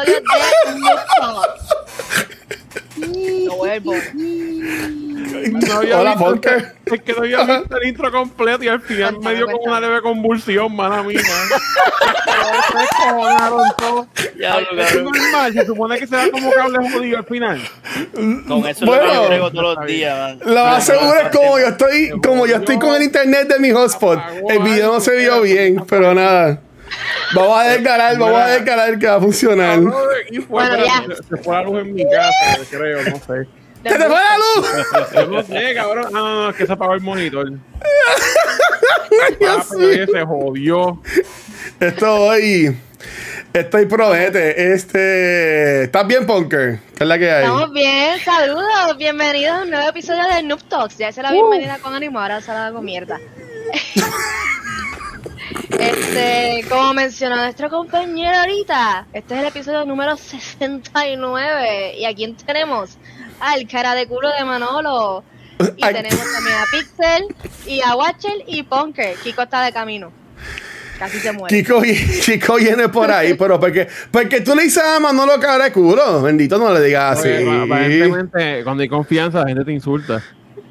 [0.00, 0.22] episodio de.
[3.46, 3.94] Lo vuelvo.
[5.52, 6.74] No había Hola, visto- Punker.
[6.86, 9.80] Es que no había visto el intro completo y al final me dio como una
[9.80, 11.20] leve convulsión, mala mía.
[11.20, 14.06] Se cojonaron todo.
[14.38, 17.60] Ya, lo es normal, se supone que se da como cable jodido al final.
[18.46, 19.26] Con eso lo Bueno.
[19.26, 20.38] brego todos los días, man.
[20.54, 23.70] Lo más seguro es como yo estoy, como yo estoy con el internet de mi
[23.70, 24.18] hotspot.
[24.48, 26.60] El video no se vio bien, pero nada.
[27.34, 29.80] Vamos a descarar, vamos a descarar que va a funcionar.
[30.30, 31.04] Y fue, Bueno, ya.
[31.28, 33.48] se, fue la luz en mi casa, creo, no sé.
[33.82, 35.12] ¡Se te fue la luz!
[35.14, 36.06] Yo no sé, cabrón.
[36.08, 37.52] Ah, no, no, es que se apagó el monitor.
[39.46, 41.02] Ah, oye, se jodió.
[41.78, 42.74] Estoy.
[43.52, 44.72] Estoy promete.
[44.72, 45.84] Este.
[45.84, 46.78] ¿Estás bien, Punker?
[46.96, 47.42] ¿Qué es la que hay?
[47.44, 50.96] Estamos bien, saludos, bienvenidos a un nuevo episodio de Noob Talks.
[50.96, 53.20] Ya hice la bienvenida con ánimo, ahora se la hago mierda.
[55.82, 61.94] Este, como mencionó nuestro compañero ahorita, este es el episodio número 69.
[61.98, 62.98] ¿Y a quién tenemos?
[63.40, 65.24] Al cara de culo de Manolo.
[65.76, 65.94] Y Ay.
[65.94, 67.26] tenemos también a Pixel,
[67.66, 69.16] y a Watcher y Punker.
[69.24, 70.12] Kiko está de camino.
[70.98, 71.56] Casi se muere.
[71.56, 71.82] Kiko,
[72.24, 76.22] Kiko viene por ahí, pero porque, porque tú le dices a Manolo cara de culo.
[76.22, 77.28] Bendito, no le digas así.
[77.44, 80.22] Aparentemente, cuando hay confianza, la gente te insulta.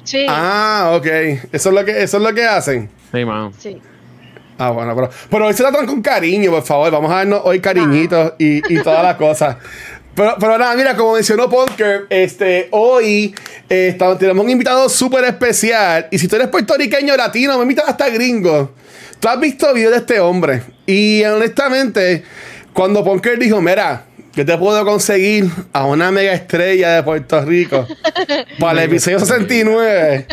[0.04, 1.06] Sí, Ah, ok.
[1.52, 2.90] Eso es lo que, eso es lo que hacen.
[3.12, 3.52] Sí, mano.
[3.58, 3.78] sí.
[4.58, 6.90] Ah, bueno, pero, pero hoy se tratan con cariño, por favor.
[6.90, 9.56] Vamos a darnos hoy cariñitos y, y todas las cosas.
[10.14, 13.34] Pero, pero nada, mira, como mencionó Punker, este, hoy
[13.70, 16.06] eh, estamos- tenemos un invitado súper especial.
[16.10, 18.72] Y si tú eres puertorriqueño latino, me invitas hasta gringo.
[19.20, 20.62] Tú has visto videos de este hombre.
[20.86, 22.24] Y honestamente,
[22.74, 24.04] cuando Punker dijo, mira,
[24.34, 27.86] yo te puedo conseguir a una mega estrella de Puerto Rico
[28.58, 30.26] para el episodio 69.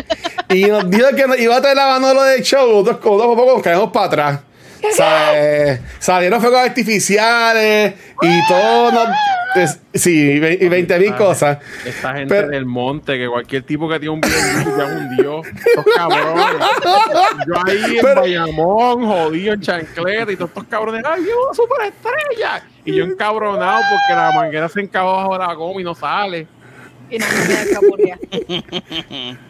[0.50, 3.36] Y nos dijo que nos iba a traer la Manolo de show, dos con dos
[3.36, 4.40] poco nos caemos para atrás.
[4.96, 5.80] ¿Sabes?
[5.98, 8.92] Salieron fuegos artificiales y todo.
[8.92, 9.08] nos-
[9.56, 11.58] es- sí, y ve- y 20 mil cosas.
[11.84, 14.34] Esta gente Pero- del monte, que cualquier tipo que tiene un bien
[14.76, 15.42] ya hundió.
[15.44, 16.44] Estos cabrones.
[17.46, 21.02] Yo ahí en Pero- Bayamón, jodido en chancleta y todos estos cabrones.
[21.04, 22.62] ¡Ay, yo una superestrella!
[22.84, 26.46] Y yo encabronado porque la manguera se encabó bajo la goma y no sale.
[27.10, 29.36] Y no me.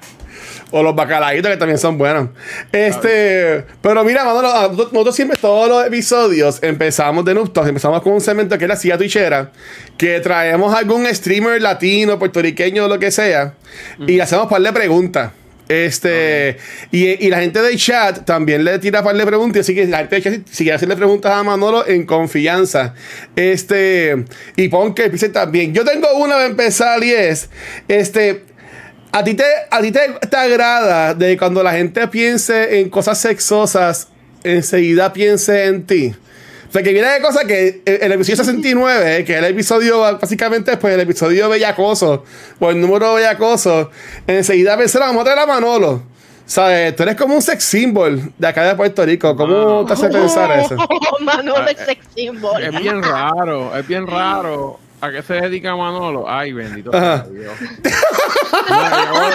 [0.72, 2.28] O los bacalaitos que también son buenos.
[2.70, 7.68] Este, pero mira, Manolo, a- nosotros nosotros siempre, todos los episodios, empezamos de Noob Talks,
[7.68, 9.50] empezamos con un segmento que es la silla twitchera,
[9.98, 13.54] que traemos algún streamer latino, puertorriqueño, lo que sea,
[13.98, 15.32] y le hacemos par de preguntas.
[15.68, 16.56] Este,
[16.90, 19.98] y, y la gente del chat también le tira par de preguntas, así que la
[19.98, 22.94] gente del chat, si quiere hacerle preguntas a Manolo en confianza.
[23.36, 24.24] Este,
[24.56, 25.72] y pon que empiece también.
[25.72, 27.50] Yo tengo una para empezar y es,
[27.86, 28.42] este,
[29.12, 33.18] ¿A ti, te, ¿A ti te, te agrada de cuando la gente piense en cosas
[33.18, 34.08] sexosas,
[34.44, 36.14] enseguida piense en ti?
[36.72, 40.94] Porque mira de cosas que el, el episodio 69, que es el episodio básicamente después
[40.94, 42.24] el episodio bellacoso,
[42.60, 43.90] o el número bellacoso,
[44.28, 46.02] enseguida pensé, vamos a traer a Manolo.
[46.46, 46.96] ¿Sabes?
[46.96, 49.36] Tú eres como un sex symbol de acá de Puerto Rico.
[49.36, 50.76] ¿Cómo te hace pensar eso?
[51.20, 52.62] Manolo es sex symbol.
[52.62, 54.80] Es bien raro, es bien raro.
[55.00, 56.28] ¿A qué se dedica Manolo?
[56.28, 57.54] Ay, bendito sea Dios.
[58.68, 59.28] Mira, yo, yo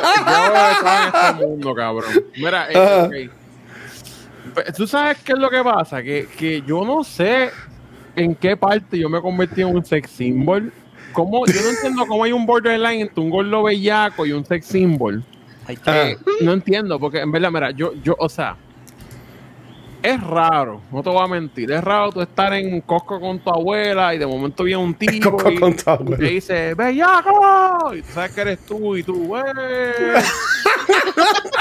[0.71, 2.11] estaba en este mundo, cabrón.
[2.35, 3.03] Mira, eh, Ajá.
[3.05, 4.53] ok.
[4.55, 6.01] Pe- ¿Tú sabes qué es lo que pasa?
[6.03, 7.49] Que, que yo no sé
[8.15, 10.71] en qué parte yo me convertí en un sex symbol.
[11.13, 11.45] ¿Cómo?
[11.47, 15.23] Yo no entiendo cómo hay un borderline entre un gordo bellaco y un sex symbol.
[15.67, 15.77] Ay.
[15.87, 18.55] Eh, no entiendo, porque en verdad, mira, yo, yo, o sea,
[20.05, 23.49] es raro, no te voy a mentir, es raro tú estar en Costco con tu
[23.49, 27.93] abuela y de momento viene un tipo Costco y, con tu y te dice, bellaco,
[27.95, 29.41] y tú sabes que eres tú y tú, "Wey".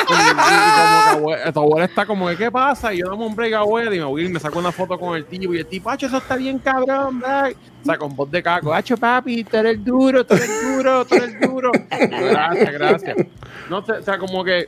[0.09, 2.93] y, y como que abue- tu abuela está como ¿qué pasa?
[2.93, 4.99] Y yo dame un break a abuela y me voy y me saco una foto
[4.99, 7.29] con el tipo y el tipo, "Acho, eso está bien cabrón, bro".
[7.49, 11.15] O sea, con voz de caco, Hacho, papi, tú eres duro, tú eres duro, tú
[11.15, 11.71] eres duro.
[11.91, 13.17] Gracias, gracias.
[13.71, 14.67] No o sea, como que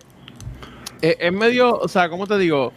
[1.00, 2.72] es, es medio, o sea, ¿cómo te digo?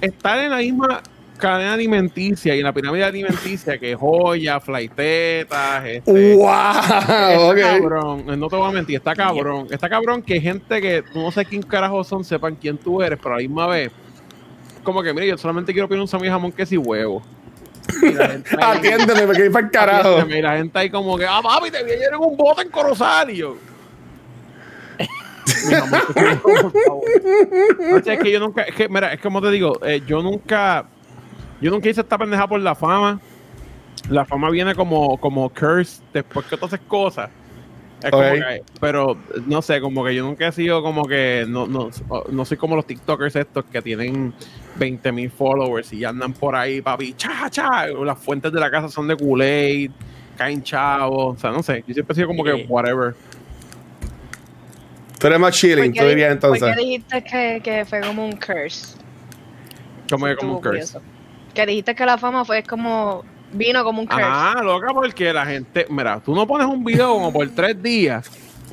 [0.00, 1.02] Estar en la misma
[1.38, 6.48] cadena alimenticia y en la pirámide alimenticia que joya, flaitetas, este, ¡Wow!
[6.48, 7.58] Está Ok.
[7.60, 9.66] cabrón, no te voy a mentir, está cabrón.
[9.70, 13.18] Está cabrón que gente que tú no sé quién carajo son sepan quién tú eres,
[13.22, 13.90] pero a la misma vez,
[14.82, 17.22] como que, mire, yo solamente quiero pedir un sándwich jamón, queso y huevo.
[18.60, 20.26] Atiéndeme, porque hay para el carajo.
[20.28, 22.70] Y la gente ahí como que, ah, papi, te vi ayer en un bote en
[22.70, 23.30] Corozal.
[23.30, 23.56] Y yo,
[25.68, 26.02] Mi mamá,
[26.42, 27.04] por favor.
[27.94, 30.22] O sea, es que yo nunca, es que, mira, es como te digo, eh, yo
[30.22, 30.86] nunca,
[31.60, 33.20] yo nunca hice esta pendeja por la fama.
[34.10, 37.30] La fama viene como, como curse después que tú haces cosas.
[38.02, 38.32] Es como Ok.
[38.34, 39.16] que- pero
[39.46, 41.88] no sé, como que yo nunca he sido como que, no, no,
[42.30, 44.34] no soy como los TikTokers estos que tienen
[44.76, 47.86] 20 mil followers y andan por ahí, papi, cha, cha.
[47.86, 49.90] Las fuentes de la casa son de Kool-Aid,
[50.36, 51.82] caen chavos, o sea, no sé.
[51.88, 53.14] Yo siempre he sido como que, whatever.
[55.18, 56.76] Tú eres más chilling, ¿Por tú dirías di- ¿Por entonces.
[56.76, 58.96] qué dijiste que, que fue como un curse?
[60.10, 60.68] Como que como un curse.
[60.68, 61.02] curioso.
[61.54, 63.24] Que dijiste que la fama fue como.
[63.52, 64.22] Vino como un curse.
[64.24, 68.28] Ah, loca, porque la gente, mira, tú no pones un video como por tres días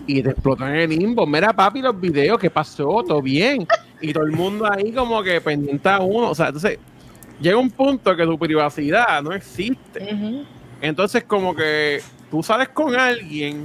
[0.07, 1.25] y te explotan el limbo.
[1.25, 3.03] Mira, papi, los videos, ¿qué pasó?
[3.07, 3.65] ¿Todo bien?
[4.01, 6.31] Y todo el mundo ahí como que pendiente a uno.
[6.31, 6.77] O sea, entonces
[7.39, 10.09] llega un punto que tu privacidad no existe.
[10.81, 13.63] Entonces, como que tú sales con alguien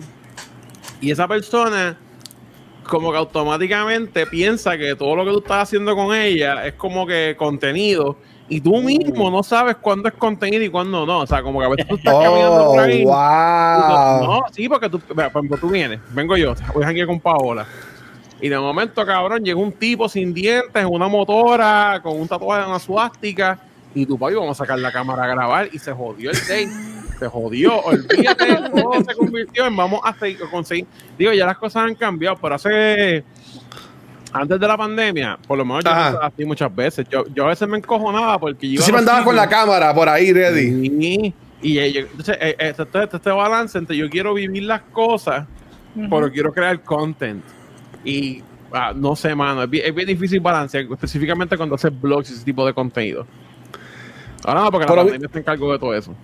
[1.01, 1.97] y esa persona,
[2.89, 7.07] como que automáticamente piensa que todo lo que tú estás haciendo con ella es como
[7.07, 8.17] que contenido.
[8.49, 11.19] Y tú mismo no sabes cuándo es contenido y cuándo no.
[11.21, 13.05] O sea, como que a veces tú estás caminando Oh, por ahí.
[13.05, 13.15] wow.
[14.27, 17.67] No, sí, porque tú, mira, por ejemplo, tú vienes, vengo yo, voy a con Paola.
[18.41, 22.63] Y de momento, cabrón, llega un tipo sin dientes, en una motora, con un tatuaje
[22.63, 23.59] de una suástica.
[23.95, 25.69] Y tu papi, vamos a sacar la cámara a grabar.
[25.73, 26.69] Y se jodió el date.
[27.19, 27.81] Se jodió.
[27.81, 30.87] Olvídate, todo se convirtió en vamos a seguir- conseguir.
[31.19, 33.25] Digo, ya las cosas han cambiado, pero hace.
[34.33, 36.05] Antes de la pandemia, por lo menos yo Ajá.
[36.11, 37.07] pensaba así muchas veces.
[37.09, 38.75] Yo, yo a veces me encojonaba porque yo.
[38.75, 41.35] Tú iba siempre los andabas con la cámara por ahí, ready.
[41.63, 44.83] Y eh, yo- entonces, eh, eh, este, este- este balance entre yo quiero vivir las
[44.83, 45.47] cosas,
[45.97, 46.09] Ujú.
[46.11, 47.43] pero quiero crear content.
[48.05, 48.43] Y
[48.73, 52.35] ah, no sé, mano, es bien, es bien difícil balancear, específicamente cuando haces blogs y
[52.35, 53.27] ese tipo de contenido.
[54.45, 56.15] Ahora no, porque Pero la pandemia se encargó de todo eso.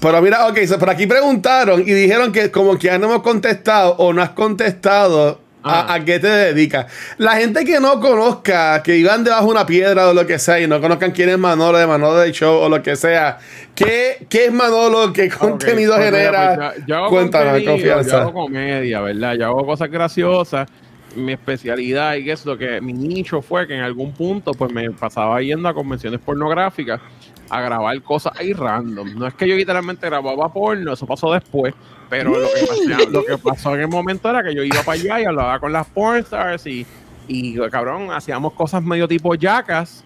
[0.00, 3.22] Pero mira, ok, so por aquí preguntaron y dijeron que como que ya no hemos
[3.22, 5.94] contestado o no has contestado a, Ah.
[5.94, 6.86] a qué te dedicas.
[7.18, 10.60] La gente que no conozca, que iban debajo de una piedra o lo que sea
[10.60, 13.38] y no conozcan quién es Manolo de Manolo del Show o lo que sea,
[13.74, 15.12] ¿qué, qué es Manolo?
[15.12, 16.72] ¿Qué contenido pues genera?
[16.76, 18.10] pues hago Cuéntanos, contenido, confianza.
[18.10, 19.34] Yo hago comedia, ¿verdad?
[19.34, 20.68] Yo hago cosas graciosas.
[21.16, 24.70] Mi especialidad y que es lo que mi nicho fue que en algún punto pues
[24.70, 27.00] me pasaba yendo a convenciones pornográficas
[27.48, 29.14] a grabar cosas ahí random.
[29.18, 31.74] No es que yo literalmente grababa porno, eso pasó después,
[32.08, 35.00] pero lo que, pasó, lo que pasó en el momento era que yo iba para
[35.00, 36.86] allá y hablaba con las pornstars y,
[37.28, 40.04] y cabrón, hacíamos cosas medio tipo yacas,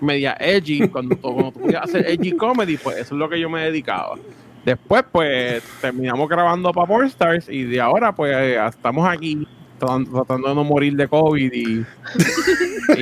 [0.00, 3.40] media edgy, cuando, tú- cuando tú podías hacer edgy comedy, pues eso es lo que
[3.40, 4.16] yo me dedicaba.
[4.64, 8.36] Después, pues, terminamos grabando para Pornstars y de ahora, pues,
[8.68, 9.46] estamos aquí
[9.78, 11.84] tratando, de no morir de COVID y, y,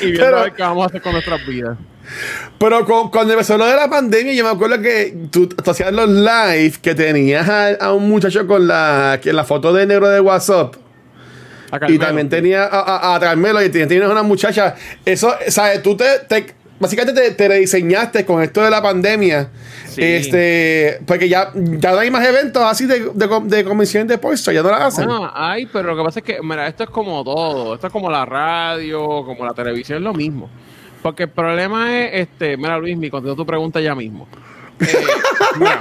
[0.00, 1.76] y viendo Pero- a ver qué vamos a hacer con nuestras vidas.
[2.58, 5.92] Pero con- cuando empezó lo de la pandemia, yo me acuerdo que tú, tú hacías
[5.92, 10.08] los live que tenías a, a un muchacho con la, que la foto de negro
[10.08, 10.74] de WhatsApp.
[11.86, 14.74] Y también tenía a, a, a Carmelo y tienes una muchacha.
[15.04, 15.80] Eso, ¿sabes?
[15.84, 19.50] Tú te, te- básicamente te, te rediseñaste con esto de la pandemia.
[19.86, 20.02] Sí.
[20.02, 24.50] Este, porque ya, ya no hay más eventos así de, de, de convenciones de puesto,
[24.50, 25.06] ya no las hacen.
[25.06, 27.74] Bueno, hay, pero lo que pasa es que, mira, esto es como todo.
[27.74, 30.50] Esto es como la radio, como la televisión, es lo mismo.
[31.02, 34.26] Porque el problema es, este, mira, Luis, mi contesto tu pregunta ya mismo.
[34.80, 34.86] Eh,
[35.58, 35.80] mira,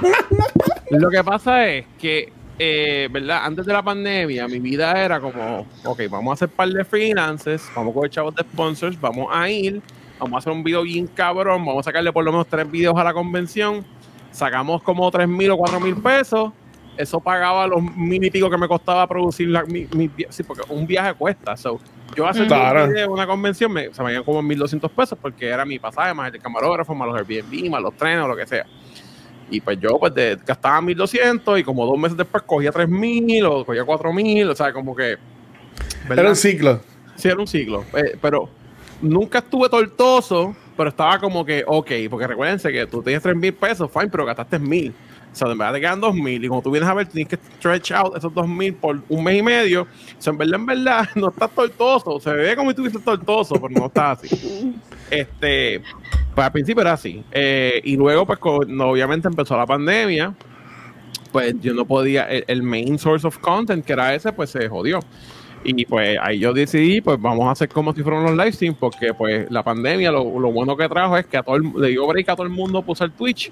[0.92, 3.42] lo que pasa es que, eh, ¿verdad?
[3.46, 7.64] Antes de la pandemia, mi vida era como, ok, vamos a hacer par de freelances,
[7.76, 9.82] vamos a coger chavos de sponsors, vamos a ir,
[10.20, 12.96] vamos a hacer un video bien cabrón, vamos a sacarle por lo menos tres videos
[12.98, 13.86] a la convención,
[14.32, 16.52] sacamos como tres mil o cuatro mil pesos,
[16.98, 20.64] eso pagaba los mil y pico que me costaba producir la, mi, mi sí, porque
[20.70, 21.56] un viaje cuesta.
[21.56, 21.80] So,
[22.16, 22.86] yo hacer Claro.
[22.86, 26.14] un video, una convención, me, se me iban como 1200 pesos porque era mi pasaje,
[26.14, 28.66] más el camarógrafo, más los Airbnb, más los trenes o lo que sea.
[29.50, 33.66] Y pues yo pues de, gastaba 1200 y como dos meses después cogía 3000 o
[33.66, 35.18] cogía 4000, o sea, como que.
[36.04, 36.20] ¿verdad?
[36.20, 36.82] Era un ciclo.
[37.16, 37.86] Sí, era un ciclo.
[37.94, 38.50] Eh, pero
[39.02, 43.54] nunca estuve tortoso, pero estaba como que, ok, porque recuérdense que tú tienes 3 mil
[43.54, 44.94] pesos, fine, pero gastaste mil.
[45.32, 46.44] O sea, en verdad te quedan 2 mil.
[46.44, 49.24] Y cuando tú vienes a ver, tienes que stretch out esos 2 mil por un
[49.24, 49.84] mes y medio.
[49.84, 49.88] O
[50.22, 52.20] sea, en verdad, en verdad, no estás tortoso.
[52.20, 54.76] Se ve como si estuvieses tortoso, pero no estás así.
[55.12, 55.82] Este,
[56.34, 57.24] pues al principio era así.
[57.32, 60.34] Eh, y luego, pues, obviamente empezó la pandemia.
[61.32, 64.68] Pues yo no podía, el, el main source of content, que era ese, pues se
[64.68, 65.00] jodió.
[65.64, 68.78] Y pues ahí yo decidí, pues vamos a hacer como si fueran los live streams,
[68.80, 71.90] porque pues la pandemia lo, lo bueno que trajo es que a todo el, le
[71.90, 73.52] dio break a todo el mundo puso el Twitch.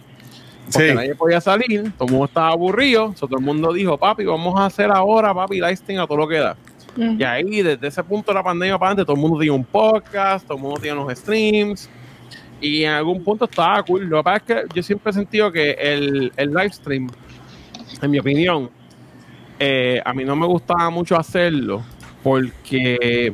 [0.71, 0.95] Porque Sí.
[0.95, 4.59] nadie podía salir, todo el mundo estaba aburrido, so, todo el mundo dijo, papi, vamos
[4.59, 6.57] a hacer ahora, papi, live stream a todo lo que da.
[6.97, 9.63] Y ahí, desde ese punto de la pandemia para adelante, todo el mundo tiene un
[9.63, 11.89] podcast, todo el mundo tiene los streams.
[12.59, 14.05] Y en algún punto estaba cool.
[14.09, 17.07] Lo que pasa es que yo siempre he sentido que el, el live stream,
[18.01, 18.69] en mi opinión,
[19.59, 21.83] eh, a mí no me gustaba mucho hacerlo
[22.27, 23.33] porque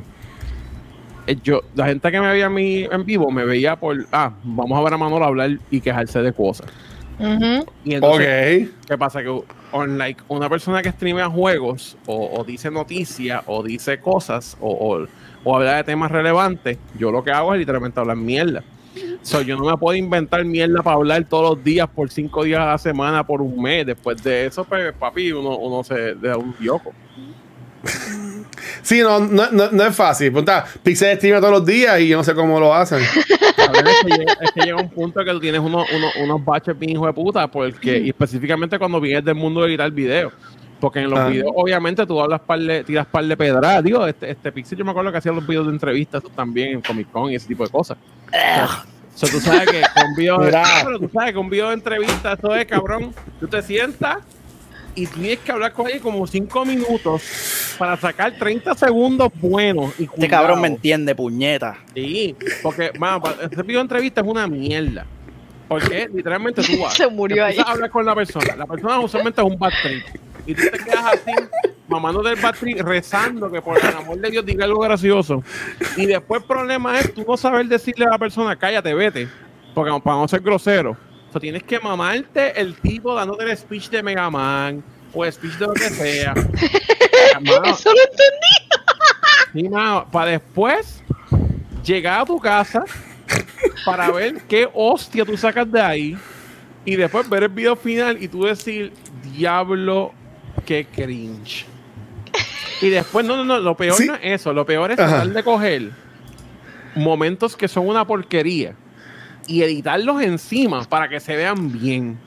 [1.26, 4.34] eh, yo, la gente que me veía a mí en vivo me veía por, ah,
[4.44, 6.68] vamos a ver a Manolo hablar y quejarse de cosas.
[7.18, 7.66] Ujú.
[7.84, 8.88] Y entonces, Ok.
[8.88, 9.24] ¿Qué pasa?
[9.24, 14.56] Que on, like, una persona que streamea juegos o, o dice noticias o dice cosas
[14.62, 15.08] o, o,
[15.44, 18.64] o habla de temas relevantes, yo lo que hago es literalmente hablar mierda.
[19.24, 22.60] So, yo no me puedo inventar mierda para hablar todos los días por cinco días
[22.60, 23.88] a la semana, por un mes.
[23.88, 26.94] Después de eso, pues, papi, uno, uno se da un yoco.
[28.82, 30.32] Sí, no, no, no, no es fácil.
[30.32, 33.00] Punta, Pixel streama todos los días y yo no sé cómo lo hacen.
[33.68, 36.16] A ver, es, que llega, es que llega un punto que tú tienes unos, unos,
[36.18, 39.90] unos baches bien hijo de puta, porque, y específicamente cuando vienes del mundo de editar
[39.92, 40.32] video.
[40.80, 41.28] Porque en los Ah.
[41.30, 43.82] videos, obviamente, tú hablas par de, tiras par de pedradas.
[43.84, 46.82] Digo, este, este Pixel, yo me acuerdo que hacía los videos de entrevistas también en
[46.82, 47.98] Comic Con y ese tipo de cosas.
[48.28, 50.52] O sea, tú sabes que con video de,
[50.84, 53.14] pero tú sabes que un video de entrevista, eso es cabrón.
[53.40, 54.18] Tú te sientas
[54.96, 59.94] y tienes que hablar con alguien como 5 minutos para sacar 30 segundos buenos.
[60.00, 61.78] Y Este cabrón me entiende, puñeta.
[61.96, 65.06] Sí, porque, mano, pa- ese video de entrevista es una mierda.
[65.68, 66.94] Porque literalmente tú vas.
[66.94, 67.58] Se murió ahí.
[67.66, 68.56] hablar con la persona.
[68.56, 70.04] La persona usualmente es un bad trip.
[70.46, 71.32] Y tú te quedas así,
[71.88, 75.42] mamando del bad trip, rezando que por el amor de Dios diga algo gracioso.
[75.96, 79.28] Y después el problema es tú no saber decirle a la persona, cállate, vete.
[79.74, 80.96] Porque para no ser grosero.
[81.40, 85.68] Tienes que mamarte el tipo dándote el speech de Mega Man o el speech de
[85.68, 86.34] lo que sea.
[87.42, 88.64] Mano, Eso lo entendí.
[89.54, 91.04] Sí, mano, para después
[91.84, 92.84] llegar a tu casa
[93.86, 96.18] para ver qué hostia tú sacas de ahí
[96.86, 98.92] y después ver el video final y tú decir,
[99.36, 100.12] diablo,
[100.66, 101.66] qué cringe.
[102.82, 104.08] Y después, no, no, no, lo peor Sí.
[104.08, 105.92] no es eso, lo peor es tratar de coger
[106.96, 108.74] momentos que son una porquería
[109.48, 112.18] y editarlos encima para que se vean bien.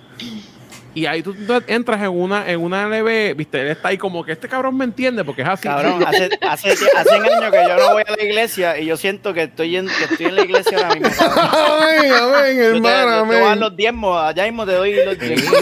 [0.96, 4.32] Y ahí tú, entras en una, en una leve, viste, él está ahí como que
[4.32, 5.68] este cabrón me entiende porque es así.
[5.68, 9.34] Cabrón, hace, hace, hace años que yo no voy a la iglesia y yo siento
[9.34, 11.10] que estoy en, que estoy en la iglesia ahora mismo.
[11.18, 11.48] cabrón.
[11.82, 13.60] Amén, amén, te, hermano, yo te voy a dar amén.
[13.60, 15.52] los diezmos, allá mismo te doy los diezmos.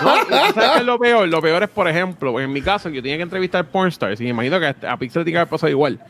[0.00, 1.28] No, ¿Sabes qué es lo peor?
[1.28, 4.30] Lo peor es, por ejemplo, en mi caso, yo tenía que entrevistar pornstars y me
[4.30, 6.00] imagino que a Pixel tiene que haber pasado igual.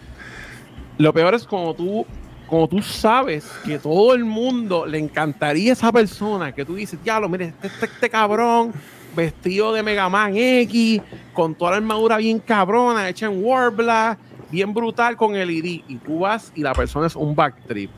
[0.98, 2.06] Lo peor es como tú,
[2.48, 7.28] como tú sabes que todo el mundo le encantaría esa persona, que tú dices, diablo,
[7.28, 8.72] mire, este, este, este cabrón
[9.14, 11.00] vestido de Mega Man X,
[11.32, 14.16] con toda la armadura bien cabrona, hecha en Warbler,
[14.50, 17.90] bien brutal con el ID, y tú vas y la persona es un backtrip.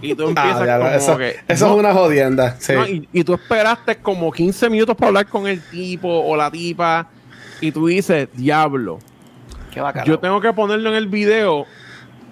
[0.00, 1.36] Y tú empiezas Ah, ya, como eso que...
[1.48, 2.56] eso no, es una jodienda.
[2.60, 2.72] Sí.
[2.74, 6.50] no, y, y tú esperaste como 15 minutos para hablar con el tipo o la
[6.50, 7.08] tipa
[7.60, 9.00] y tú dices, diablo,
[10.04, 11.66] yo tengo que ponerlo en el video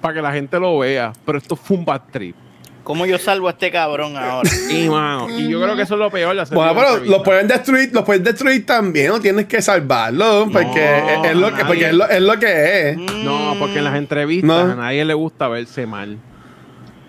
[0.06, 2.36] para que la gente lo vea, pero esto fue un bad trip.
[2.84, 4.48] ¿Cómo yo salvo a este cabrón ahora?
[4.70, 7.16] Y, mano, y yo creo que eso es lo peor Bueno, pero entrevista.
[7.16, 11.36] lo pueden destruir, lo pueden destruir también, no tienes que salvarlo, porque No, es, es
[11.36, 12.96] lo que, porque es lo, es lo que es.
[12.96, 14.72] No, porque en las entrevistas No.
[14.72, 16.18] a nadie le gusta verse mal.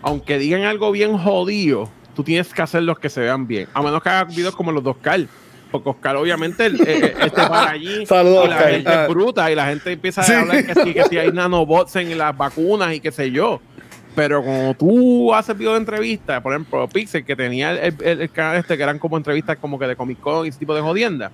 [0.01, 3.68] Aunque digan algo bien jodido, tú tienes que hacer los que se vean bien.
[3.75, 5.22] A menos que hagas videos como los de Oscar.
[5.71, 8.71] Porque Oscar, obviamente, él, eh, eh, este para allí Saludos, y la Oscar.
[8.71, 9.03] gente Ah.
[9.03, 10.31] es bruta y la gente empieza Sí.
[10.33, 13.59] a hablar que sí, que si hay nanobots en las vacunas y qué sé yo.
[14.15, 18.31] Pero como tú haces video de entrevistas, por ejemplo, Pixel, que tenía el, el- el
[18.31, 20.81] canal este, que eran como entrevistas como que de Comic Con y ese tipo de
[20.81, 21.31] jodienda,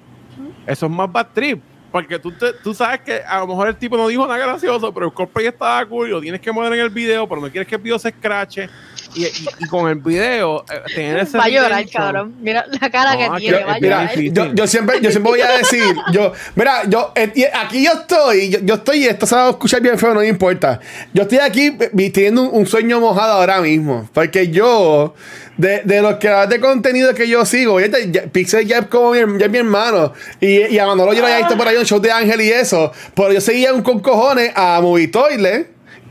[0.68, 1.62] eso es más bad trip.
[1.94, 4.92] Porque tú, te- tú sabes que a lo mejor el tipo no dijo nada gracioso,
[4.92, 7.50] pero el cosplay estaba cool y lo tienes que mover en el video, pero no
[7.52, 8.68] quieres que el video se escrache.
[9.16, 9.30] Y, y-
[9.60, 11.38] y con el video, eh, tener ese.
[11.38, 12.36] Va a llorar, cabrón.
[12.42, 13.64] Mira la cara No, que tiene.
[13.64, 14.20] Va a llorar.
[14.20, 18.50] Yo, yo siempre, yo siempre voy a decir, yo, mira, yo, eh, aquí yo estoy,
[18.50, 20.80] yo, yo estoy, esto se va a escuchar bien feo, no me importa.
[21.14, 25.14] Yo estoy aquí vi- teniendo un, un sueño mojado ahora mismo, porque yo,
[25.58, 29.12] de, de los creadores de contenido que yo sigo, ya, ya- Pixel ya es como
[29.12, 31.76] mi, ya es mi hermano, y, y a Manolo yo lo había visto por ahí
[31.76, 35.08] en un show de Ángel y eso, pero yo seguía un con cojones a Movie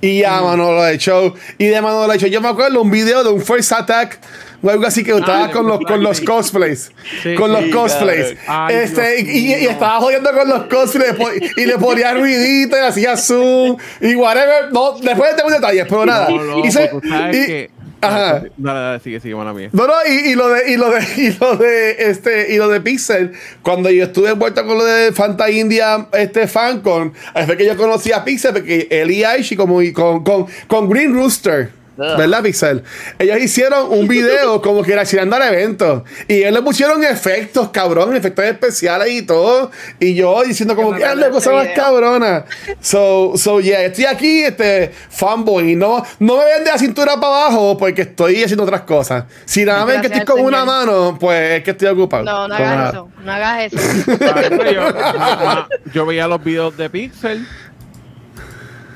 [0.03, 1.33] Y a Manolo de Show.
[1.59, 4.19] Y de Manolo de Show, yo me acuerdo un video de un First Attack
[4.61, 6.91] o algo así que estaba de con los, con los cosplays.
[7.23, 8.37] Sí, con los sí, cosplays.
[8.49, 11.15] Ay, este, Dios y, y- estaba jodiendo con los cosplays
[11.57, 14.73] y le ponía ruidito y hacía zoom y whatever.
[14.73, 16.29] No, después tengo detalles, pero nada.
[16.29, 16.91] No, Y se-
[17.33, 17.82] y-.
[18.03, 18.33] Ajá.
[18.35, 19.71] Dale, dale, sigue, sigue, mala mía.
[19.73, 22.69] No, no, y, y lo de, y lo de, y lo de, este, y lo
[22.69, 23.33] de Pixel,
[23.63, 27.13] cuando yo estuve envuelto con lo de Fanta India, este FanCon,
[27.47, 30.89] fue que yo conocí a Pixel, porque él y Aishi como, y con, con, con
[30.89, 31.82] Green Rooster.
[31.97, 32.83] ¿Verdad, Pixel?
[33.19, 36.05] Ellos hicieron un video como que reaccionando al evento.
[36.29, 39.71] Y ellos le pusieron efectos, cabrón, efectos especiales y todo.
[40.01, 42.45] Y yo diciendo como que, la cosa más cabrona.
[42.81, 45.75] So, so, yeah, estoy aquí, este, fanboy.
[45.77, 49.25] No, no me ven de la cintura para abajo porque estoy haciendo otras cosas.
[49.45, 52.25] Si nada más que estoy con una mano, pues es que estoy ocupado.
[52.25, 52.91] No, no hagas nada.
[52.91, 53.09] eso.
[53.25, 53.77] No hagas eso.
[54.63, 57.47] Yo, yo- yo veía los videos de Pixel.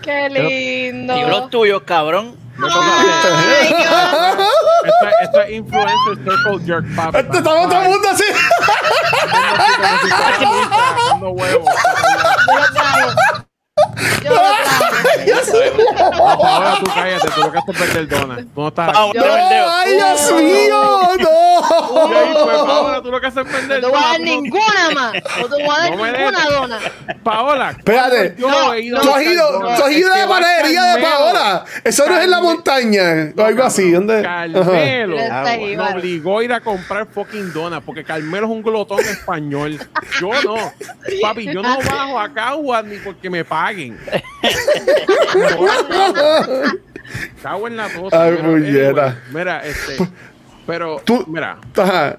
[0.03, 1.17] Qué lindo.
[1.17, 2.37] Libros tuyos, cabrón.
[2.57, 2.73] Dios.
[4.85, 7.19] Esto, esto es Influencer Circle Jerk Papi.
[7.19, 8.25] Este, Estamos todo el mundo así.
[10.09, 11.69] Sacando huevos.
[14.25, 14.37] Yo lo.
[16.47, 18.39] Ahora tú cállate, tú lo que haces es perder donas.
[18.55, 18.99] Tú no estás aquí.
[18.99, 20.47] ¡Ay, Dios mío!
[20.47, 21.11] Y ahí, ¡No!
[22.45, 24.91] pues, Paola, tú lo que haces es perder No te voy a dar no- ninguna
[24.95, 25.13] más.
[25.13, 26.79] No te voy a dar No me ninguna dona.
[27.23, 27.71] Paola.
[27.71, 28.35] Espérate.
[28.39, 30.17] yo No, he ido Tú has ido, buscar tú has ido donas.
[30.17, 31.17] a la Es que va panadería de Carmelo.
[31.35, 31.65] Paola.
[31.85, 33.91] Eso no es en la montaña o algo así.
[33.91, 34.19] ¿Dónde?
[34.21, 34.23] Ajá.
[34.53, 35.99] Carmelo Está ahí, me vale.
[36.01, 39.79] obligó a ir a comprar fucking donas porque Carmelo es un glotón español.
[40.21, 40.55] Yo no.
[41.23, 43.99] Papi, yo no bajo a Cagua ni porque me paguen.
[47.43, 48.23] Cago en la cosa.
[48.23, 48.93] Ay, anyway,
[49.33, 50.09] mira, este.
[50.67, 52.19] Pero, Tú- mira, Ajá.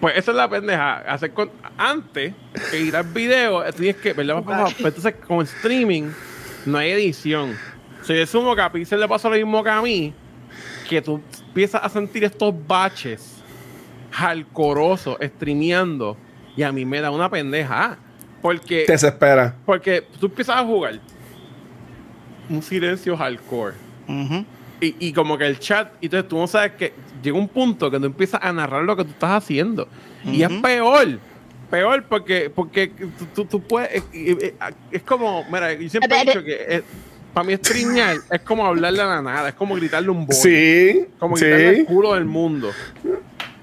[0.00, 0.98] pues esa es la pendeja.
[0.98, 2.32] Hacer con, antes
[2.70, 4.42] que ir al video, eh, tienes que, ¿verdad?
[4.44, 6.10] Pues entonces, con streaming,
[6.66, 7.56] no hay edición.
[8.02, 10.14] Si yo sumo que a Pixel le pasó lo mismo que a mí,
[10.88, 13.42] que tú empiezas a sentir estos baches
[14.12, 16.16] jalcorosos streameando,
[16.56, 17.98] y a mí me da una pendeja.
[18.44, 19.54] Porque, Te desespera.
[19.64, 21.00] porque tú empiezas a jugar
[22.50, 23.74] un silencio hardcore.
[24.06, 24.44] Ujú.
[24.82, 27.90] Y, y como que el chat, y entonces tú no sabes que llega un punto
[27.90, 29.88] que tú empiezas a narrar lo que tú estás haciendo.
[30.26, 31.18] Y es peor.
[31.70, 33.90] Peor porque, porque tú, tú- tú puedes.
[33.94, 34.52] Es, es-
[34.90, 35.42] es como.
[35.50, 36.82] Mira, yo siempre he dicho que.
[37.32, 39.48] para mí, streamear es como hablarle a la nada.
[39.48, 40.36] Es como gritarle un boy.
[40.36, 41.06] Sí.
[41.18, 41.84] Como gritarle al Sí.
[41.86, 42.70] culo del mundo.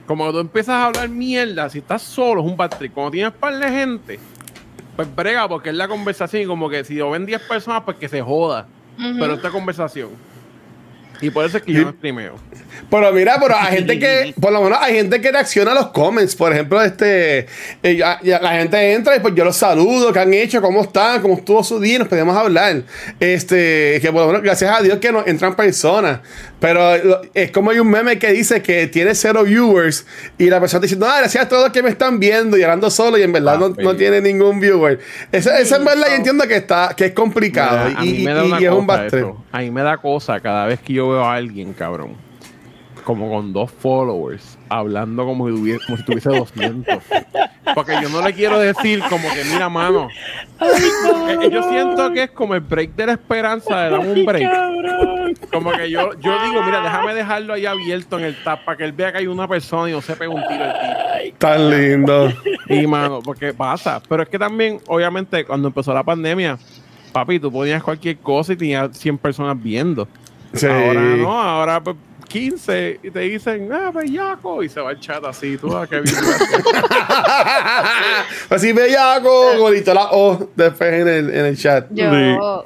[0.08, 1.70] Como que tú empiezas a hablar mierda.
[1.70, 2.92] Si estás solo, es un bad trip.
[2.94, 4.20] Cuando tienes par de gente,
[5.02, 6.44] pues brega, porque es la conversación.
[6.44, 8.68] Y como que si lo ven 10 personas, pues que se joda.
[8.98, 10.10] Pero esta conversación.
[11.22, 12.36] Y por eso es que yo no streameo.
[12.90, 15.88] Pero mira, pero hay gente que, por lo menos hay gente que reacciona a los
[15.88, 16.36] comments.
[16.36, 17.46] Por ejemplo, este,
[17.84, 20.82] eh, ya- ya la gente entra y pues yo los saludo, qué han hecho, cómo
[20.82, 22.84] están, cómo estuvo su día, nos podemos hablar.
[23.20, 26.20] Este, que por lo menos, gracias a Dios que nos entran personas.
[26.60, 30.06] Pero lo- es como hay un meme que dice que tiene cero viewers
[30.38, 32.90] y la persona diciendo, ah, gracias a todos los que me están viendo y hablando
[32.90, 35.00] solo y en verdad no, no tiene ningún viewer.
[35.32, 38.24] Eso, eso en verdad yo entiendo que está, que es complicado Mira, a y, mí
[38.24, 39.26] me da y- una y es un bastre.
[39.52, 42.16] A mí me da cosa cada vez que yo veo a alguien, cabrón,
[43.04, 46.98] como con dos followers, hablando como si tuviese, como si tuviese 200.
[47.76, 50.08] Porque yo no le quiero decir como que, mira, mano.
[50.62, 55.50] Eh, yo siento que es como el break de la esperanza de dar un break.
[55.52, 58.84] Como que yo, yo digo, mira, déjame dejarlo ahí abierto en el tap para que
[58.84, 61.38] él vea que hay una persona y no se pegue un tiro el tipo.
[61.38, 62.32] Tan lindo.
[62.68, 64.02] Y mano, porque pasa.
[64.08, 66.58] Pero es que también, obviamente, cuando empezó la pandemia,
[67.12, 70.08] papi, tú ponías cualquier cosa y tenías 100 personas viendo.
[70.54, 70.68] Sí.
[70.68, 71.96] Ahora no, ahora pues,
[72.32, 76.00] 15 y te dicen, ah, bellaco, y se va el chat así, tú, ah, qué
[76.00, 76.16] bien.
[78.50, 81.88] Así bellaco, golito la O después en el, en el chat.
[81.92, 82.66] Yo,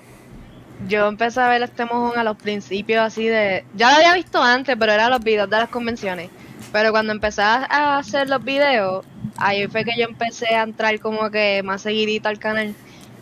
[0.88, 3.65] yo empecé a ver este mojón a los principios así de...
[3.75, 6.30] Ya lo había visto antes, pero eran los videos de las convenciones.
[6.71, 9.04] Pero cuando empecé a hacer los videos,
[9.38, 12.75] ahí fue que yo empecé a entrar como que más seguidito al canal.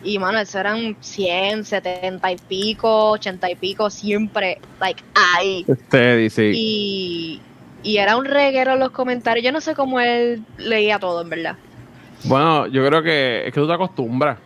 [0.04, 5.02] Y mano, eso eran 100, 70 y pico, 80 y pico, siempre, like,
[5.34, 5.64] ahí.
[5.66, 7.40] Este dice, Y,
[7.82, 9.44] y era un reguero en los comentarios.
[9.44, 11.56] Yo no sé cómo él leía todo, en verdad.
[12.24, 14.38] bueno, yo creo que es que tú te acostumbras.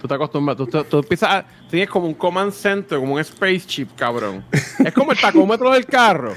[0.00, 3.22] Tú te acostumbras, tú, tú, tú empiezas a, tienes como un command center, como un
[3.22, 4.42] spaceship, cabrón.
[4.82, 6.32] Es como el tacómetro del carro,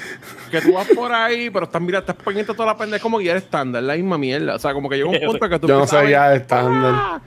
[0.51, 3.19] que tú vas por ahí, pero estás, mira, estás pendiente toda la pendeja, es como
[3.19, 4.55] guiar estándar, la misma mierda.
[4.55, 6.29] O sea, como que llega un punto que tú Yo no empiezas a ver- sabía
[6.31, 7.21] de estándar.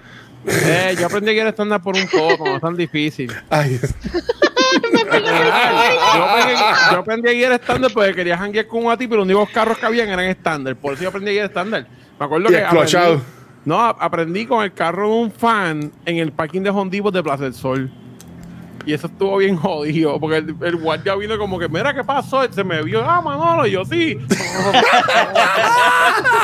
[0.46, 3.32] Eh, yo aprendí a guiar estándar por un poco, no es tan difícil.
[3.50, 3.88] Ay, yo,
[6.24, 6.60] aprendí,
[6.92, 9.50] yo aprendí a guiar estándar porque quería janguear con un a ti, pero los únicos
[9.50, 10.76] carros que habían eran estándar.
[10.76, 11.86] Por eso yo aprendí a guiar estándar.
[12.18, 13.22] Me acuerdo Y que aprendí,
[13.64, 17.44] no, aprendí con el carro de un fan en el parking de Hondivos de Plaza
[17.44, 17.90] del Sol.
[18.86, 22.44] Y eso estuvo bien jodido, porque el, el guardia vino como que, mira, ¿qué pasó?
[22.44, 24.16] Y se me vio, ah, Manolo, y yo sí.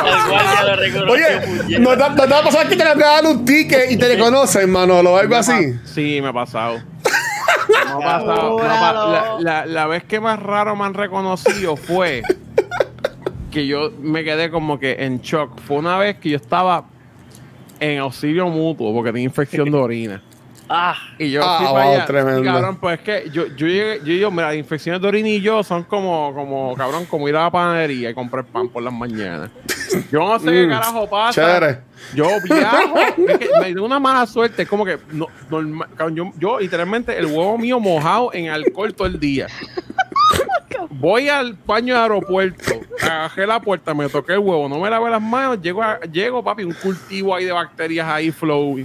[0.05, 1.79] El guardia lo reconoció, Oye.
[1.79, 4.09] ¿no te, no te va a pasar que te le dan un ticket y te
[4.09, 5.75] reconocen, Manolo, o algo así?
[5.85, 6.79] Sí, me ha pasado.
[7.69, 8.59] Me ha pasado.
[8.59, 12.23] Me ha pa- la, la- la vez que más raro me han reconocido fue
[13.53, 15.61] que yo me quedé como que en shock.
[15.61, 16.87] Fue una vez que yo estaba
[17.79, 20.23] en auxilio mutuo porque tenía infección de orina.
[20.69, 22.43] Ah, Y yo Ah, wow, tremendo.
[22.43, 25.29] Y, cabrón, pues es que yo, yo llegué, yo digo, mira, las infecciones de orina
[25.29, 28.83] y yo son como, como, cabrón, como ir a la panadería y comprar pan por
[28.83, 29.51] las mañanas.
[30.11, 31.33] Yo no sé qué Mm, carajo pasa.
[31.41, 31.81] Chévere.
[32.15, 32.95] Yo viajo,
[33.29, 36.59] es que me dio una mala suerte, es como que no, norma- cabrón, yo, yo
[36.59, 39.47] literalmente el huevo mío mojado en alcohol todo el día.
[40.91, 45.11] Voy al baño de aeropuerto, agarré la puerta, me toqué el huevo, no me lavé
[45.11, 48.79] las manos, llego, a- llego papi, un cultivo ahí de bacterias ahí, flow,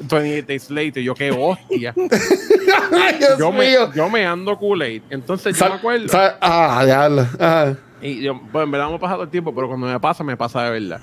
[0.00, 1.94] 28 days later, yo qué hostia.
[3.38, 5.02] Yo me, yo me ando Kool-Aid.
[5.10, 6.08] Entonces yo me acuerdo.
[6.08, 7.22] sal- ah, diablo.
[7.38, 7.76] Ajá.
[8.02, 10.36] Y yo, pues en verdad me ha pasado el tiempo, pero cuando me pasa, me
[10.36, 11.00] pasa de verdad.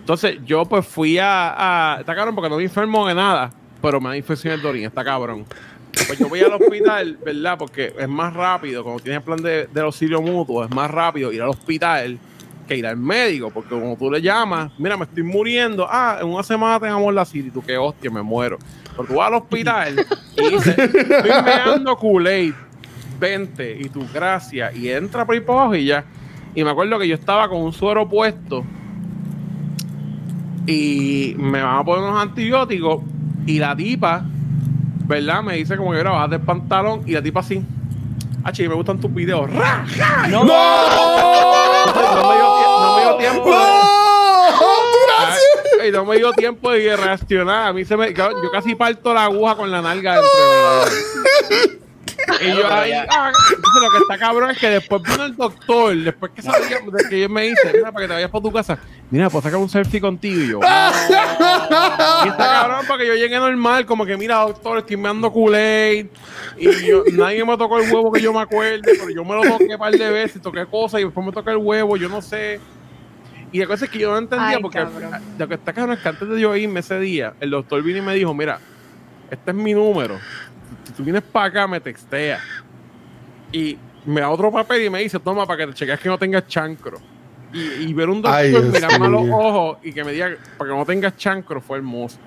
[0.00, 1.94] Entonces yo pues fui a...
[1.96, 4.88] a está cabrón porque no me enfermo de nada, pero me da infecciones de orina,
[4.88, 5.44] está cabrón.
[6.06, 7.56] Pues yo voy al hospital, ¿verdad?
[7.56, 11.40] Porque es más rápido, cuando tienes plan de, del auxilio mutuo, es más rápido ir
[11.40, 12.18] al hospital
[12.64, 16.28] que ir al médico, porque como tú le llamas, mira, me estoy muriendo, ah, en
[16.28, 18.58] una semana tengamos la cita y tú, qué hostia, me muero.
[18.90, 22.54] Pero tú vas al hospital y dices, estoy meando Kool-Aid,
[23.18, 26.04] vente, y tú, gracias, y entra por ahí para abajo y ya.
[26.54, 28.64] Y me acuerdo que yo estaba con un suero puesto
[30.66, 33.02] y me van a poner unos antibióticos
[33.46, 34.24] y la tipa,
[35.06, 35.42] ¿verdad?
[35.42, 37.62] Me dice como que era bajate el pantalón y la tipa así.
[38.44, 39.50] Ah, me gustan tus videos.
[39.52, 39.84] ¡Ra!
[39.96, 40.26] ¡Ja!
[40.28, 40.44] no.
[40.44, 43.64] No me dio, tie- no me dio tiempo de, ¡No!
[45.82, 47.68] Ay, no me dio tiempo de reaccionar.
[47.68, 48.12] A mí se me.
[48.12, 51.78] Yo, yo casi parto la aguja con la nalga entre mí.
[52.40, 55.94] Y yo ahí, ah, entonces lo que está cabrón es que después vino el doctor,
[55.96, 56.78] después que salía,
[57.08, 58.78] que yo me dice, mira, para que te vayas para tu casa,
[59.10, 60.60] mira, puedo sacar un selfie contigo y yo.
[62.24, 66.06] Y está cabrón porque yo llegué normal, como que mira, doctor, estoy meando Kool-Aid.
[66.58, 69.42] Y yo, nadie me tocó el huevo que yo me acuerde, pero yo me lo
[69.42, 72.22] toqué un par de veces, toqué cosas y después me toqué el huevo, yo no
[72.22, 72.60] sé.
[73.52, 75.22] Y la cosa es que yo no entendía Ay, porque cabrón.
[75.38, 77.98] lo que está cabrón es que antes de yo irme ese día, el doctor vino
[77.98, 78.58] y me dijo, mira,
[79.30, 80.18] este es mi número.
[80.84, 82.42] Si tú vienes para acá, me texteas.
[83.52, 86.18] Y me da otro papel y me dice, toma, para que te cheques que no
[86.18, 86.98] tengas chancro.
[87.54, 90.70] Y, y ver un doctor Ay, mirarme a los ojos y que me diga, para
[90.70, 92.18] que no tengas chancro, fue hermoso.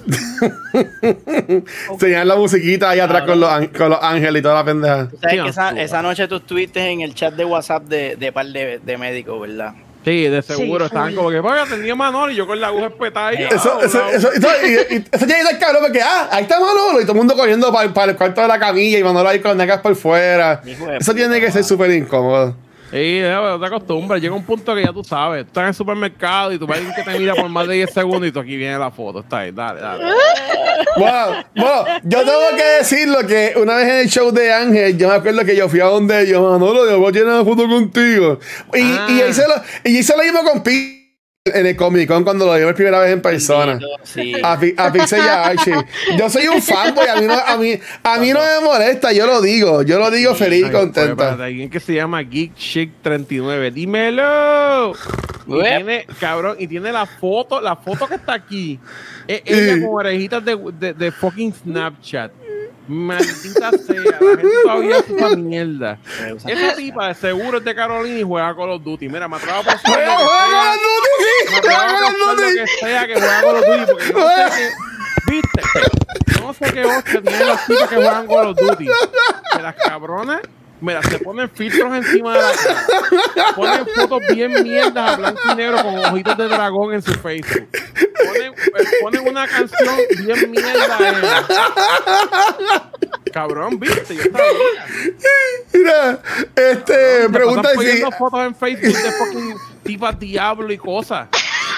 [1.98, 5.08] Tenían la musiquita ahí atrás con los, con los ángeles y toda la pendeja.
[5.20, 8.46] Sabes que esa, esa noche tú estuviste en el chat de WhatsApp de, de par
[8.46, 9.74] de, de médicos, ¿verdad?
[10.04, 10.86] Sí, de seguro.
[10.86, 13.34] Sí, estaban como que, vaya, tenía Manolo y yo con la aguja espetada.
[13.34, 16.44] y- Eso, ah, eso, eso, eso, y, y eso ya es cabrón porque, ah, ahí
[16.44, 19.28] está Manolo y todo el mundo corriendo para, el cuarto de la camilla y Manolo
[19.28, 20.62] ahí con las nalgas por fuera.
[20.98, 22.56] Eso tiene que ser súper incómodo.
[22.90, 24.20] Sí, no, te acostumbras.
[24.20, 25.44] Llega un punto que ya tú sabes.
[25.44, 27.68] Tú estás en el supermercado y tú ves a alguien que te mira por más
[27.68, 29.20] de 10 segundos y tú aquí viene la foto.
[29.20, 30.04] Está ahí, dale, dale.
[30.96, 35.08] Bueno, bueno, yo tengo que decirlo que una vez en el show de Ángel, yo
[35.08, 37.68] me acuerdo que yo fui a donde ellos, Manolo, yo voy a llenar una foto
[37.68, 38.38] contigo.
[38.74, 39.06] Y, Ah.
[39.08, 40.99] y hice lo, y hice lo mismo con Pi
[41.46, 43.78] en el Comic Con cuando lo vi por primera vez en persona.
[44.02, 44.34] Sí.
[44.42, 45.72] A, Pi- a Pixel y a Archie.
[46.18, 49.26] Yo soy un fanboy, a mí no, a mí, a mí no me molesta, yo
[49.26, 51.24] lo digo, yo lo digo feliz y pues, contento.
[51.24, 53.70] alguien que se llama Geek Chic 39.
[53.70, 54.92] Dímelo.
[55.46, 58.78] Y tiene, cabrón, y tiene la foto, la foto que está aquí.
[59.26, 59.80] Es ella Sí.
[59.80, 62.32] con orejitas de, de, de fucking Snapchat.
[62.90, 65.98] Maldita sea, la gente todavía es esa mierda.
[66.44, 69.08] Esa tipa de seguro es de Carolina y juega Call of Duty.
[69.08, 71.60] Mira, me atrevo a pensar ¡Juega, Call of Duty!
[71.62, 72.58] ¡Juega Call of Duty!
[72.58, 75.62] que sea que juega Call of Duty, porque no sé qué, viste,
[76.40, 78.88] no sé qué hostia tienen las tipas que juegan Call of Duty.
[79.54, 80.40] Que las cabronas,
[80.80, 85.54] mira, se ponen filtros encima de la cara, ponen fotos bien mierdas a blanco y
[85.56, 87.68] negro con ojitos de dragón en su Facebook.
[88.26, 90.98] Ponen, eh, ponen una canción bien mierda.
[91.00, 92.80] eh.
[93.32, 94.86] Cabrón, viste, yo sabía.
[95.72, 96.18] Mira,
[96.56, 97.76] este, Te pregunta si.
[97.76, 101.28] poniendo fotos en Facebook de fucking tipas diablo y cosas.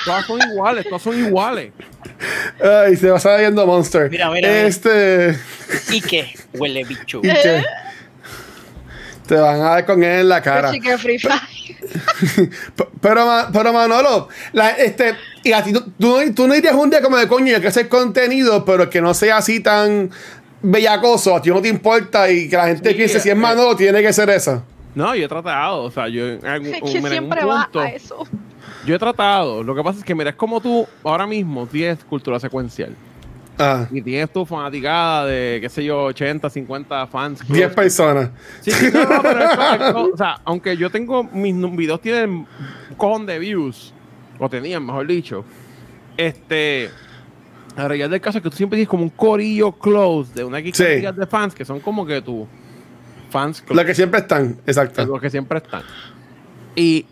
[0.04, 1.72] Todas son iguales, todas son iguales.
[2.62, 4.10] Ay, se va viendo Monster.
[4.10, 4.66] Mira, mira, mira.
[4.66, 5.38] Este.
[5.90, 6.34] ¿Y qué?
[6.54, 7.20] Huele bicho.
[7.22, 7.64] ¿y qué?
[9.26, 10.72] Te van a dar con él en la cara.
[10.72, 11.40] Que Free Fire.
[13.00, 16.88] Pero, pero Manolo, la, este, y a ti, tú, tú, no- tú no irías un
[16.90, 20.11] día como de coño, yo quiero hacer contenido, pero que no sea así tan
[20.62, 23.38] bellacoso, a ti no te importa y que la gente Sí, piense si es eh,
[23.38, 24.62] Manolo, tiene que ser eso.
[24.94, 27.44] No, yo he tratado, o sea, yo en, algún- Es mira, que en un siempre
[27.44, 28.26] va punto, a eso.
[28.87, 29.62] yo he tratado.
[29.64, 32.94] Lo que pasa es que, mira, es como tú ahora mismo tienes cultura secuencial
[33.58, 37.46] Ah, y tienes tu fanaticada de, qué sé yo, 80, 50 fans.
[37.46, 38.30] 10 personas.
[38.60, 42.46] Sí, sí, no, no, pero eso- o sea, aunque yo tengo mis videos tienen un
[42.96, 43.92] cojón de views,
[44.38, 45.44] o tenían, mejor dicho,
[46.16, 46.90] este,
[47.76, 50.58] la realidad del caso es que tú siempre tienes como un corillo close de una
[50.58, 50.84] X Sí.
[50.84, 52.46] de fans que son como que tus
[53.30, 55.04] fans close, Los que siempre están, exacto.
[55.06, 55.82] los que siempre están.
[56.74, 57.06] Y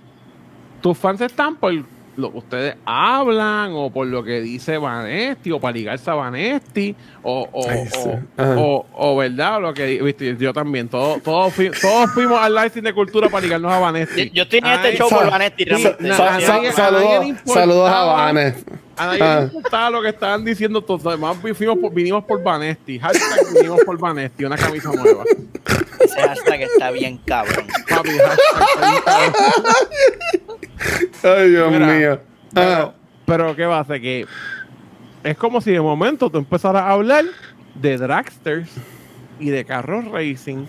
[0.81, 1.73] tus fans están por
[2.21, 6.95] lo que ustedes hablan o por lo que dice Vanesti o para ligarse a Vanesti
[7.23, 8.11] o, o, Ay, sí.
[8.39, 12.55] o, o- o verdad lo que viste yo también todos todos, fui- todos fuimos al
[12.55, 15.31] live de cultura para ligarnos a Vanesti yo en este show por le
[17.47, 18.55] saludos, a Vanes.
[18.97, 19.39] a nadie Ah.
[19.41, 23.81] le importaba lo que estaban diciendo todos además fuimos por, vinimos por Vanesti hashtag vinimos
[23.85, 25.25] por Vanesti una camisa nueva
[26.01, 27.67] Ese hashtag está bien cabrón.
[27.89, 29.33] papi hashtag
[31.23, 32.21] Ay, Dios Mira, mío.
[32.53, 32.93] Pero, Ah,
[33.27, 34.01] pero ¿qué va a hacer?
[34.01, 34.27] Que
[35.23, 37.25] es como si de momento tú empezaras a hablar
[37.75, 38.71] de dragsters
[39.39, 40.65] y de carros racing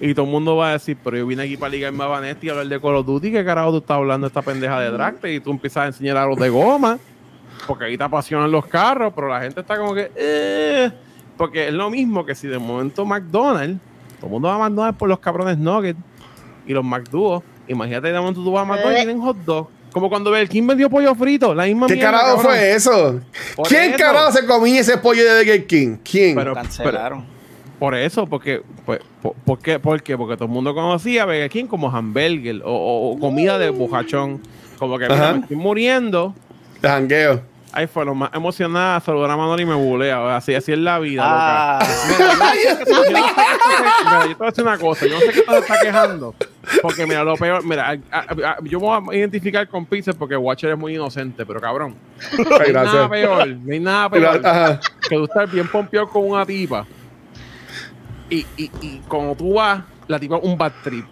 [0.00, 2.46] y todo el mundo va a decir, pero yo vine aquí para ligarme a Vanetti
[2.46, 4.90] y hablar de Call of Duty, ¿qué carajo tú estás hablando de esta pendeja de
[4.90, 5.30] dragster?
[5.32, 6.98] Y tú empiezas a enseñar a los de goma,
[7.66, 10.90] porque ahí te apasionan los carros, pero la gente está como que, eh,
[11.36, 13.80] porque es lo mismo que si de momento McDonald's,
[14.16, 15.98] todo el mundo va a McDonald's por los cabrones nuggets
[16.66, 19.68] y los McDuos, imagínate de momento tú vas a McDonald's y tienen hot dog.
[19.92, 22.52] Como cuando el King vendió pollo frito, la misma ¿Qué mierda, carajo cabrón.
[22.52, 23.20] fue eso?
[23.56, 23.98] Por ¿Quién eso.
[23.98, 25.96] carajo se comía ese pollo de Burger King?
[26.04, 26.34] ¿Quién?
[26.36, 27.24] Pero- Cancelaron.
[27.78, 29.78] Por eso, porque, pues, por, por qué?
[29.78, 30.16] ¿por qué?
[30.16, 34.40] Porque todo el mundo conocía a Burger King como hamburger o, comida de bojachón.
[34.78, 36.34] Como que mira, me estoy muriendo.
[36.82, 37.42] De jangueo.
[37.76, 40.34] Ahí fue lo más emocionada, saludar a Manoli y me bulea.
[40.36, 41.94] Así, así es la vida, Ah, loca.
[42.08, 43.34] Mira, yo mira,
[44.30, 46.34] te voy a decir una cosa, yo no sé qué se está quejando.
[46.80, 50.14] Porque mira, lo peor, mira, a- a- a- yo me voy a identificar con Pixel
[50.14, 51.96] porque Watcher es muy inocente, pero cabrón.
[52.38, 54.80] No hay nada peor, no hay nada peor Ajá.
[55.08, 56.86] que tú estás bien pompeado con una tipa
[58.30, 61.04] y, y, y cuando tú vas, la tipa un bad trip.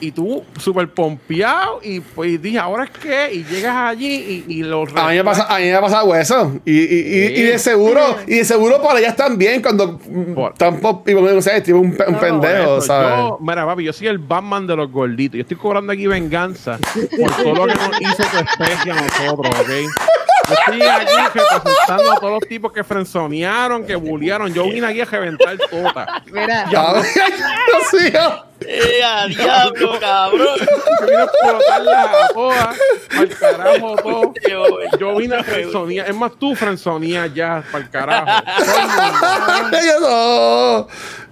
[0.00, 3.30] Y tú súper pompeado y pues dije, ¿ahora es qué?
[3.32, 6.14] Y llegas allí y, y los A mí me pasa, a mí me ha pasado
[6.14, 6.60] eso.
[6.64, 10.54] Y, y, y, y de seguro, y de seguro para ellas también cuando mm, Por-
[10.54, 13.18] tampoco, y no sé, tipo un, un No, pendejo, eso, ¿sabes?
[13.18, 15.36] Yo, mira, papi, yo soy el Batman de los gorditos.
[15.36, 16.78] Yo estoy cobrando aquí venganza
[17.18, 20.17] por todo lo que nos hizo tu especie a nosotros, ¿ok?
[20.48, 24.52] Yo estoy aquí representando a todos los tipos que frenzonearon, que bullearon.
[24.52, 26.22] Yo vine aquí a reventar tota.
[26.26, 28.44] Mira, A ver, Dios mío.
[28.60, 30.58] ¡Eh, a diablo, cabrón!
[30.58, 32.76] Yo vine a explotarlas a todas,
[33.16, 34.34] al carajo todo.
[34.98, 36.08] Yo, vine a frenzonear.
[36.08, 38.26] Es más, tú frenzoneas ya, para el carajo.
[40.00, 40.86] No.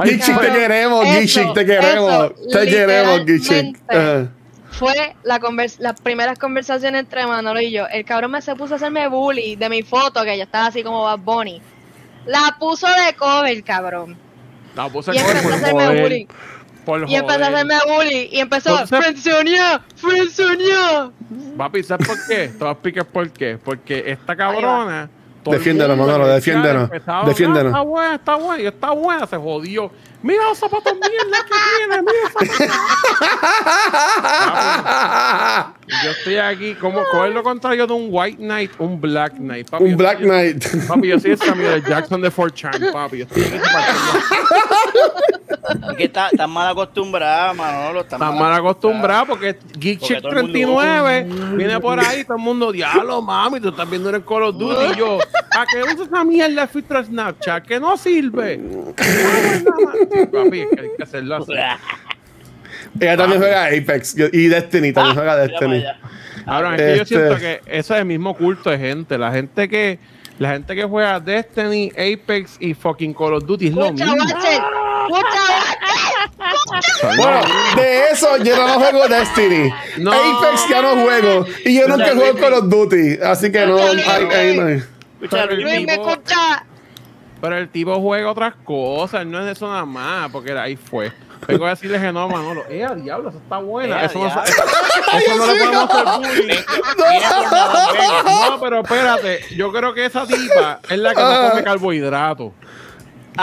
[0.04, 2.12] Te queremos, Eso, Gichik, te queremos.
[2.12, 4.35] eso, te queremos, Gichik.
[4.78, 7.86] Fue la convers- las primeras conversaciones entre Manolo y yo.
[7.88, 10.82] El cabrón me se puso a hacerme bully de mi foto, que yo estaba así
[10.82, 11.60] como Bad Bunny.
[12.26, 14.16] La puso de cover, cabrón.
[14.74, 16.28] La puse Y a coger empezó a hacerme joder, bully.
[16.84, 18.28] por Y empezó a hacerme bully.
[18.32, 19.80] Y empezó, ¡Frenzonia!
[19.94, 21.10] ¡Frenzonia!
[21.56, 22.48] Papi, ¿sabes por qué?
[22.48, 23.58] Te voy a explicar por qué.
[23.64, 25.08] Porque esta cabrona.
[25.44, 27.74] mundo Manolo, en el chat defiéndenos, empezaba a defiéndenos.
[27.74, 29.90] hablar, Está buena, está buena, y está buena, se jodió.
[30.22, 32.18] Mira los zapatos mierda que tiene, mira
[35.86, 39.68] esa- Yo estoy aquí, como coger lo contrario de un White Knight, un Black Knight.
[39.70, 40.64] Papi, Un Black soy- Knight.
[40.88, 43.18] Papi, yo soy el Samuel Jackson de 4chan, papi.
[43.18, 44.20] Yo estoy aquí partiendo-
[45.90, 48.00] Es que está, está mal acostumbrada, Manolo.
[48.00, 51.26] Está Están mal acostumbrados porque Geek Chick todo el mundo- 39
[51.56, 54.56] viene por ahí, todo el mundo, diablo, mami, tú estás viendo en el Call of
[54.56, 54.92] Duty.
[54.92, 55.18] Y yo,
[55.56, 57.64] ¿a qué usas esa mierda de filtro de Snapchat?
[57.64, 58.60] Que no sirve.
[60.08, 61.52] Papi, es que hay que hacerlo así.
[63.00, 65.84] Ella también juega Apex y Destiny, también juega Mira Destiny.
[66.46, 69.18] Ahora, es que yo Este- siento que eso es el mismo culto de gente.
[69.18, 69.98] La gente que
[70.38, 74.26] la gente que juega Destiny, Apex y fucking Call of Duty es lo ¡Mucha mismo.
[77.16, 77.40] Bueno,
[77.76, 79.72] de eso yo no juego Destiny.
[79.98, 80.12] No.
[80.12, 81.46] Apex ya no juego.
[81.64, 83.18] Y yo nunca juego Call of Duty.
[83.22, 83.78] Así que no.
[83.78, 84.82] Hay.
[85.56, 86.64] Luis, ¿me escucha?
[87.46, 91.12] Pero el tipo juega otras cosas, no es eso nada más, porque ahí fue.
[91.46, 92.64] Vengo a decirle que no, Manolo.
[92.68, 93.28] ¡Eh, a diablo!
[93.28, 93.96] Eso está buena.
[93.96, 96.58] Eh, a eso, no, eso, eso no le podemos hacer bullying.
[96.98, 98.22] Venga.
[98.50, 99.40] No, pero espérate.
[99.54, 101.40] Yo creo que esa tipa es la que Ah.
[101.44, 102.52] no come carbohidratos.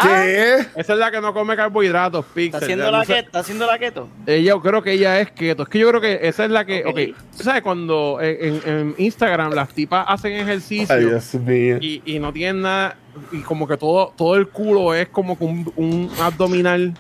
[0.02, 0.66] ¿Qué?
[0.76, 2.64] Esa es la que no come carbohidratos, ¿Está Pixel.
[2.64, 3.26] haciendo Ya la no sé- keto?
[3.28, 4.10] ¿Está haciendo la keto?
[4.26, 5.64] Ella, yo creo que ella es keto.
[5.64, 6.84] Es que yo creo que esa es la que.
[6.84, 6.90] Ok.
[6.90, 7.16] Ok.
[7.38, 10.94] ¿Tú sabes cuando en, en- en Instagram las tipas hacen ejercicio?
[10.96, 11.78] Ay, Dios mío.
[11.80, 12.96] y, y no tienen nada
[13.32, 16.94] y como que todo todo el culo es como que un, un abdominal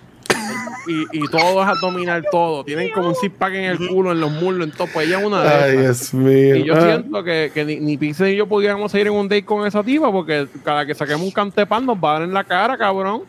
[0.85, 4.19] y, y todo es abdominal todo tienen como un zip pack en el culo en
[4.19, 6.55] los muslos en todo pues ella es una de Ay, Dios mío.
[6.57, 6.81] y yo Ah.
[6.81, 9.81] siento que, que ni, ni Pixel ni yo pudiéramos ir en un date con esa
[9.81, 13.21] tipa porque cada que saquemos un cantepan nos va a dar en la cara, cabrón.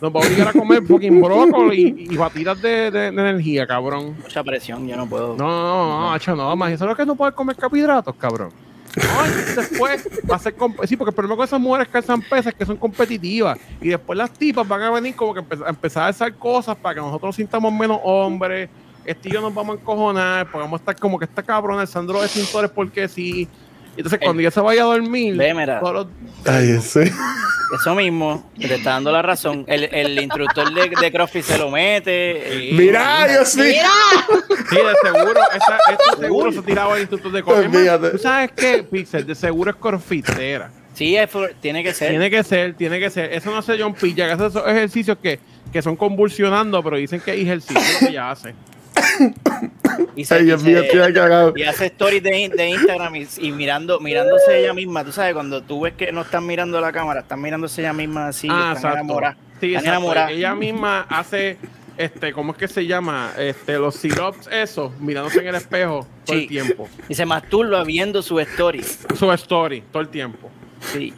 [0.00, 3.66] Nos va a obligar a comer fucking brócoli y, y batidas de, de- de energía,
[3.66, 4.16] cabrón.
[4.22, 5.36] Mucha presión, yo no puedo.
[5.36, 8.14] No, no, no, no, hacho, no, más eso es lo que no puedes comer carbohidratos,
[8.16, 8.50] cabrón.
[8.94, 12.54] Después va a ser sí, porque el problema con esas mujeres que alzan pesas es
[12.54, 16.08] que son competitivas y después las tipas van a venir como que a empezar a
[16.08, 18.68] hacer cosas para que nosotros nos sintamos menos hombres.
[19.04, 21.80] Este y yo nos vamos a encojonar, porque vamos a estar como que esta cabrona
[21.80, 23.48] alzando los extintores porque sí.
[23.96, 25.80] Y entonces cuando ella se vaya a dormir, Ve, mira.
[25.80, 26.06] todos los-
[26.46, 27.12] Ay, ese.
[27.74, 29.64] Eso mismo, te está dando la razón.
[29.66, 32.68] El, el instructor de, de CrossFit se lo mete.
[32.70, 33.64] y- Mira, Dios mío.
[34.68, 38.12] Sí, de seguro, esa, seguro se tiraba el instituto de CrossFit.
[38.12, 39.26] ¿Tú sabes qué, Pixel?
[39.26, 40.70] De seguro es crossfitera.
[40.94, 42.10] Sí, es for- tiene que ser.
[42.10, 43.32] Tiene que ser, tiene que ser.
[43.32, 44.14] Eso no hace John P.
[44.14, 45.40] que hace esos ejercicios que,
[45.72, 48.54] que son convulsionando, pero dicen que es ejercicio lo que ella hace.
[50.16, 51.52] y, se- Ay, y Dios mío, se- estoy cagado.
[51.56, 55.04] y hace stories de, de Instagram y, y mirando mirándose ella misma.
[55.04, 58.28] Tú sabes, cuando tú ves que no están mirando la cámara, están mirándose ella misma
[58.28, 58.48] así.
[58.50, 59.36] ah, están enamoradas.
[59.60, 59.88] Sí, están exacto.
[59.90, 60.30] enamoradas.
[60.32, 61.56] Ella misma hace,
[61.96, 63.32] este, ¿cómo es que se llama?
[63.38, 66.42] Este, los sit-ups, eso, mirándose en el espejo todo Sí.
[66.42, 66.88] el tiempo.
[67.08, 68.82] Y se masturba viendo su story.
[69.16, 70.50] Su story, todo el tiempo.
[70.92, 71.12] Sí.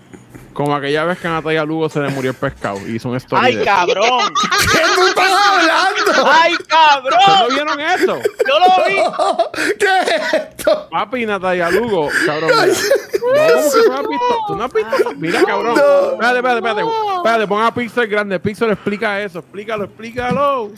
[0.54, 3.16] Como aquella vez que a Natalia Lugo se le murió el pescado y hizo un
[3.16, 3.42] story.
[3.44, 4.32] ¡Ay, de- cabrón!
[4.72, 6.30] ¿Qué tú estás hablando?
[6.32, 7.20] ¡Ay, ¿Ustedes cabrón!
[7.40, 8.18] no vieron eso?
[8.48, 9.74] ¡Yo lo vi!
[9.78, 9.86] ¿Qué
[10.16, 10.88] es esto?
[10.90, 12.50] Papi, Natalia Lugo, cabrón.
[12.54, 13.48] Mira.
[13.48, 14.38] No, ¿cómo que tú no has visto?
[14.46, 15.12] ¿Tú no has visto?
[15.16, 15.74] Mira, cabrón.
[15.76, 16.12] No.
[16.12, 16.82] Espérate, espérate, espérate.
[17.16, 18.38] Espérate, pon a Pixel grande.
[18.40, 19.40] Pixel explica eso.
[19.40, 20.70] Explícalo, explícalo.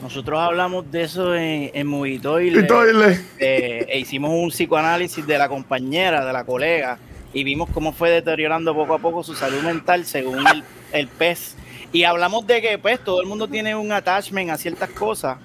[0.00, 2.66] Nosotros hablamos de eso en, en Movie Y Toilet.
[2.68, 3.20] toile.
[3.38, 6.98] eh, e hicimos un psicoanálisis de la compañera, de la colega,
[7.32, 11.56] y vimos cómo fue deteriorando poco a poco su salud mental según el, el pez.
[11.92, 15.38] Y hablamos de que pues todo el mundo tiene un attachment a ciertas cosas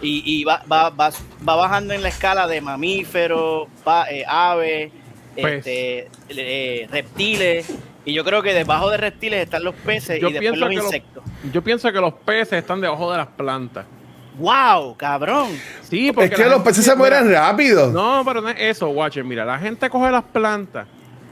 [0.00, 1.10] y, y va, va, va,
[1.46, 3.68] va bajando en la escala de mamíferos,
[4.10, 4.92] eh, aves,
[5.34, 7.68] este, eh, reptiles.
[8.04, 11.24] Y yo creo que debajo de reptiles están los peces Yo y después los insectos.
[11.52, 13.86] Yo pienso que los peces están debajo de las plantas.
[14.38, 14.96] ¡Wow!
[14.96, 15.48] ¡Cabrón!
[15.82, 17.90] Sí, porque Es que los peces se mueren rápido.
[17.90, 19.24] No, pero no es eso, Watcher.
[19.24, 20.86] Mira, la gente coge las plantas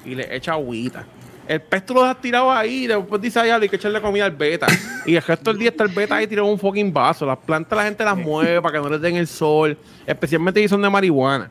[0.07, 1.05] y le echa agüita.
[1.49, 4.25] El pez tú lo has tirado ahí y después dice ay, hay que echarle comida
[4.25, 4.66] al beta.
[5.05, 7.25] Y el resto del día está el beta ahí tirado en un fucking vaso.
[7.25, 9.79] Las plantas la gente las mueve para que no les den el sol.
[10.07, 11.49] Especialmente si son de marihuana.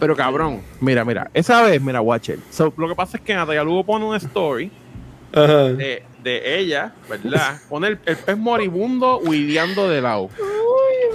[0.00, 1.30] Pero cabrón, mira, mira.
[1.34, 2.38] Esa vez, mira, Watcher.
[2.50, 4.70] So, lo que pasa es que Natalia Lugo pone una story
[5.76, 7.58] de, de ella, ¿verdad?
[7.68, 10.28] Pone el, el pez moribundo huideando del lado.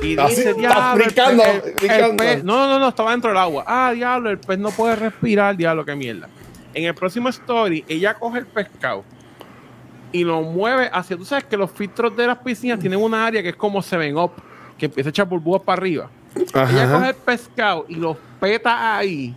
[0.02, 2.24] Y Así, dice, diablo, el brincando, pez- el- el brincando.
[2.24, 3.64] pez- no, no, no, estaba dentro del agua.
[3.68, 6.30] Ah, diablo, el pez no puede respirar, diablo, qué mierda.
[6.76, 9.04] En el próximo story, ella coge el pescado
[10.12, 11.18] y lo mueve hacia.
[11.18, 14.18] Tú sabes que los filtros de las piscinas tienen una área que es como Seven
[14.18, 14.32] Up,
[14.78, 16.10] que empieza a echar burbujas para arriba.
[16.36, 19.34] Ella coge el pescado y los peta ahí,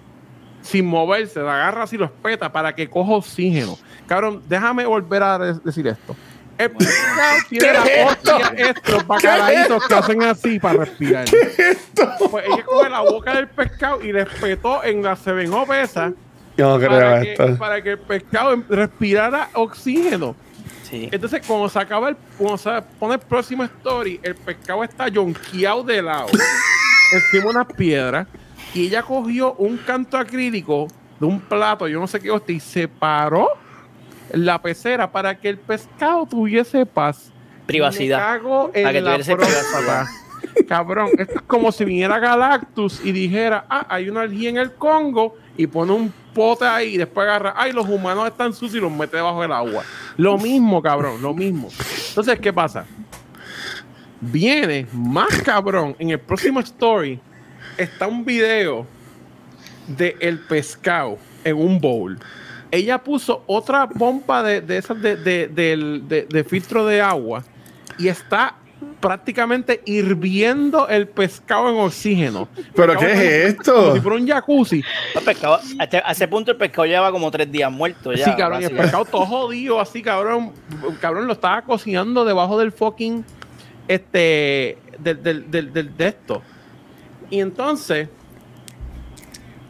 [0.62, 3.78] sin moverse, lo agarra así, los peta para que coja oxígeno.
[4.08, 6.16] Cabrón, déjame volver a de- decir esto.
[6.58, 11.24] El pescado tiene la hostia, estos bacalaitos que hacen así para respirar.
[12.30, 16.12] Pues ella coge la boca del pescado y le espetó en la Seven Up esa
[16.58, 17.56] Yo no creo para que, esto.
[17.56, 20.34] para que el pescado em- respirara oxígeno.
[20.82, 21.08] Sí.
[21.12, 25.84] Entonces, cuando se acaba el, cuando se pone el próximo story, el pescado está yonqueado
[25.84, 26.26] de lado,
[27.12, 28.26] encima de unas piedras,
[28.74, 30.88] y ella cogió un canto acrílico
[31.20, 33.50] de un plato, yo no sé qué hostia, y separó
[34.32, 37.30] la pecera para que el pescado tuviese paz.
[37.66, 38.18] Privacidad.
[38.18, 40.06] Me cago en Para que la tuviese privacidad.
[40.66, 44.72] Cabrón, esto es como si viniera Galactus y dijera, ah, hay una algía en el
[44.72, 48.80] Congo y pone un pote ahí y después agarra, ay, los humanos están sucios y
[48.80, 49.82] los mete debajo del agua.
[50.16, 51.68] Lo mismo, cabrón, lo mismo.
[52.08, 52.86] Entonces, ¿qué pasa?
[54.20, 55.94] Viene más cabrón.
[55.98, 57.20] En el próximo story
[57.76, 58.86] está un video
[59.86, 62.18] de el pescado en un bowl.
[62.70, 67.42] Ella puso otra bomba de, de esas de, de- de filtro de agua
[67.98, 68.54] y está
[69.00, 72.48] prácticamente hirviendo el pescado en oxígeno.
[72.74, 73.74] ¿Pero Pescado qué es esto?
[73.74, 74.82] Como si fuera un jacuzzi.
[75.14, 78.24] El pescado- a, este- a ese punto el pescado lleva como tres días muerto ya.
[78.24, 80.52] sí, cabrón, y el pescado todo jodido, así, cabrón.
[81.00, 83.24] Cabrón, lo estaba cocinando debajo del fucking.
[83.86, 84.78] Este.
[84.98, 86.42] Del, del, del, del- de esto.
[87.30, 88.08] Y entonces.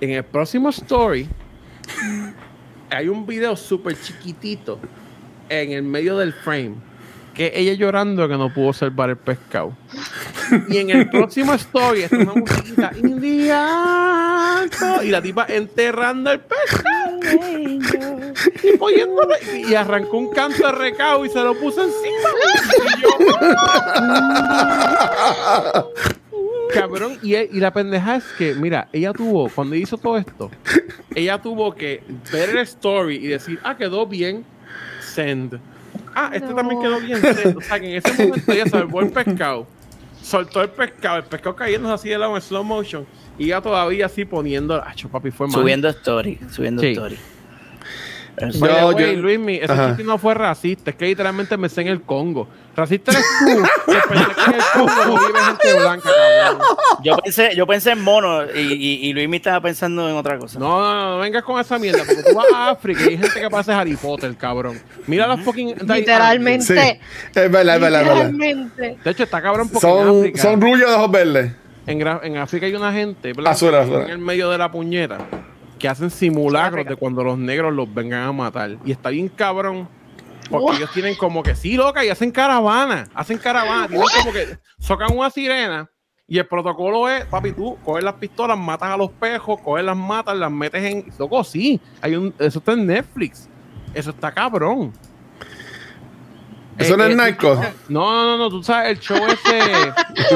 [0.00, 1.28] En el próximo story.
[2.90, 4.78] Hay un video súper chiquitito.
[5.48, 6.74] En el medio del frame.
[7.38, 9.72] Que ella llorando que no pudo salvar el pescado.
[10.68, 14.68] Y en el próximo story está una musiquita indiana
[15.05, 16.98] y la tipa enterrando el pescado
[19.64, 22.29] y y arrancó un canto de recao y se lo puso encima.
[26.72, 30.51] Cabrón, y, y la pendeja es que, mira, ella tuvo, cuando hizo todo esto,
[31.14, 34.44] ella tuvo que ver el story y decir, ah, quedó bien,
[35.01, 35.59] send.
[36.14, 37.18] Ah, este también quedó bien.
[37.56, 39.66] O sea, que en ese momento ella salvó el pescado,
[40.22, 43.06] soltó el pescado, el pescado cayéndose así de lado en slow motion,
[43.38, 45.54] y ella todavía así poniendo, ah, papi, fue mal.
[45.61, 46.88] Subiendo story, subiendo Sí.
[46.92, 47.18] story.
[48.36, 51.80] The Yo- way, yo- Luismi, ese chiste no fue racista, es que literalmente me sé
[51.80, 52.48] en el Congo.
[52.79, 56.11] Racista eres tú, que pensé que en el Congo no vive gente blanca,
[56.49, 56.62] cabrón.
[57.03, 60.39] Yo pensé, yo pensé en mono y, y, y Luis me estaba pensando en otra
[60.39, 60.61] cosa.
[60.61, 63.18] No, no, no, no vengas con esa mierda, porque tú vas a África y hay
[63.18, 64.81] gente que parece Harry Potter, cabrón.
[65.09, 65.74] Mira los fucking...
[65.89, 66.64] Literalmente.
[66.64, 67.01] Sí,
[67.35, 68.31] es verdad, es verdad, es verdad.
[68.31, 68.99] Literalmente.
[69.03, 70.43] De hecho, está cabrón porque en Son, África...
[70.43, 71.53] son rubios de ojos verdes.
[71.85, 75.18] En, en África hay una gente blanca en el medio de la puñeta
[75.81, 78.76] que hacen simulacros de cuando los negros los vengan a matar.
[78.85, 79.89] Y está bien cabrón.
[80.49, 83.09] Porque ellos tienen como que sí, loca, y hacen caravana.
[83.14, 83.86] Hacen caravana.
[83.88, 85.90] Tienen como que socan una sirena.
[86.26, 89.96] Y el protocolo es, papi, tú coges las pistolas, matas a los pejos, coges las
[89.96, 91.12] matas, las metes en.
[91.18, 91.80] Loco, sí.
[92.03, 93.49] Hay un, eso está en Netflix.
[93.94, 94.92] Eso está cabrón.
[96.76, 97.55] Eso Eh, no es eh, narco.
[97.88, 99.59] no, no, no, no, tú sabes, el show este,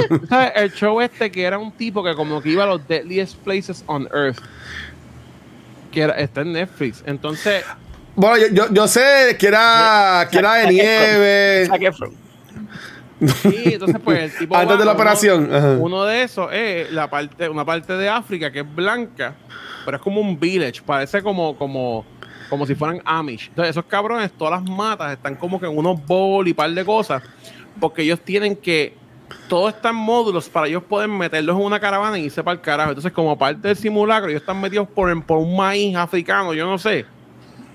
[0.09, 2.89] tú sabes, el show este que era un tipo que como que iba a los
[2.89, 4.39] deadliest places on earth,
[5.93, 7.65] que era, está en Netflix, entonces,
[8.15, 11.69] Bueno, yo, yo, yo sé que era, que era de nieve.
[13.43, 15.55] Sí, entonces pues el tipo Antes va- de la uno- operación.
[15.55, 15.77] Ajá.
[15.79, 19.35] Uno de esos es la parte, una parte de África que es blanca,
[19.85, 22.05] pero es como un village, parece como, como,
[22.51, 23.49] como si fueran Amish.
[23.49, 26.85] Entonces, esos cabrones, todas las matas están como que en unos bowl y par de
[26.85, 27.23] cosas,
[27.81, 28.95] porque ellos tienen que,
[29.49, 32.61] todo está en módulos para ellos poder meterlos en una caravana y irse para el
[32.61, 32.91] carajo.
[32.91, 36.77] Entonces, como parte del simulacro, ellos están metidos por, por un maíz africano, yo no
[36.77, 37.07] sé,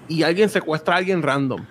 [0.07, 1.65] y alguien secuestra a alguien random.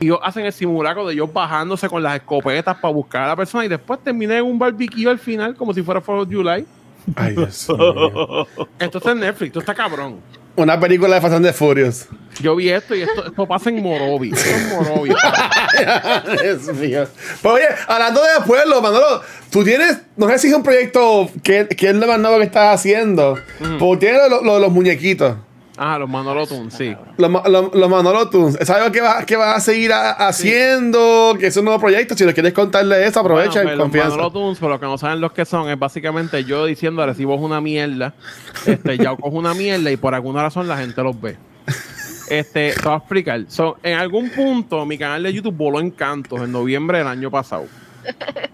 [0.00, 3.36] Y ellos hacen el simulacro de ellos bajándose con las escopetas para buscar a la
[3.36, 6.66] persona y después terminan en un barbecue al final, como si fuera for July.
[7.14, 8.46] Ay, Dios mío.
[8.78, 10.20] Entonces Netflix, esto está cabrón.
[10.54, 12.08] Una película de Fast and the Furious.
[12.40, 14.32] Yo vi esto y esto, esto pasa en Morovi.
[14.32, 15.10] Esto es Morovi.
[16.42, 17.06] Dios mío.
[17.40, 21.68] Pero oye, hablando de pueblo, Manolo, tú tienes, no sé si es un proyecto que,
[21.68, 25.36] que es lo más nuevo que estás haciendo, pero tienes lo, lo de los muñequitos.
[25.84, 26.94] Ah, los Manolo Tunes, sí.
[27.16, 28.56] Los, ma- los, los Manolo Tunes.
[28.60, 31.34] ¿Es algo que vas que a seguir a- haciendo?
[31.40, 32.14] Que es un nuevo proyecto.
[32.16, 34.10] Si nos quieres contarle eso, aprovecha Bueno, en pues, los.
[34.12, 37.34] Manolo Tunes, por lo que no saben los que son, es básicamente yo diciendo recibo
[37.34, 38.14] una mierda.
[38.64, 41.36] Este, ya cojo una mierda y por alguna razón la gente los ve.
[42.28, 43.40] Este, te voy a explicar.
[43.48, 47.30] So, en algún punto mi canal de YouTube voló en cantos en noviembre del año
[47.30, 47.66] pasado.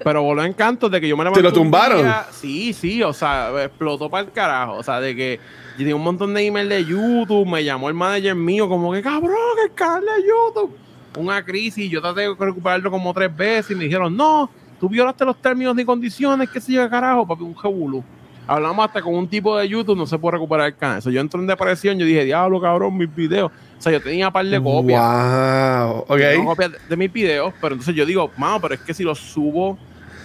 [0.03, 1.43] Pero voló en cantos de que yo me levanté.
[1.43, 2.03] lo un tumbaron?
[2.03, 4.75] día- Sí, sí, o sea, explotó para el carajo.
[4.75, 5.41] O sea, de que
[5.79, 9.01] yo tenía un montón de email de YouTube, me llamó el manager mío, como que
[9.01, 10.77] cabrón, el canal de YouTube.
[11.17, 14.51] Una crisis, yo traté de recuperarlo como tres veces y me dijeron, no,
[14.81, 18.03] tú violaste los términos y condiciones, qué sé yo, carajo, papi, un jebulú.
[18.49, 21.01] Hablamos hasta con un tipo de YouTube, no se puede recuperar el canal.
[21.01, 23.53] So, yo entré en depresión, yo dije, diablo, cabrón, mis videos.
[23.79, 25.01] O sea, yo tenía un par de copias.
[25.01, 25.99] Wow.
[26.09, 26.19] Ok.
[26.19, 29.05] Tengo copias de, de mis videos, pero entonces yo digo, mano, pero es que si
[29.05, 29.79] los subo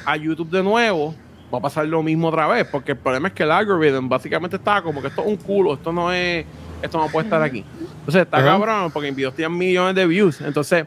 [0.03, 1.13] a YouTube de nuevo,
[1.53, 4.55] va a pasar lo mismo otra vez, porque el problema es que el algoritmo básicamente
[4.55, 6.45] estaba como que esto es un culo, esto no es,
[6.81, 7.63] esto no puede estar aquí.
[7.99, 8.47] Entonces está Ajá.
[8.47, 10.85] cabrón, porque mis videos tienen millones de views, entonces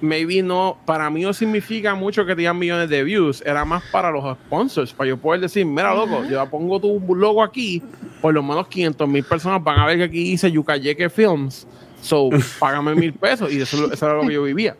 [0.00, 4.10] maybe no, para mí no significa mucho que tengan millones de views, era más para
[4.10, 7.82] los sponsors, para yo poder decir, mira loco, yo pongo tu logo aquí,
[8.22, 11.66] por lo menos 500 mil personas van a ver que aquí dice Yucayeque Films,
[12.00, 14.76] so págame mil pesos, y eso, eso era lo que yo vivía.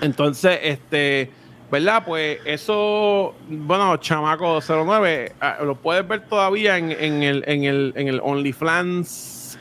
[0.00, 1.30] Entonces, este,
[1.72, 2.04] ¿verdad?
[2.04, 7.94] Pues eso, bueno, Chamaco 09, ah, lo puedes ver todavía en, en el, en el,
[7.96, 9.58] en el OnlyFans.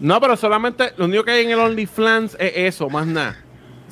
[0.00, 3.43] No, pero solamente lo único que hay en el OnlyFans es eso, más nada.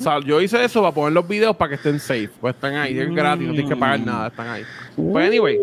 [0.03, 2.29] Sea, yo hice eso para poner los videos para que estén safe.
[2.41, 4.63] Pues están ahí, es gratis, no tienes que pagar nada, están ahí.
[4.95, 5.57] Pues anyway,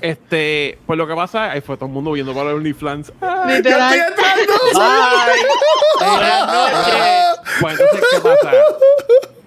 [0.00, 3.12] este, pues lo que pasa, ahí fue todo el mundo viendo para el OnlyFans.
[3.20, 3.98] Ah, ¡Yo estoy Literal.
[6.00, 7.40] Buenas noches.
[7.60, 8.52] Pues entonces, ¿qué pasa?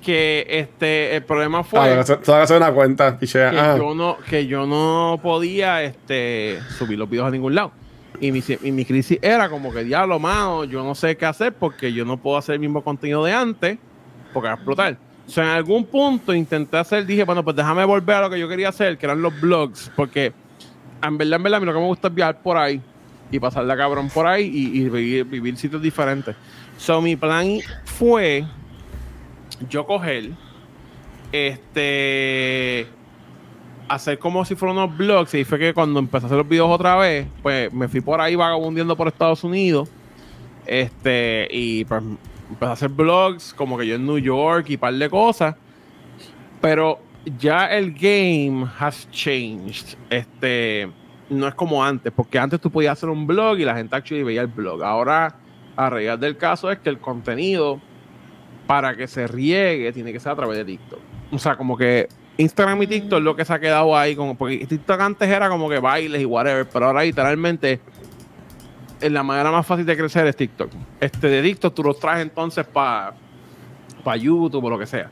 [0.04, 3.52] Que este, el problema fue Ah, hacer una cuenta, pichea.
[3.52, 3.76] que Ah.
[3.78, 7.72] yo no, que yo no podía este, subir los videos a ningún lado.
[8.20, 11.54] Y mi, y mi crisis era como que, diablo, mano, yo no sé qué hacer
[11.54, 13.78] porque yo no puedo hacer el mismo contenido de antes
[14.34, 14.98] porque va a explotar.
[15.28, 18.40] O sea, en algún punto intenté hacer, dije, bueno, pues déjame volver a lo que
[18.40, 20.34] yo quería hacer, que eran los blogs, porque
[21.04, 22.82] en verdad, en verdad, a mí lo que me gusta es viajar por ahí
[23.32, 26.36] y pasar la cabrón por ahí y, y vivir, vivir sitios diferentes.
[26.78, 28.46] So, mi plan fue
[29.70, 30.32] yo coger,
[31.32, 32.88] este,
[33.88, 35.34] hacer como si fueran unos blogs.
[35.34, 38.22] Y fue que cuando empecé a hacer los videos otra vez, pues me fui por
[38.22, 39.90] ahí vagabundiendo por Estados Unidos.
[40.66, 42.02] Este, y pues
[42.52, 45.56] empecé a hacer blogs, como que yo en New York y par de cosas.
[46.60, 47.00] Pero
[47.40, 49.98] ya el game has changed.
[50.10, 50.90] Este,
[51.30, 54.24] no es como antes, porque antes tú podías hacer un blog y la gente actually
[54.24, 54.84] veía el blog.
[54.84, 55.36] Ahora,
[55.76, 57.80] a realidad del caso es que el contenido
[58.68, 61.00] para que se riegue tiene que ser a través de TikTok.
[61.32, 64.36] O sea, como que Instagram y TikTok es lo que se ha quedado ahí, como
[64.38, 67.80] porque TikTok antes era como que bailes y whatever, pero ahora literalmente
[69.10, 70.70] la manera más fácil de crecer es TikTok.
[71.00, 73.14] Este de TikTok tú los traes entonces para
[74.04, 75.10] para YouTube o lo que sea.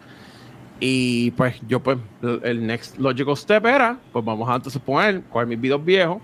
[0.80, 5.22] Y pues yo pues el- el next logical step era, pues vamos a entonces poner,
[5.30, 6.22] coger mis videos viejos,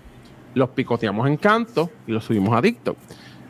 [0.54, 2.96] los picoteamos en canto y los subimos a TikTok.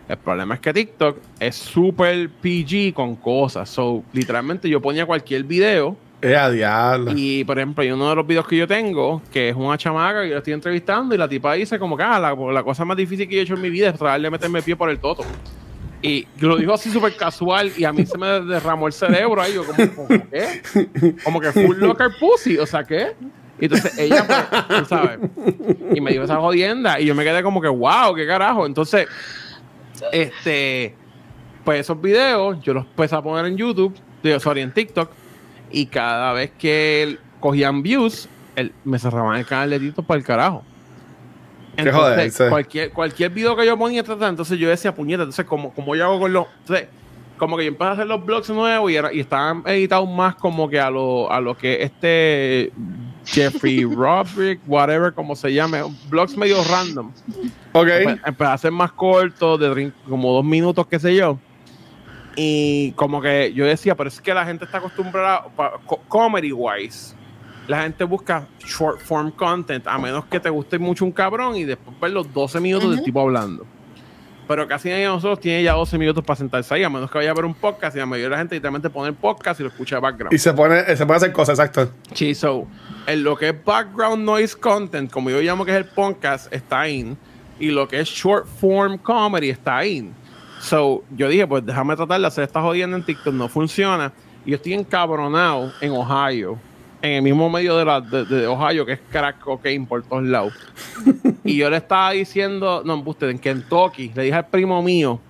[0.09, 3.69] El problema es que TikTok es súper PG con cosas.
[3.69, 8.47] So, literalmente yo ponía cualquier video Eh, y, por ejemplo, hay uno de los videos
[8.47, 11.79] que yo tengo, que es una chamaca que yo estoy entrevistando y la tipa dice
[11.79, 13.91] como que ah, la, la cosa más difícil que yo he hecho en mi vida
[13.91, 15.25] es tratar de meterme el pie por el toto.
[16.03, 19.55] Y lo dijo así súper casual y a mí se me derramó el cerebro ahí.
[19.55, 20.63] Yo como, como, ¿qué?
[21.25, 22.59] Como que full locker pussy.
[22.59, 23.15] O sea, ¿qué?
[23.59, 25.19] Y entonces ella, pues, tú sabes,
[25.95, 28.67] y me dio esa jodienda y yo me quedé como que, wow, qué carajo.
[28.67, 29.09] Entonces,
[30.13, 30.95] este,
[31.65, 35.11] pues esos videos yo los empecé a poner en YouTube, digo, sorry, en TikTok,
[35.71, 40.25] y cada vez que cogían views, él, me cerraban el canal de TikTok para el
[40.25, 40.63] carajo.
[41.77, 42.49] Qué joderse.
[42.49, 46.19] cualquier, cualquier video que yo ponía, entonces yo decía, puñeta, entonces, como, como yo hago
[46.21, 46.47] con los.
[46.61, 46.89] Entonces,
[47.37, 50.37] como que yo empecé a hacer los blogs nuevos y, era- y estaban editados más
[50.37, 52.73] como que a lo, a lo que este
[53.27, 57.11] Jeffrey Roderick, whatever, como se llame, blogs medio random.
[57.73, 57.89] Ok.
[57.89, 61.39] Empe- empecé a hacer más cortos, de como dos minutos, qué sé yo.
[62.37, 66.53] Y como que yo decía, pero es que la gente está acostumbrada, pa- co- comedy
[66.53, 67.15] wise,
[67.67, 71.65] la gente busca short form content, a menos que te guste mucho un cabrón y
[71.65, 73.65] después ver los 12 minutos del tipo hablando.
[74.47, 77.19] Pero casi nadie de nosotros tiene ya 12 minutos para sentarse ahí, a menos que
[77.19, 79.59] vaya a ver un podcast y la mayoría de la gente literalmente pone el podcast
[79.59, 80.33] y lo escucha de background.
[80.33, 81.91] Y se pone, se pone a hacer cosas, exacto.
[82.13, 82.69] Sí, so,
[83.09, 86.87] en lo que es background noise content, como yo llamo que es el podcast, está
[86.89, 87.17] in.
[87.59, 90.15] Y lo que es short form comedy está in.
[90.67, 94.13] So, yo dije, pues déjame tratar de hacer esta jodienda en TikTok, no funciona.
[94.45, 96.59] Y yo estoy encabronado en Ohio,
[97.03, 100.55] en el mismo medio de, la, de, Ohio, que es crack cocaine por todos lados.
[101.45, 105.21] y yo le estaba diciendo, no, usted en Kentucky, le dije al primo mío,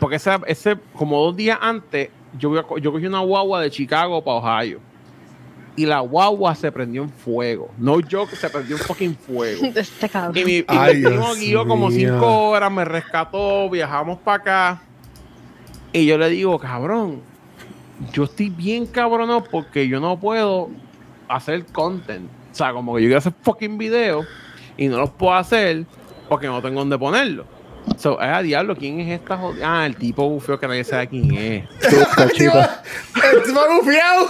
[0.00, 4.38] porque ese, ese como dos días antes, yo, yo cogí una guagua de Chicago para
[4.38, 4.80] Ohio
[5.76, 7.70] y la guagua se prendió en fuego.
[7.78, 9.66] No joke, se prendió en fucking fuego.
[9.74, 10.10] Este.
[10.34, 14.82] Y mi, y mi Ay, primo guió como cinco horas, me rescató, viajamos para acá.
[15.92, 17.20] Y yo le digo, cabrón,
[18.12, 20.70] yo estoy bien cabronado porque yo no puedo
[21.28, 22.28] hacer content.
[22.52, 24.26] O sea, como que yo quiero hacer fucking videos
[24.76, 25.84] y no los puedo hacer
[26.28, 27.55] porque no tengo dónde ponerlo.
[27.98, 29.82] So, eh, a diablo, ¿quién es esta jodida?
[29.82, 31.64] Ah, el tipo bufeo que nadie sabe quién es.
[31.82, 34.26] El tipo bufiado.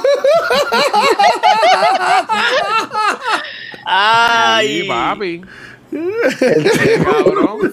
[3.85, 5.43] Ay, Sí, papi.
[5.91, 7.73] Qué cabrón.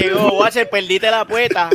[0.00, 1.70] Llegó, Watcher, perdiste la puerta.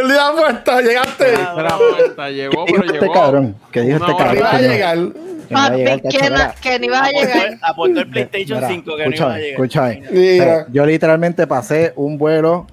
[0.00, 1.34] El día puesta, llegaste.
[1.36, 3.12] Ah, la puerta, llegó, ¿Qué dijo pero este llegó.
[3.14, 3.56] cabrón?
[3.70, 5.14] ¿Qué dijo este cabrón?
[5.48, 7.58] Que no no- ni vas a llegar.
[7.62, 10.00] Aportó el PlayStation Mira, 5 que no iba a escúchame, llegar.
[10.00, 10.02] escúchame.
[10.10, 10.66] Mira.
[10.72, 12.66] Yo literalmente pasé un vuelo,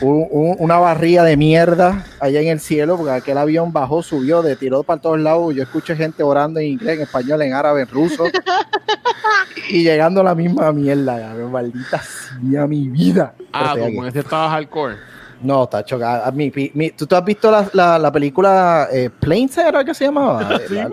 [0.00, 4.42] un- un- una barría de mierda allá en el cielo, porque aquel avión bajó, subió,
[4.42, 5.54] de tiró para todos lados.
[5.54, 8.24] Yo escuché gente orando en inglés, en español, en árabe, en ruso.
[9.68, 13.34] y llegando a la misma mierda, cabrón, maldita sea mi vida.
[13.52, 14.96] Ah, con ese estabas hardcore.
[15.42, 16.26] No, está chocada.
[16.26, 16.50] A mi-
[16.96, 20.56] ¿tú, tú has visto la, la, la película eh, Planes, era que se llamaba?
[20.60, 20.90] Eh, la-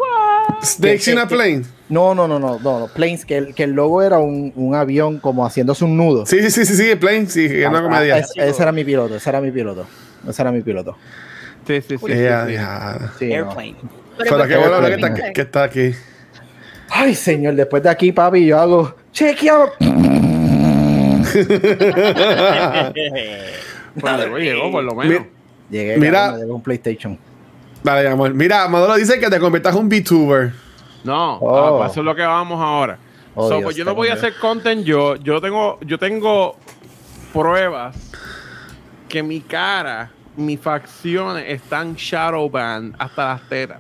[0.64, 1.64] Snakes in a plane.
[1.90, 4.74] no, no, no, no, no, no, Planes, que el, que el logo era un, un
[4.74, 6.26] avión como haciéndose un nudo.
[6.26, 8.18] Sí, sí, sí, sí, sí, plane, sí, es Ah, una ah, comedia.
[8.20, 9.86] es- ese era mi piloto, ese era mi piloto.
[10.28, 10.96] Ese era mi piloto.
[11.68, 11.98] Sí, sí, sí.
[11.98, 12.14] sí, sí.
[13.20, 13.36] Sí, no.
[13.36, 13.76] Airplane.
[14.18, 15.92] Pero qué ¿por bueno que está, que está aquí.
[16.90, 19.72] Ay, señor, después de aquí, papi, yo hago chequeado.
[24.02, 25.22] Pero llegó, por lo menos.
[25.22, 25.28] Mi-
[25.70, 26.32] Llegué, Mira.
[26.32, 27.18] me llegó un PlayStation.
[27.84, 28.34] Dale, amor.
[28.34, 30.54] Mira, Maduro dice que te conviertas en un VTuber.
[31.04, 31.84] No, Oh.
[31.84, 32.98] ah, eso es lo que vamos ahora.
[33.36, 35.16] Oh, So, Dios, pues yo no voy a hacer content yo.
[35.18, 36.56] Yo tengo, yo tengo
[37.34, 37.96] pruebas
[39.10, 43.78] que mi cara, mis facciones están shadowbanned hasta las tetas.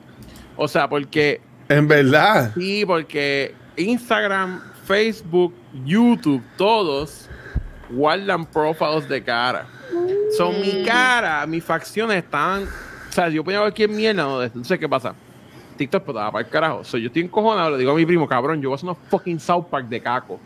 [0.56, 2.52] O sea, porque En verdad.
[2.56, 5.54] sí, porque Instagram, Facebook,
[5.86, 7.30] YouTube, todos
[7.90, 9.66] guardan profiles de cara.
[10.36, 12.64] Son mi cara, mis facciones están.
[12.64, 14.44] O sea, yo ponía cualquier mierda, ¿no?
[14.44, 15.16] Entonces, ¿qué pasa?
[15.78, 16.84] TikTok explotaba para el carajo.
[16.84, 18.98] So, yo estoy encojonado, le digo a mi primo, cabrón, yo voy a hacer unos
[19.10, 20.40] fucking South Park de caco.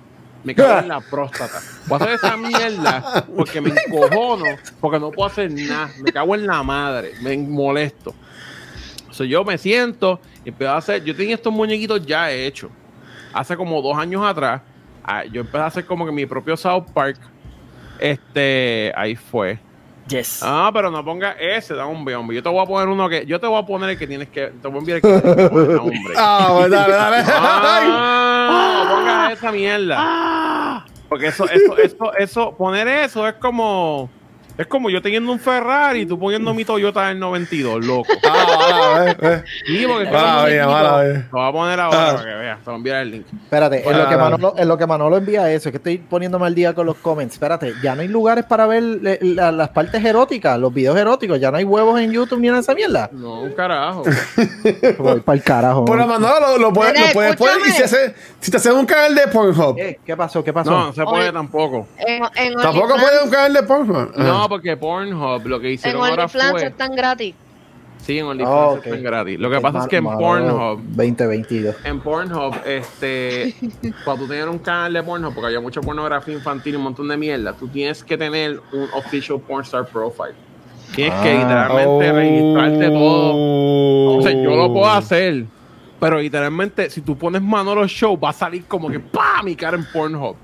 [0.44, 1.60] Me cago en la próstata.
[1.88, 4.46] Voy a hacer esa mierda porque me encojono,
[4.80, 5.90] porque no puedo hacer nada.
[6.02, 8.14] Me cago en la madre, me molesto.
[9.10, 11.04] So, yo me siento y empiezo a hacer.
[11.04, 12.72] Yo tenía estos muñequitos ya hechos.
[13.34, 14.62] Hace como dos años atrás,
[15.04, 17.18] ah, yo empecé a hacer como que mi propio South Park.
[18.02, 19.60] Este, ahí fue.
[20.08, 20.42] Yes.
[20.44, 22.36] Ah, pero no ponga ese, da un hombre.
[22.36, 23.26] Yo te voy a poner uno que.
[23.26, 24.48] Yo te voy a poner el que tienes que.
[24.48, 26.14] Te voy a enviar el que tienes que poner, hombre.
[26.18, 27.24] Ah, bueno, dale, dale.
[27.28, 30.86] Ah, no pongas esa mierda.
[31.08, 34.10] Porque eso, eso, eso, eso, poner eso es como.
[34.62, 38.08] Es como yo teniendo un Ferrari y tú poniendo mi Toyota del 92, loco.
[38.30, 40.70] Ah, vale, ve, Sí, porque es Mala como un mía, muñequito.
[40.72, 41.28] mala mía.
[41.32, 42.14] Lo voy a poner ahora Ah.
[42.16, 42.58] para que veas.
[42.60, 43.26] Te voy a enviar el link.
[43.44, 44.18] Espérate, en lo, que dale.
[44.18, 46.96] Manolo, en lo que Manolo envía eso, es que estoy poniéndome al día con los
[46.98, 47.34] comments.
[47.34, 51.40] Espérate, ya no hay lugares para ver le- la- las partes eróticas, los videos eróticos.
[51.40, 53.10] Ya no hay huevos en YouTube ni en esa mierda.
[53.12, 54.04] No, un carajo.
[55.00, 55.86] Voy para el carajo.
[55.86, 58.86] Pero Manolo lo, lo puedes, lo puedes poner y si, hace, si te haces un
[58.86, 60.00] canal de Pornhub, ¿Qué?
[60.06, 60.44] ¿Qué pasó?
[60.44, 60.70] ¿Qué pasó?
[60.72, 61.32] No, no se puede Oye.
[61.32, 61.88] tampoco.
[61.98, 64.16] En, en tampoco puedes un canal de Pornhub.
[64.18, 64.48] No.
[64.52, 66.66] Porque Pornhub lo que En hicieron ahora OnlyFans fue.
[66.68, 67.36] están gratis.
[68.00, 68.86] Sí, en OnlyFans Oh, ok.
[68.88, 69.40] están gratis.
[69.40, 71.76] Lo que pasa es que en Pornhub 2022.
[71.86, 73.56] en Pornhub, este,
[74.04, 77.08] cuando tú tienes un canal de Pornhub, porque había mucha pornografía infantil y un montón
[77.08, 80.34] de mierda, tú tienes que tener un official pornstar profile.
[80.96, 81.34] Tienes que Ah.
[81.68, 83.32] literalmente registrarte todo.
[83.36, 84.18] Oh.
[84.18, 85.46] O sea, yo lo puedo hacer,
[86.00, 89.46] pero literalmente, si tú pones Manolo Show, va a salir como que ¡pam!
[89.46, 90.36] mi cara en Pornhub.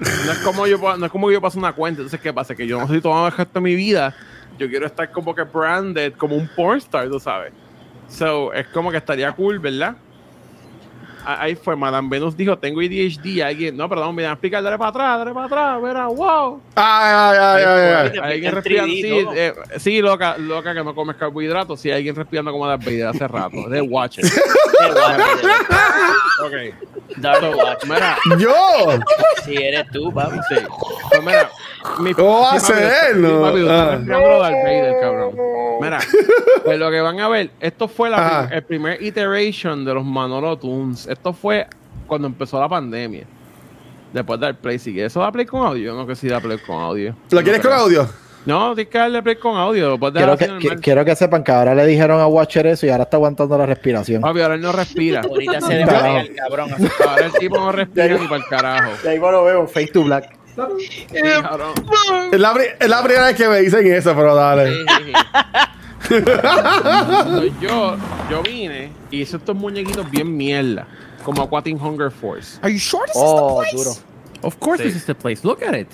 [0.00, 2.00] No es como yo, no es como que yo paso una cuenta.
[2.00, 2.54] Entonces, ¿qué pasa?
[2.54, 4.14] Que yo no si todo el resto de mi vida.
[4.58, 7.52] Yo quiero estar como que branded, como un pornstar, tú sabes.
[8.08, 9.96] So, es como que estaría cool, ¿verdad?
[11.24, 14.78] Ah, Ahí fue, Madame Venus dijo, tengo ADHD, alguien, no, perdón, me a explicar, dale
[14.78, 16.60] para atrás, dale para atrás, mira, wow.
[16.74, 21.16] Ay, ay, ay, ay, Alguien respirando, 3D, sí, eh, sí, loca, loca que no comes
[21.16, 24.24] carbohidratos, sí, alguien respirando como Darth Vader hace rato, de watch it.
[24.24, 25.22] Qué guapo,
[26.46, 26.90] ok.
[27.16, 27.84] Dark So, Watch.
[27.84, 28.54] mira, Yo.
[29.44, 30.38] Si eres tú, papi.
[30.48, 30.54] sí,
[31.10, 31.50] pues mira,
[31.98, 33.44] mi, ¿Cómo va a ser, sí, no?
[33.46, 33.50] Ah.
[33.96, 35.34] respirando Darth Vader, cabrón.
[35.80, 35.98] Mira,
[36.64, 38.40] pues lo que van a ver, esto fue la, Ajá.
[38.48, 41.66] prim- el primer iteration de los Manolo Tunes, esto fue
[42.06, 43.24] cuando empezó la pandemia.
[44.12, 45.04] Después del play, sigue.
[45.04, 45.94] ¿Eso da play con audio?
[45.94, 47.14] No, que sí da play con audio.
[47.30, 48.08] ¿Lo No quieres con audio?
[48.46, 49.98] No, tienes que darle play con audio.
[50.00, 50.80] Quiero que, así que- normal.
[50.80, 53.66] quiero que sepan que ahora le dijeron a Watcher eso y ahora está aguantando la
[53.66, 54.22] respiración.
[54.22, 55.20] Papi, ahora él no respira.
[55.20, 56.72] Ahorita se despega el cabrón.
[56.72, 56.88] así.
[57.06, 58.90] Ahora el tipo no respira ni para el carajo.
[59.04, 60.30] Y ahí lo veo, face to black.
[60.78, 61.06] Sí.
[61.12, 64.72] Es la, es la primera vez que me dicen eso, pero dale.
[64.72, 65.12] Sí, sí,
[67.60, 67.96] yo,
[68.30, 70.86] yo vine y hice estos muñequitos bien mierda.
[71.24, 72.58] Como Aquatic Hunger Force.
[72.62, 73.84] Are you sure this Oh, is the oh, place?
[73.84, 73.96] duro.
[74.42, 74.84] Of course Sí.
[74.84, 75.44] this is the place.
[75.44, 75.88] Look at it.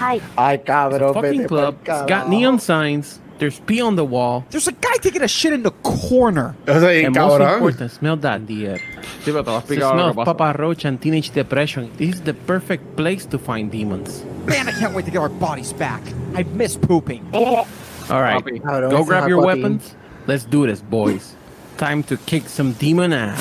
[0.00, 0.20] Hi.
[0.36, 1.14] Ay, cabrón.
[1.14, 1.76] Fucking club.
[1.84, 3.20] It's got neon signs.
[3.38, 4.44] There's pee on the wall.
[4.50, 6.54] There's a guy taking a shit in the corner.
[6.66, 8.80] Eso es bien And most important, smell that in the air.
[9.24, 10.24] Sí, pero te voy a It explicar lo smells.
[10.24, 11.90] Papa Roach and teenage depression.
[11.96, 14.24] This is the perfect place to find demons.
[14.46, 16.00] Man, I can't wait to get our bodies back.
[16.36, 17.22] I miss pooping.
[17.32, 17.66] Oh.
[18.10, 18.60] All right, Papi.
[18.60, 19.62] Cabrón, go ese grab your Aquatin.
[19.62, 19.94] weapons.
[20.26, 21.34] Let's do this, boys.
[21.76, 23.40] Time to kick some demon ass.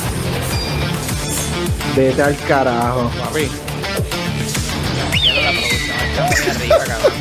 [1.96, 3.10] Vete al carajo.
[3.20, 3.48] Papi,
[5.22, 7.14] Quiero la producción, está muy arriba, cabrón.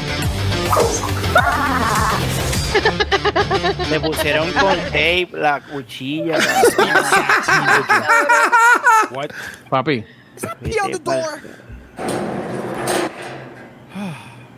[3.91, 6.39] Le pusieron con tape la cuchilla.
[9.11, 9.29] cabrón.
[9.71, 10.05] papi.
[10.63, 11.41] Pee on the door.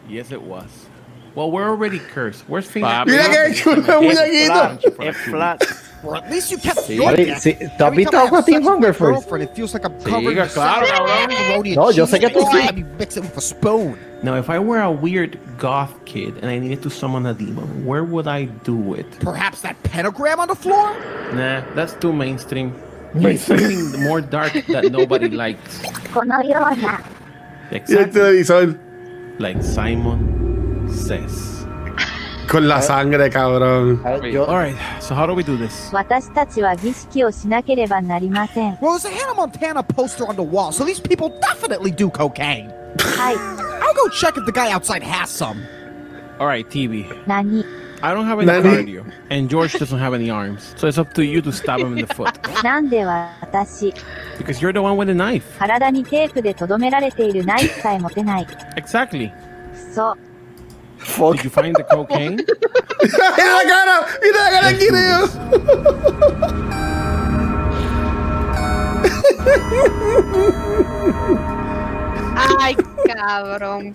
[0.09, 0.87] Yes, it was.
[1.35, 2.45] Well, we're already cursed.
[2.49, 3.07] Where's Phoenix?
[3.07, 4.79] Mira que ha hecho una muñequita.
[5.03, 5.63] Es flat.
[6.05, 7.35] Or at least you kept sí, going.
[7.37, 9.33] Sí, ¿Tú has visto algo Team Hunger First?
[9.33, 11.75] It feels like I'm covered sí, claro, cabrón.
[11.75, 12.85] No, yo sé que tú sí.
[12.99, 13.99] Mix it with a spoon.
[14.23, 17.85] Now, if I were a weird goth kid and I needed to summon a demon,
[17.85, 19.11] where would I do it?
[19.21, 20.95] Perhaps that pentagram on the floor?
[21.33, 22.75] Nah, that's too mainstream.
[23.37, 25.83] Something more dark that nobody likes.
[27.71, 28.77] Exactly.
[29.39, 30.54] Like Simon.
[31.04, 31.66] says.
[32.48, 34.02] Con la sangre, cabrón.
[34.06, 35.92] A ver, yo- All right, so how do we do this?
[35.94, 42.10] 私たちは儀式をしなければなりません Well, there's a Hannah Montana poster on the wall, so these people definitely do
[42.10, 42.70] cocaine.
[43.18, 45.62] はい I'll go check if the guy outside has some.
[46.40, 47.06] All right, TV.
[47.28, 47.64] 何
[48.02, 48.64] I don't have any Nani?
[48.84, 51.98] cardio, and George doesn't have any arms, so it's up to you to stab him
[51.98, 52.32] in the foot.
[52.64, 53.94] なんで私
[54.40, 55.44] Because you're the one with the knife.
[55.60, 59.32] 体にテープで留められているナイフさえ持てない Exactly.
[59.94, 60.18] そう
[61.05, 61.37] Fuck.
[61.37, 62.41] Did you find the cocaine?
[63.03, 66.55] I gotta, you know, gotta get him.
[72.37, 72.75] Ay,
[73.07, 73.95] cabrón.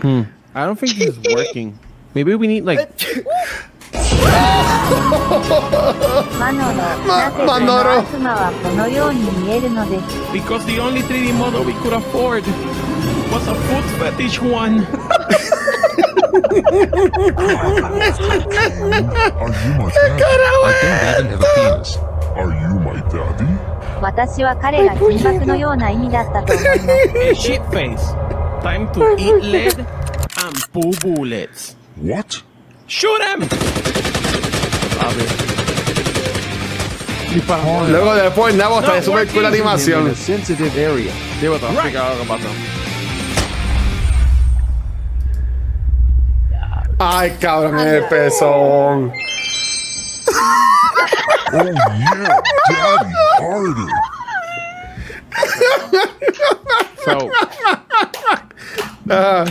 [0.00, 0.22] Hmm.
[0.54, 1.78] I don't think he's working.
[2.14, 2.78] Maybe we need like.
[10.32, 12.46] because the only 3D model we could afford
[13.30, 14.86] was a foot fetish one.
[18.23, 20.43] Are you my daddy?
[20.43, 21.97] I don't even have a penis.
[22.35, 23.47] Are you my daddy?
[24.01, 28.13] 私は彼が金箔のような意味だったと思います Hey, shit face.
[28.61, 29.87] Time to eat lead and
[30.73, 31.75] poo bullets.
[32.01, 32.43] What?
[32.87, 33.47] Shoot him!
[37.89, 39.63] Luego después Nabo está de No, super cool la working.
[39.65, 40.15] animación.
[40.15, 41.11] sensitive area.
[41.41, 42.47] Digo, te voy a explicar lo que pasa.
[46.98, 49.12] Ay, cabrón, el pezón.
[51.50, 53.88] Oh yeah, daddy, harder.
[57.04, 57.30] So,
[59.10, 59.44] Ah,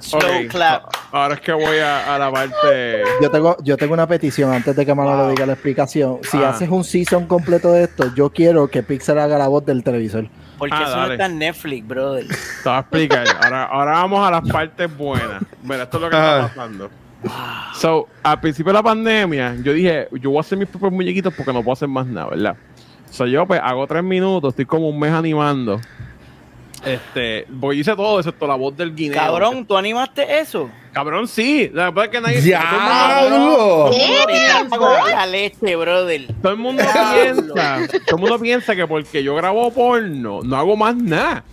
[0.00, 0.84] Slow clap.
[1.12, 3.02] Ahora es que voy a, a la parte.
[3.20, 6.20] Yo tengo, yo tengo una petición antes de que Manolo diga la explicación.
[6.22, 6.50] Si Ah.
[6.50, 10.28] haces un season completo de esto, yo quiero que Pixar haga la voz del televisor.
[10.62, 11.14] Porque Ah, eso no dale.
[11.14, 12.24] está en Netflix, brother.
[12.28, 12.34] Te
[12.68, 13.26] voy a explicar.
[13.42, 15.42] Ahora, ahora vamos a las partes buenas.
[15.60, 16.36] Mira, esto es lo que Ah.
[16.36, 16.90] está pasando.
[17.74, 21.34] So, al principio de la pandemia, yo dije, yo voy a hacer mis propios muñequitos
[21.34, 22.54] porque no puedo hacer más nada, ¿verdad?
[23.10, 25.80] So, yo pues hago tres minutos, estoy como un mes animando.
[26.84, 29.18] Este, porque hice todo, excepto la voz del guineo.
[29.18, 30.70] Cabrón, ¿tú animaste eso?
[30.92, 31.70] Cabrón, sí.
[31.72, 32.40] La verdad es que nadie.
[32.42, 33.90] ¡Diablo!
[35.10, 36.26] La leche, brother.
[36.42, 36.82] Todo el mundo
[37.14, 41.44] piensa, todo el mundo piensa que porque yo grabo porno, no hago más nada.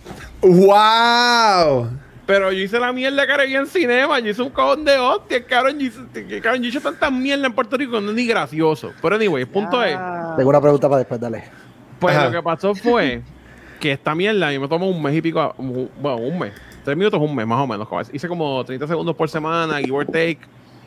[0.42, 1.88] ¡Wow!
[2.26, 5.42] Pero yo hice la mierda que haré en cinema, yo hice un cojón de hostias,
[5.48, 8.92] cabrón, yo hice, cabrón, yo hice tanta mierda en Puerto Rico, no es ni gracioso.
[9.02, 9.96] Pero anyway, el punto es,
[10.36, 11.42] Tengo una pregunta para después, dale.
[11.98, 12.26] pues Ajá.
[12.26, 13.22] lo que pasó fue
[13.80, 16.52] que esta mierda a mí me tomó un mes y pico, bueno, un mes,
[16.84, 17.86] tres minutos, un mes más o menos.
[17.88, 20.38] como Hice como 30 segundos por semana, give or take,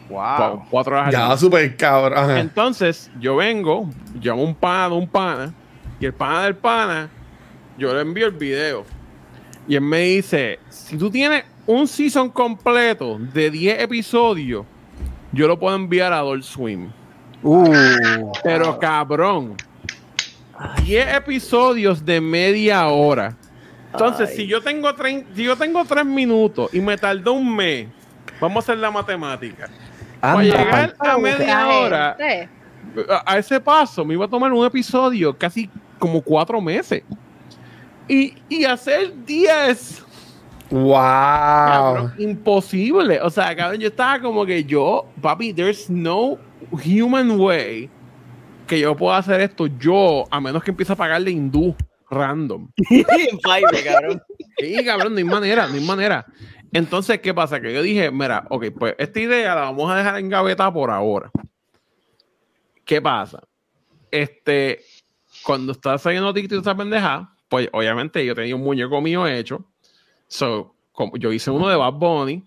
[0.09, 0.65] Wow.
[0.69, 1.37] cuatro horas al Ya, día.
[1.37, 2.37] super cabrón.
[2.37, 3.89] Entonces, yo vengo,
[4.21, 5.53] llamo un pana de un pana,
[5.99, 7.09] y el pana del pana,
[7.77, 8.83] yo le envío el video.
[9.67, 14.65] Y él me dice: Si tú tienes un season completo de 10 episodios,
[15.31, 16.89] yo lo puedo enviar a Adult Swim.
[17.41, 19.55] Uh, Pero cabrón,
[20.85, 23.35] 10 episodios de media hora.
[23.93, 24.35] Entonces, Ay.
[24.35, 27.87] si yo tengo trein- si yo tengo 3 minutos y me tardó un mes,
[28.41, 29.69] vamos a hacer la matemática.
[30.19, 32.17] Para llegar a media hora,
[33.25, 35.69] a ese paso me iba a tomar un episodio casi
[35.99, 37.03] como cuatro meses.
[38.07, 40.03] Y, y hacer 10,
[40.69, 40.91] ¡Wow!
[40.93, 43.21] cabrón, imposible.
[43.21, 46.37] O sea, cabrón, yo estaba como que yo, papi, there's no
[46.71, 47.89] human way
[48.67, 51.75] que yo pueda hacer esto yo, a menos que empiece a pagarle hindú
[52.13, 52.69] random.
[52.87, 54.21] Fiverr, cabrón.
[54.57, 56.25] Sí, cabrón, no hay manera, no hay manera.
[56.71, 57.61] Entonces, ¿qué pasa?
[57.61, 60.89] Que yo dije, mira, ok, pues esta idea la vamos a dejar en gaveta por
[60.89, 61.31] ahora.
[62.85, 63.43] ¿Qué pasa?
[64.09, 64.81] Este,
[65.43, 69.65] cuando estaba saliendo TikTok esa pendeja, pues obviamente yo tenía un muñeco mío hecho.
[70.27, 72.43] So, como yo hice uno de Bad Bunny,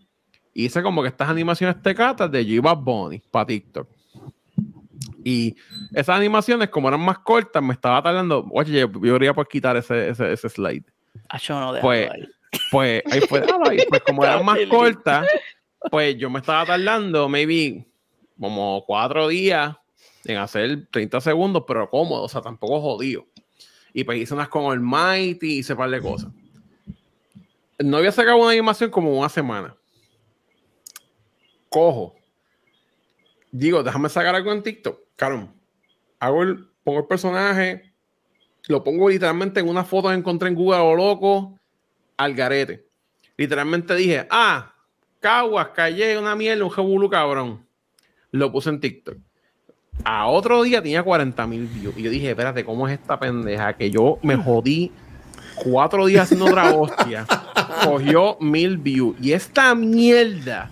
[0.55, 3.89] hice como que estas animaciones tecatas de G Bad Bunny para TikTok.
[5.29, 5.57] Y
[5.93, 8.47] esas animaciones, como eran más cortas, me estaba tardando.
[8.53, 10.85] Oye, yo, debería por quitar ese, ese, ese slide.
[11.29, 12.29] Ah, yo no, Pues, ahí.
[12.71, 13.41] pues ahí fue.
[13.41, 13.79] déjalo ahí.
[13.89, 15.27] Pues como eran más cortas,
[15.91, 17.85] pues yo me estaba tardando, maybe,
[18.39, 19.75] como cuatro días
[20.27, 23.27] en hacer 30 segundos, pero cómodo, o sea, tampoco jodido.
[23.93, 26.31] Y pues hice unas con Almighty, hice un par de cosas.
[27.81, 29.75] No había sacado una animación como una semana.
[31.69, 32.15] Cojo.
[33.51, 35.01] Digo, déjame sacar algo en TikTok.
[35.17, 35.53] Carón,
[36.21, 37.93] hago el, pongo el personaje,
[38.69, 41.59] lo pongo literalmente en una foto que encontré en Google loco,
[42.17, 42.87] al garete.
[43.37, 44.75] Literalmente dije, ah,
[45.21, 47.67] Caguas, Calle, una mierda, un jebulu cabrón.
[48.31, 49.17] Lo puse en TikTok.
[50.05, 51.97] A otro día tenía 40 mil views.
[51.97, 53.73] Y yo dije, espérate, ¿cómo es esta pendeja?
[53.75, 54.93] Que yo me jodí
[55.57, 57.27] cuatro días haciendo otra hostia.
[57.85, 59.17] Cogió mil views.
[59.21, 60.71] Y esta mierda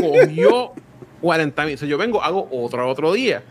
[0.00, 0.72] cogió
[1.20, 1.74] 40 mil.
[1.74, 3.42] O sea, yo vengo, hago otro otro día.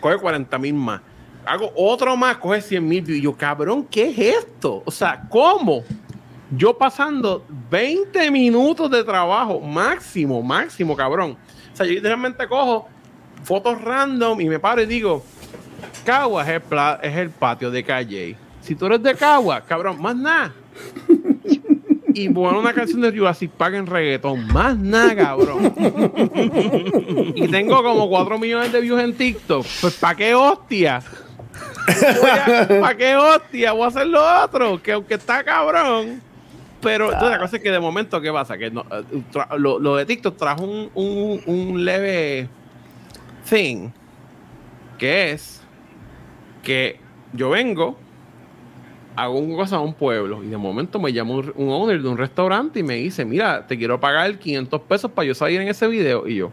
[0.00, 1.00] Coge 40 mil más.
[1.44, 3.18] Hago otro más, coge 100 mil views.
[3.18, 4.82] Y yo, cabrón, ¿qué es esto?
[4.84, 5.82] O sea, ¿cómo?
[6.50, 11.36] Yo pasando 20 minutos de trabajo, máximo, máximo, cabrón.
[11.72, 12.88] O sea, yo literalmente cojo
[13.44, 15.22] fotos random y me paro y digo,
[16.04, 16.62] Caguas es
[17.02, 18.36] es el patio de calle.
[18.60, 20.52] Si tú eres de Caguas, cabrón, más nada.
[22.14, 25.72] Y bueno, una canción de Jurassic Park en reggaetón, más nada, cabrón.
[27.34, 29.66] y tengo como 4 millones de views en TikTok.
[29.80, 31.02] Pues, ¿para qué hostia?
[32.80, 33.72] ¿Para qué hostia?
[33.72, 36.22] Voy a hacer lo otro, que aunque está cabrón.
[36.80, 38.56] Pero entonces, la cosa es que de momento, ¿qué pasa?
[38.56, 39.22] Que no, eh,
[39.58, 42.48] lo, lo de TikTok trajo un, un, un leve
[43.48, 43.90] thing,
[44.98, 45.60] que es
[46.62, 46.98] que
[47.32, 47.98] yo vengo,
[49.22, 52.08] hago una cosa a un pueblo y de momento me llama un, un owner de
[52.08, 55.68] un restaurante y me dice, mira, te quiero pagar 500 pesos para yo salir en
[55.68, 56.26] ese video.
[56.26, 56.50] Y yo,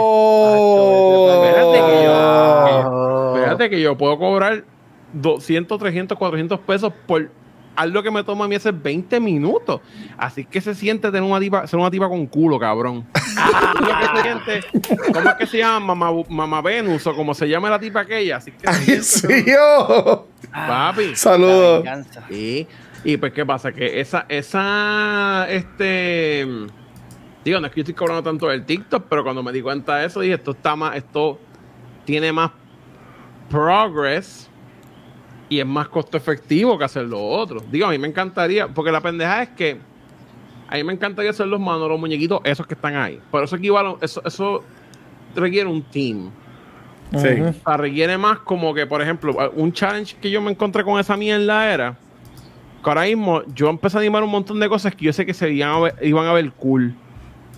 [0.00, 1.44] ¡Oh!
[1.44, 4.64] Espérate que yo- Fíjate que yo puedo cobrar
[5.12, 7.30] 200, 300, 400 pesos por
[7.76, 9.80] algo que me toma a mí hace 20 minutos.
[10.16, 13.06] Así que se siente tener una tipa, ser una tipa con culo, cabrón.
[13.78, 15.12] ¿Cómo es que se siente?
[15.12, 15.94] ¿Cómo es que se llama?
[15.94, 18.36] Mamá, Mamá Venus o como se llama la tipa aquella.
[18.36, 20.26] Así que se ¡Ay, siente sí, yo!
[20.52, 21.14] Papi.
[21.16, 21.84] Saludos.
[22.28, 22.66] Sí.
[23.04, 23.72] Y pues, ¿qué pasa?
[23.72, 26.46] Que esa, esa, este,
[27.44, 29.96] Digo, no es que yo estoy cobrando tanto del TikTok, pero cuando me di cuenta
[29.96, 31.38] de eso, dije, esto está más, esto
[32.04, 32.50] tiene más
[33.48, 34.49] progress
[35.50, 37.60] y es más costo efectivo que hacer lo otro.
[37.70, 39.78] Digo, a mí me encantaría, porque la pendeja es que
[40.68, 43.20] a mí me encantaría hacer los manos, los muñequitos, esos que están ahí.
[43.32, 44.62] Pero eso equivale, eso, eso
[45.34, 46.30] requiere un team.
[47.10, 47.18] Sí.
[47.40, 51.00] O sea, requiere más como que, por ejemplo, un challenge que yo me encontré con
[51.00, 51.96] esa mierda era
[52.84, 55.34] que ahora mismo yo empecé a animar un montón de cosas que yo sé que
[55.34, 56.94] se iban a ver, iban a ver cool,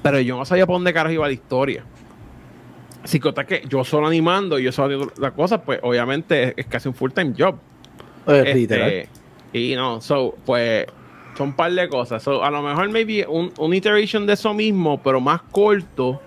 [0.03, 1.84] pero yo no sabía por dónde carajo iba la historia.
[3.05, 6.55] Así que que yo solo animando y yo solo haciendo la cosa, pues obviamente es,
[6.57, 7.57] es casi un full time job.
[8.26, 9.06] Este, literal.
[9.52, 10.86] y no, so, pues
[11.36, 12.22] son un par de cosas.
[12.22, 16.20] So, a lo mejor maybe un, un iteration de eso mismo, pero más corto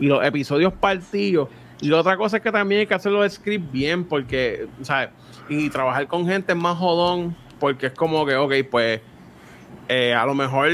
[0.00, 1.48] y los episodios partidos.
[1.80, 5.10] Y la otra cosa es que también hay que hacer los scripts bien, porque, ¿sabes?
[5.48, 9.00] Y trabajar con gente es más jodón, porque es como que, ok, pues,
[9.88, 10.68] eh, a lo mejor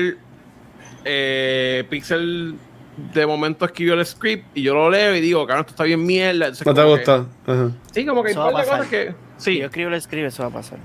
[1.04, 2.54] eh, Pixel
[3.14, 6.04] de momento escribió el script y yo lo leo y digo, claro, esto está bien
[6.04, 6.46] mierda.
[6.46, 7.26] Entonces, ¿No te que- gusta?
[7.46, 7.70] Ajá.
[7.92, 9.14] Sí, como que hay cosas que.
[9.42, 10.78] Si Sí, yo escribo, le escribe, eso va a pasar.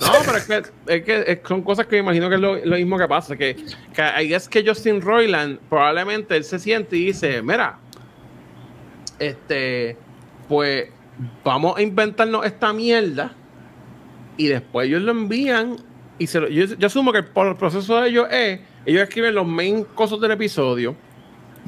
[0.00, 2.76] no, pero es que, es que son cosas que me imagino que es lo, lo
[2.76, 3.36] mismo que pasa.
[3.36, 3.56] Que,
[3.92, 7.78] que ahí es que Justin Roiland probablemente él se siente y dice: Mira,
[9.18, 9.96] este,
[10.48, 10.88] pues
[11.44, 13.32] vamos a inventarnos esta mierda
[14.36, 15.76] y después ellos lo envían.
[16.20, 19.34] Y se lo- yo, yo asumo que por el proceso de ellos es: ellos escriben
[19.34, 20.94] los main cosas del episodio.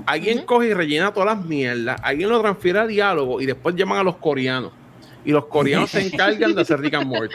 [0.07, 3.99] Alguien coge y rellena todas las mierdas, alguien lo transfiere a diálogo y después llaman
[3.99, 4.73] a los coreanos.
[5.25, 7.35] Y los coreanos se encargan de hacer Rick and Morty.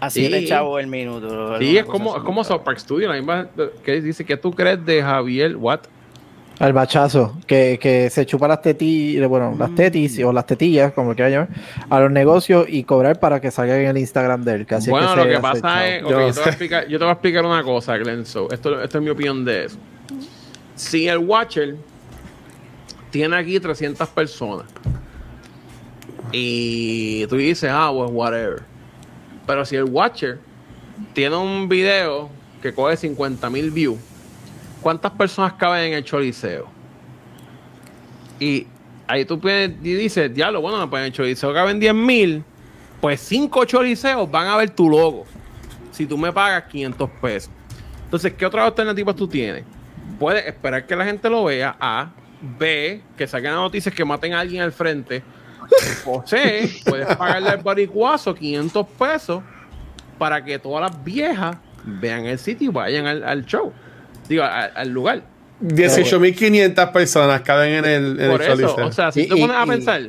[0.00, 0.28] Así Sí.
[0.30, 1.58] le chavo el minuto.
[1.58, 3.48] Sí, es como, es como South Park Studio, la misma
[3.84, 5.80] que dice que tú crees de Javier What?
[6.58, 11.14] Al bachazo, que, que se chupa las tetillas, bueno, las tetis o las tetillas, como
[11.14, 11.48] quieran llamar,
[11.88, 14.66] a los negocios y cobrar para que salgan en el Instagram de él.
[14.66, 15.80] Que así es Bueno, que lo que pasa chavo.
[15.84, 16.48] es, ok, Yo yo, te voy a sé.
[16.50, 18.48] explicar, yo te voy a explicar una cosa, Glenzo.
[18.52, 19.76] Esto, esto es mi opinión de eso.
[20.76, 21.76] Si el Watcher
[23.10, 24.66] tiene aquí 300 personas
[26.32, 28.62] y tú dices, ah, pues whatever.
[29.46, 30.38] Pero si el Watcher
[31.12, 32.30] tiene un video
[32.60, 33.98] que coge 50 mil views,
[34.80, 36.66] ¿cuántas personas caben en el Choliseo?
[38.40, 38.66] Y
[39.06, 42.44] ahí tú puedes, y dices, diablo, bueno, pues en el Choliseo caben 10 mil,
[43.00, 45.26] pues 5 choriceos van a ver tu logo.
[45.90, 47.50] Si tú me pagas 500 pesos.
[48.04, 49.64] Entonces, ¿qué otras alternativas tú tienes?
[50.18, 51.76] Puedes esperar que la gente lo vea.
[51.80, 52.12] A.
[52.58, 53.02] B.
[53.16, 55.22] Que saquen noticias que maten a alguien al frente.
[56.06, 56.70] O C.
[56.84, 59.42] Puedes pagarle al baricuazo 500 pesos
[60.18, 63.72] para que todas las viejas vean el sitio y vayan al, al show.
[64.28, 65.22] Digo, al, al lugar.
[65.62, 69.48] 18.500 personas caben en el, en Por el eso, o sea, si Y- te pones
[69.56, 70.02] y- a y- pensar,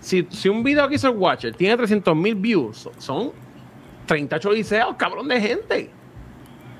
[0.00, 3.32] si, si un video que hizo el Watcher tiene 300 mil views, so- son
[4.06, 5.90] 30 choliseos, cabrón de gente.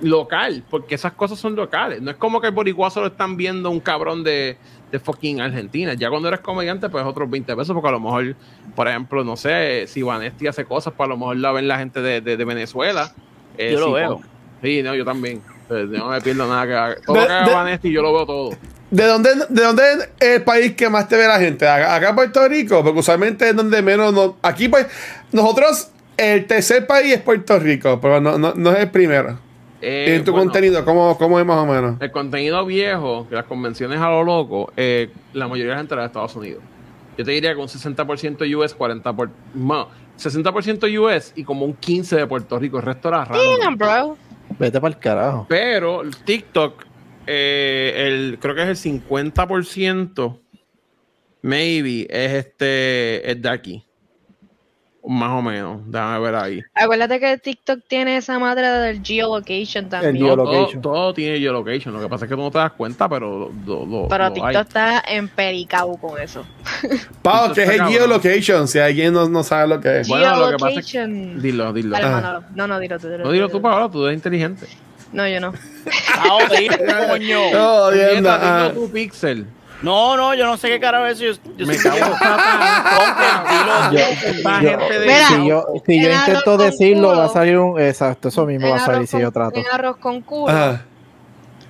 [0.00, 2.02] Local, porque esas cosas son locales.
[2.02, 4.56] No es como que el boricuazo lo están viendo un cabrón de,
[4.92, 5.94] de fucking Argentina.
[5.94, 8.36] Ya cuando eres comediante, pues otros 20 pesos, porque a lo mejor,
[8.76, 11.78] por ejemplo, no sé, si Vanesti hace cosas, pues a lo mejor la ven la
[11.78, 13.12] gente de, de- de Venezuela.
[13.58, 14.16] Eh, Yo lo veo.
[14.18, 14.26] con-
[14.62, 15.42] Sí, no, yo también.
[15.68, 16.96] Yo no me pierdo nada que haga.
[17.04, 18.50] Todo lo que haga Vanesti, yo lo veo todo.
[18.90, 19.82] ¿De dónde, ¿De dónde
[20.20, 21.66] es el país que más te ve la gente?
[21.66, 24.12] Acá acá en Puerto Rico, porque usualmente es donde menos.
[24.12, 24.86] no- aquí, pues,
[25.32, 25.88] nosotros,
[26.18, 29.38] el tercer país es Puerto Rico, pero no, no, no es el primero.
[29.82, 32.00] Eh, en tu bueno, contenido, ¿cómo, ¿cómo es más o menos?
[32.00, 35.94] El contenido viejo, que las convenciones a lo loco, eh, la mayoría de la gente
[35.94, 36.62] era de Estados Unidos.
[37.18, 41.76] Yo te diría que un 60% US, 40%, por, no, 60% US y como un
[41.76, 42.78] 15% de Puerto Rico.
[42.78, 43.60] El resto era random.
[43.60, 44.16] Damn, bro.
[44.58, 45.46] Vete para el carajo.
[45.48, 46.84] Pero TikTok,
[47.26, 50.38] eh, el, creo que es el 50%,
[51.42, 53.84] maybe, es este, es de aquí.
[55.04, 56.62] Más o menos, déjame ver ahí.
[56.74, 60.16] Acuérdate que TikTok tiene esa madre del geolocation también.
[60.16, 60.80] Geolocation.
[60.80, 61.92] todo tiene geolocation.
[61.92, 64.32] Lo que pasa es que tú no te das cuenta, pero lo, lo- Pero lo
[64.32, 64.56] TikTok hay.
[64.62, 66.46] está en pericao con eso.
[67.22, 70.08] Pau, que es el geolocation, si alguien no, no sabe lo que es.
[70.08, 71.42] Bueno, lo que pasa es que- Geolocation.
[71.42, 71.90] Dilo, dilo.
[71.98, 72.08] Dale.
[72.08, 72.44] Manolo.
[72.54, 73.08] No, no, dilo tú.
[73.08, 74.66] Dilo, No dilo tú, Paola, tú eres inteligente.
[75.12, 75.52] No, yo no.
[76.16, 76.38] Ah,
[77.10, 77.38] coño.
[77.50, 78.68] Puñeta, Diana, ah.
[78.68, 79.46] dilo tú, Pixel.
[79.82, 81.40] No, no, yo no sé qué carajo es eso.
[81.44, 82.16] Yo, yo Me cago
[85.28, 87.18] si yo, si yo intento decirlo, culo.
[87.18, 87.80] va a salir un.
[87.80, 89.58] Exacto, eso mismo va a salir si yo trato.
[89.58, 90.78] En arroz con culo.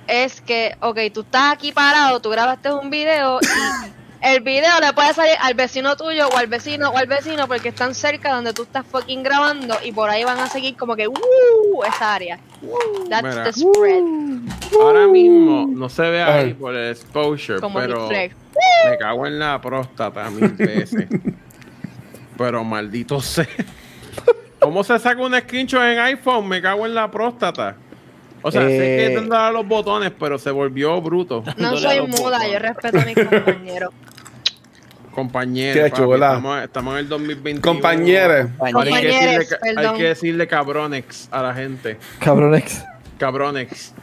[0.05, 4.93] Es que, ok, tú estás aquí parado, tú grabaste un video y el video le
[4.93, 8.53] puede salir al vecino tuyo o al vecino o al vecino porque están cerca donde
[8.53, 11.83] tú estás fucking grabando y por ahí van a seguir como que, ¡uh!
[11.85, 12.39] Esa área.
[13.09, 13.43] That's Mira.
[13.43, 14.03] the spread.
[14.79, 16.53] Ahora mismo no se ve ahí Ay.
[16.53, 21.07] por el exposure, Como pero me cago en la próstata mil veces.
[22.37, 23.47] pero maldito sea.
[24.59, 26.47] ¿Cómo se saca un screenshot en iPhone?
[26.47, 27.75] Me cago en la próstata.
[28.43, 31.43] O sea, sé que Eh, tendrá los botones, pero se volvió bruto.
[31.57, 32.51] No soy muda, botones.
[32.51, 33.93] yo respeto a mis compañeros.
[35.11, 35.83] Compañeros.
[35.83, 36.27] Qué papi, chula.
[36.27, 37.61] Estamos, estamos en el 2021.
[37.61, 38.49] Compañeros.
[38.59, 39.97] Hay que, decirle, hay perdón.
[39.97, 41.97] que decirle cabronex a la gente.
[42.19, 42.83] Cabronex.
[43.19, 43.93] Cabronex.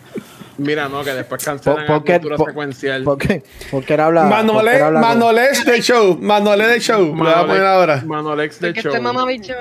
[0.58, 3.02] Mira, no, que después cancelan ¿Por- por qué- la cultura secuencial.
[3.02, 3.42] ¿Por qué?
[3.70, 4.24] ¿Por qué él habla?
[4.24, 6.16] Manolé, Manoles del show.
[6.20, 7.04] Manoles del show.
[7.06, 8.02] Lo voy a poner ahora.
[8.06, 8.92] Manolex del Porque show.
[8.92, 9.54] este mamabicho.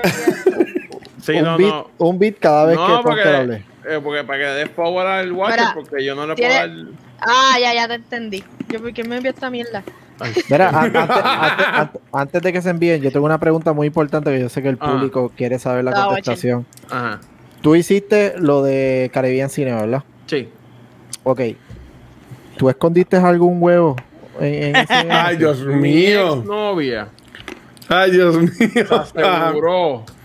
[1.22, 1.88] Sí, un, no, beat, no.
[2.00, 3.64] un beat cada vez no, que porque, hable.
[3.90, 6.56] Eh, porque para que des power al Watcher, Mira, porque yo no le puedo tiene-
[6.56, 6.70] dar.
[7.22, 8.44] Ah, ya, ya te entendí.
[8.70, 9.84] Yo, ¿por qué me envió esta mierda?
[10.50, 13.88] Mira, an- antes, antes- antes- antes de que se envíen, yo tengo una pregunta muy
[13.88, 14.92] importante que yo sé que el Ah.
[14.92, 16.66] público quiere saber la contestación.
[16.90, 17.20] Ajá.
[17.62, 20.04] Tú hiciste lo de Caribbean Cine, ¿verdad?
[20.28, 20.48] Sí.
[21.24, 21.42] Ok.
[22.58, 23.96] ¿Tú escondiste algún huevo
[24.40, 26.44] en, en ese Ay, Dios Mi mío.
[26.46, 27.10] novia
[27.88, 28.50] Ay, Dios mío.
[29.14, 30.04] se aseguró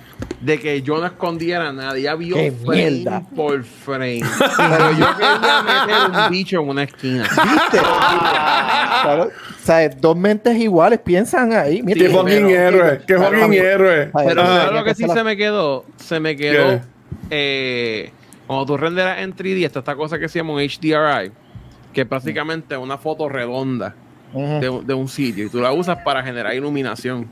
[0.45, 1.97] de que yo no escondiera nada.
[1.97, 3.23] Ella vio ¡Qué frame mierda!
[3.35, 4.21] por frame.
[4.57, 7.23] Pero yo quería meter un bicho en una esquina.
[7.23, 7.79] ¿Viste?
[7.79, 9.25] Claro.
[9.25, 11.83] O sea, dos mentes iguales piensan ahí.
[11.83, 13.01] Mira, Qué fucking héroe.
[13.07, 14.11] Qué fucking héroe.
[14.15, 15.85] Pero Ah, ¿sabes tenía lo que sí la- se me quedó?
[15.97, 16.69] Se me quedó.
[16.71, 16.81] ¿Qué?
[17.31, 18.13] eh,
[18.47, 21.33] cuando tú renderas en 3D, está esta cosa que se llama un HDRI,
[21.95, 23.95] que es prácticamente una foto redonda
[24.35, 27.27] de, un- de un sitio y tú la usas para generar iluminación.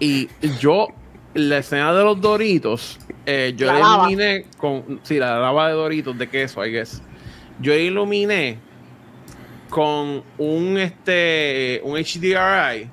[0.00, 0.88] Y yo,
[1.34, 3.96] la escena de los doritos, eh, yo La lava.
[4.10, 5.00] iluminé con.
[5.02, 7.02] Sí, la lava de doritos de queso, I guess.
[7.60, 8.58] Yo iluminé
[9.68, 12.90] con un este un HDRI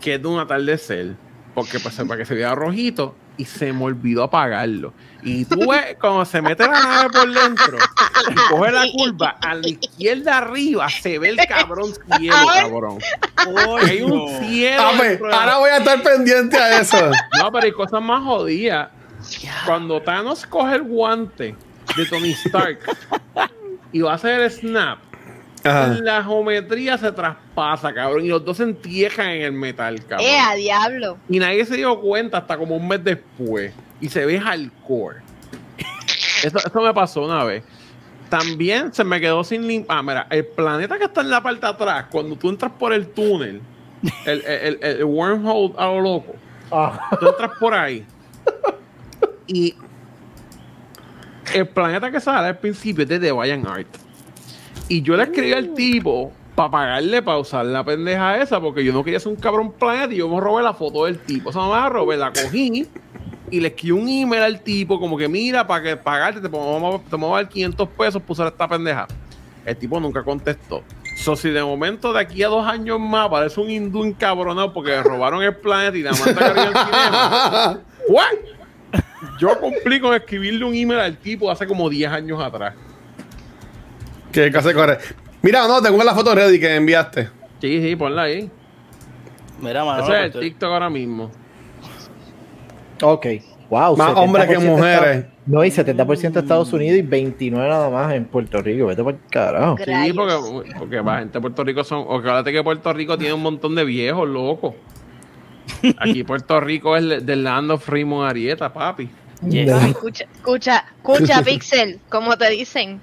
[0.00, 1.14] que es de un atardecer.
[1.54, 4.92] Porque pues, para que se vea rojito y se me olvidó apagarlo.
[5.28, 7.78] Y tú ves cuando se mete la nave por dentro
[8.30, 12.98] y coge la curva, a la izquierda arriba se ve el cabrón cielo, cabrón.
[13.86, 14.82] Hay un cielo.
[15.32, 17.10] Ahora voy a estar pendiente a eso.
[17.38, 18.88] no, pero hay cosas más jodidas.
[19.66, 21.54] Cuando Thanos coge el guante
[21.96, 22.78] de Tony Stark
[23.92, 24.98] y va a hacer el snap,
[25.64, 25.88] Ajá.
[26.00, 30.26] la geometría se traspasa, cabrón, y los dos se entierran en el metal, cabrón.
[30.26, 31.18] ¡Eh, a diablo!
[31.28, 33.72] Y nadie se dio cuenta hasta como un mes después.
[34.00, 35.16] Y se ve hardcore.
[36.44, 37.64] Eso, eso me pasó una vez.
[38.28, 39.98] También se me quedó sin limpiar.
[39.98, 42.92] Ah, mira, el planeta que está en la parte de atrás, cuando tú entras por
[42.92, 43.60] el túnel,
[44.26, 46.34] el, el, el- el wormhole a lo loco,
[46.70, 47.08] Ah.
[47.18, 48.04] tú entras por ahí.
[49.46, 49.74] Y
[51.54, 53.86] el planeta que sale al principio es de The Valiant Art.
[54.88, 58.92] Y yo le escribí al tipo para pagarle para usar la pendeja esa, porque yo
[58.92, 61.50] no quería ser un cabrón planeta y yo me robé la foto del tipo.
[61.50, 62.86] O sea, no me la robé, la cogí
[63.50, 67.00] y le escribí un email al tipo, como que mira, para que pagarte, te vamos,
[67.10, 69.06] a- dar 500 pesos por usar esta pendeja.
[69.64, 70.82] El tipo nunca contestó.
[71.16, 75.02] So, si de momento de aquí a dos años más parece un hindú encabronado porque
[75.02, 76.46] robaron el planeta y la manda
[77.72, 78.24] al ¿what?
[79.40, 82.74] Yo cumplí con escribirle un email al tipo hace como 10 años atrás.
[84.32, 84.98] Que casi corre.
[85.42, 87.28] Mira, no, tengo la foto ready que enviaste.
[87.60, 88.50] Sí, sí, ponla ahí.
[89.60, 90.04] Mira, mano.
[90.04, 91.30] Ese es el tú- TikTok ahora mismo.
[93.02, 93.26] Ok.
[93.70, 93.96] Wow.
[93.96, 95.26] Más 70% hombres que está- mujeres.
[95.46, 98.86] No, y 70% de Estados Unidos y 29 nada más en Puerto Rico.
[98.86, 99.76] Vete por el carajo.
[99.78, 100.34] Sí, porque,
[100.78, 102.00] porque la gente de Puerto Rico son.
[102.00, 104.74] O que acuérdate que Puerto Rico tiene un montón de viejos, loco.
[105.98, 109.08] Aquí Puerto Rico es del land of Raymond Arieta, papi.
[109.48, 109.70] Yes.
[109.84, 113.00] Escucha, escucha, escucha, Pixel, como te dicen.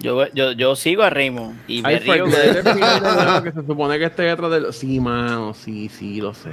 [0.00, 2.26] Yo, yo, yo sigo a Raymond y me Ay, río.
[3.00, 4.72] Nuevo que se supone que esté detrás del.
[4.72, 6.50] Sí, mano, sí, sí, lo sé.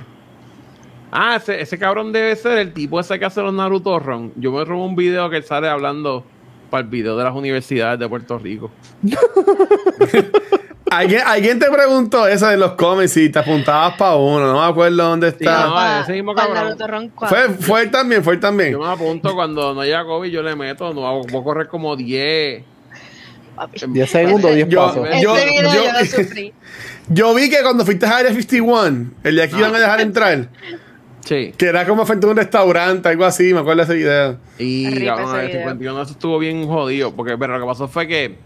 [1.11, 4.33] Ah, ese, ese cabrón debe ser el tipo ese que hace los Naruto Run.
[4.35, 6.23] Yo me robo un video que él sale hablando
[6.69, 8.69] para el video de las universidades de Puerto Rico.
[10.89, 14.47] ¿Alguien, alguien te preguntó eso en los comments si te apuntabas para uno.
[14.53, 15.65] No me acuerdo dónde Sí, está.
[15.67, 16.77] no, Pa- ese mismo cabrón.
[16.79, 18.71] Ron fue, fue él también, fue él también.
[18.71, 21.67] Yo me apunto cuando no haya COVID, yo le meto, no hago, voy a correr
[21.67, 22.63] como 10.
[23.55, 23.79] Papi.
[23.85, 25.07] 10 segundos, 10 Yo- pasos.
[25.21, 26.53] Yo- video yo- yo lo sufrí.
[27.09, 30.47] Yo vi que cuando fuiste a Área 51, el de aquí iban a dejar entrar,
[31.27, 31.53] Sí.
[31.57, 34.37] que era como frente a un restaurante, algo así, me acuerdo de ese video.
[34.59, 35.59] Y cabrón, ese el video.
[35.63, 37.11] 51 eso estuvo bien jodido.
[37.13, 38.37] Porque pero lo que pasó fue que.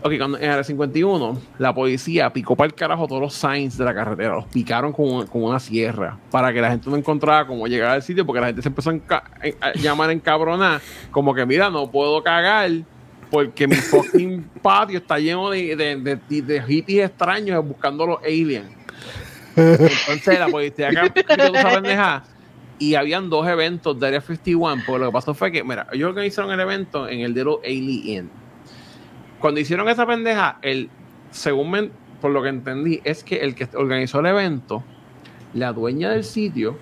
[0.00, 3.84] Ok, cuando en el 51, la policía picó para el carajo todos los signs de
[3.84, 4.36] la carretera.
[4.36, 6.16] Los picaron con, con una sierra.
[6.30, 8.24] Para que la gente no encontrara cómo llegar al sitio.
[8.24, 9.24] Porque la gente se empezó a, enca-
[9.60, 10.80] a llamar encabronar.
[11.10, 12.70] Como que, mira, no puedo cagar.
[13.28, 18.77] Porque mi fucking patio está lleno de, de, de, de hippies extraños buscando los aliens.
[19.58, 22.22] Entonces la policía acá
[22.80, 26.10] y habían dos eventos de Area 51, porque lo que pasó fue que, mira, ellos
[26.10, 28.30] organizaron el evento en el de los Alien.
[29.40, 30.88] Cuando hicieron esa pendeja, el,
[31.32, 31.90] según me-
[32.20, 34.84] por lo que entendí, es que el que organizó el evento,
[35.54, 36.78] la dueña del sitio,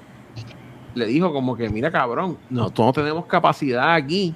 [0.95, 4.35] le dijo como que, mira cabrón, nosotros no tenemos capacidad aquí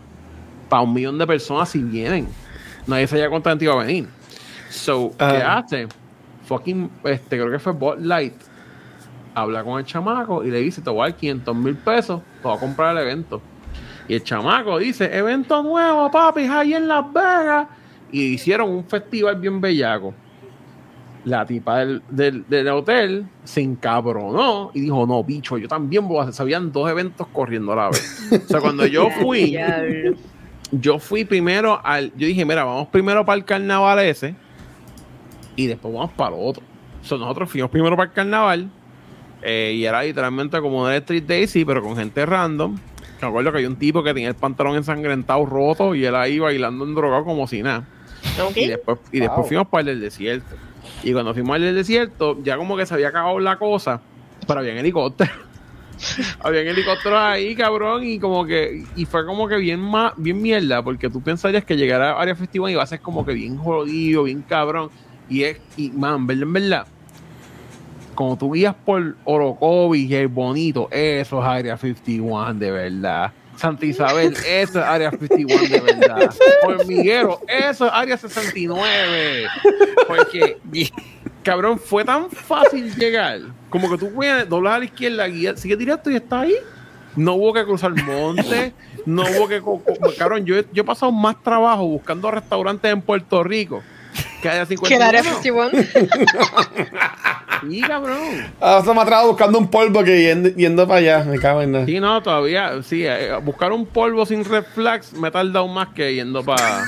[0.69, 2.27] para un millón de personas si vienen.
[2.87, 4.09] Nadie sabía cuánta gente iba a venir.
[4.71, 5.59] So, ¿qué Ah.
[5.59, 5.89] hace?
[6.51, 8.35] Fucking, este, creo que fue Bot Light.
[9.37, 12.49] Habla con el chamaco y le dice: Te voy a dar 500 mil pesos, te
[12.49, 13.41] voy a comprar el evento.
[14.09, 17.69] Y el chamaco dice: Evento nuevo, papi, ahí en Las Vegas.
[18.11, 20.13] Y hicieron un festival bien bellaco.
[21.25, 26.19] La tipa del, del, del hotel se encabronó y dijo: No, bicho, yo también voy
[26.19, 26.35] a hacer.
[26.35, 28.29] Se habían dos eventos corriendo a la vez.
[28.45, 29.57] O sea, cuando yo fui,
[30.73, 32.11] yo fui primero al.
[32.17, 34.35] Yo dije, mira, vamos primero para el carnaval ese
[35.65, 36.63] y después vamos para lo otro.
[37.01, 38.69] O sea, nosotros fuimos primero para el carnaval
[39.43, 42.77] eh, y era literalmente como un Street Daisy, pero con gente random.
[43.23, 46.39] Me acuerdo que hay un tipo que tenía el pantalón ensangrentado roto y él ahí
[46.39, 47.85] bailando en drogado como si nada.
[48.55, 49.47] Y después, y después Wow.
[49.49, 50.57] fuimos para el del desierto.
[51.03, 54.01] Y cuando fuimos al del desierto, ya como que se había acabado la cosa,
[54.47, 55.31] pero había helicóptero.
[56.41, 60.83] había helicópteros ahí, cabrón, y como que, y fue como que bien ma- bien mierda,
[60.83, 64.23] porque tú pensarías que llegar a área festival iba a ser como que bien jodido,
[64.25, 64.91] bien cabrón.
[65.31, 66.87] Y es, y man, verdad, en verdad,
[68.17, 73.33] como tú guías por Orocovis y el bonito, eso es área 51 de verdad.
[73.57, 76.35] Santa Isabel, eso es área 51 de verdad.
[76.67, 79.47] Hormiguero, eso es área 69.
[80.09, 80.57] Porque,
[81.45, 83.41] cabrón, fue tan fácil llegar.
[83.71, 86.57] Como que tú puedes doblar a la izquierda, guía, sigue directo y está ahí.
[87.15, 88.73] No hubo que cruzar monte,
[89.07, 89.63] no hubo que.
[90.19, 93.83] Cabrón, yo, yo he pasado más trabajo buscando restaurantes en Puerto Rico
[94.43, 95.71] que área Que el área 51.
[95.71, 96.21] 51.
[97.69, 98.19] Sí, cabrón.
[98.61, 101.25] Ahora estamos atrás buscando un polvo que yendo, yendo para allá.
[101.25, 101.87] Me cago en nada.
[101.87, 105.89] Sí, no, todavía, sí, eh, buscar un polvo sin red flags me ha tardado más
[105.89, 106.83] que yendo para...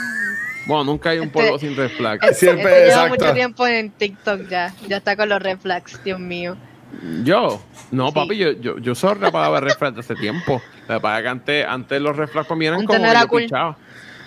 [0.67, 2.23] Bueno, nunca hay un polvo sin red flags.
[2.25, 3.25] Este, Siempre, este lleva exacto.
[3.25, 4.73] mucho tiempo en TikTok ya.
[4.89, 6.57] Ya está con los reflex, Dios mío.
[7.25, 7.61] Yo,
[7.91, 8.15] no, Sí.
[8.15, 10.63] papi, yo, yo, yo soy la palabra red flag hace tiempo.
[10.87, 13.27] Pasa es que antes, antes los red flags para mí eran Antes como no era
[13.27, 13.47] cool.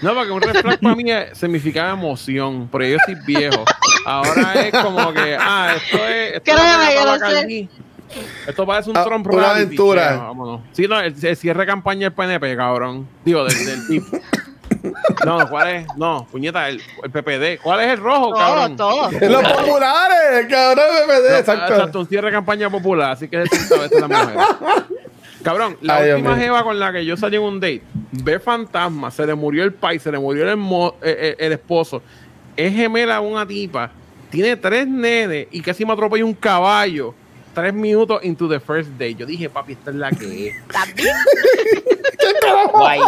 [0.02, 3.64] No, porque un red flag para mí significaba emoción, porque yo soy viejo.
[4.06, 6.34] Ahora es como que, ah, esto es...
[6.34, 7.06] Esto Créeme.
[7.06, 7.70] Bacardí.
[8.48, 10.18] Esto parece un Ah, Trump una reality, aventura.
[10.18, 10.62] vámonos.
[10.74, 13.08] Sí, no, el, el cierre de campaña del PNP, cabrón.
[13.26, 14.06] Digo, del, del tipo.
[15.26, 15.88] No, ¿cuál es?
[15.98, 17.62] No, puñeta, el, el PPD.
[17.62, 18.78] ¿Cuál es el rojo, Todo, cabrón?
[18.78, 19.12] todo.
[19.22, 21.74] Los populares, cabrón, BPD, No, exacto.
[21.74, 24.38] Exacto, un cierre de campaña popular, así que es a veces la mujer.
[25.46, 27.82] Cabrón, la Ay, última jeva con la que yo salí en un date,
[28.12, 31.54] ve fantasma, se le murió el pai, se le murió el, mo- eh, eh, el
[31.54, 32.02] esposo,
[32.58, 33.92] es gemela a una tipa,
[34.30, 37.14] tiene tres nenes y casi me atropella un caballo.
[37.54, 39.16] Tres minutos into the first day.
[39.16, 40.56] Yo dije, papi, esta es la que es.
[40.68, 41.16] También.
[42.74, 43.00] Guay.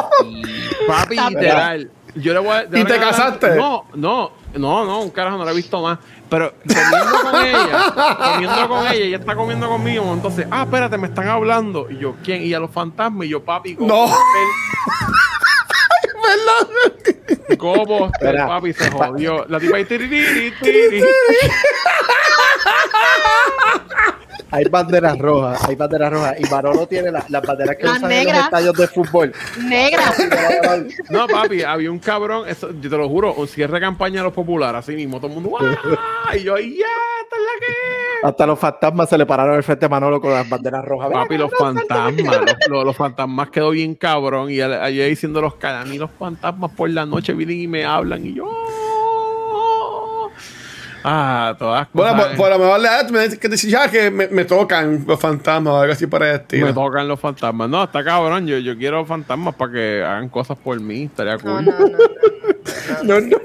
[0.88, 1.92] Papi, literal.
[2.20, 3.56] Yo le voy a, ¿Y te casaste?
[3.56, 6.00] No, no, no, no, un carajo no la he visto más.
[6.30, 7.94] Pero comiendo con ella,
[8.34, 10.14] comiendo con ella, ella está comiendo conmigo.
[10.14, 11.88] Entonces, ah, espérate, me están hablando.
[11.90, 12.44] Y yo, ¿quién?
[12.44, 13.28] Y a los fantasmas.
[13.28, 13.88] Y yo, papi, ¿cómo?
[13.88, 14.08] No.
[17.58, 18.12] ¿Cómo?
[18.20, 19.46] El papi se jodió.
[19.48, 19.88] La tipa ahí.
[24.52, 26.36] Hay banderas rojas, hay banderas rojas.
[26.40, 28.44] Y Manolo tiene la- las banderas que Las usan en los negras.
[28.46, 29.34] estadios de fútbol.
[29.64, 30.02] Negra.
[31.10, 34.24] No, papi, había un cabrón, eso, yo te lo juro, un cierre de campaña de
[34.24, 35.66] los populares, así mismo, todo el mundo, ¡guau!
[36.36, 36.66] Y yo, ¡ya!
[36.66, 38.28] ¡Esta es la que!
[38.28, 41.12] Hasta los fantasmas se le pararon al frente a Manolo con las banderas rojas.
[41.12, 44.50] Papi, los fantasmas, los, los- los fantasmas quedó bien cabrón.
[44.50, 48.26] Y ayer diciendo los a mí los fantasmas por la noche vienen y me hablan.
[48.26, 48.50] Y yo.
[51.10, 52.28] Ah, todas Bueno, cosas.
[52.30, 55.74] por, por lo mejor la me dice que ya que me, me tocan los fantasmas
[55.74, 57.70] o algo así para el me tocan los fantasmas.
[57.70, 58.46] No, está cabrón.
[58.46, 61.04] Yo, yo quiero fantasmas para que hagan cosas por mí.
[61.04, 61.66] Estaría No, cool.
[61.66, 63.04] no, no, no.
[63.04, 63.38] No, no.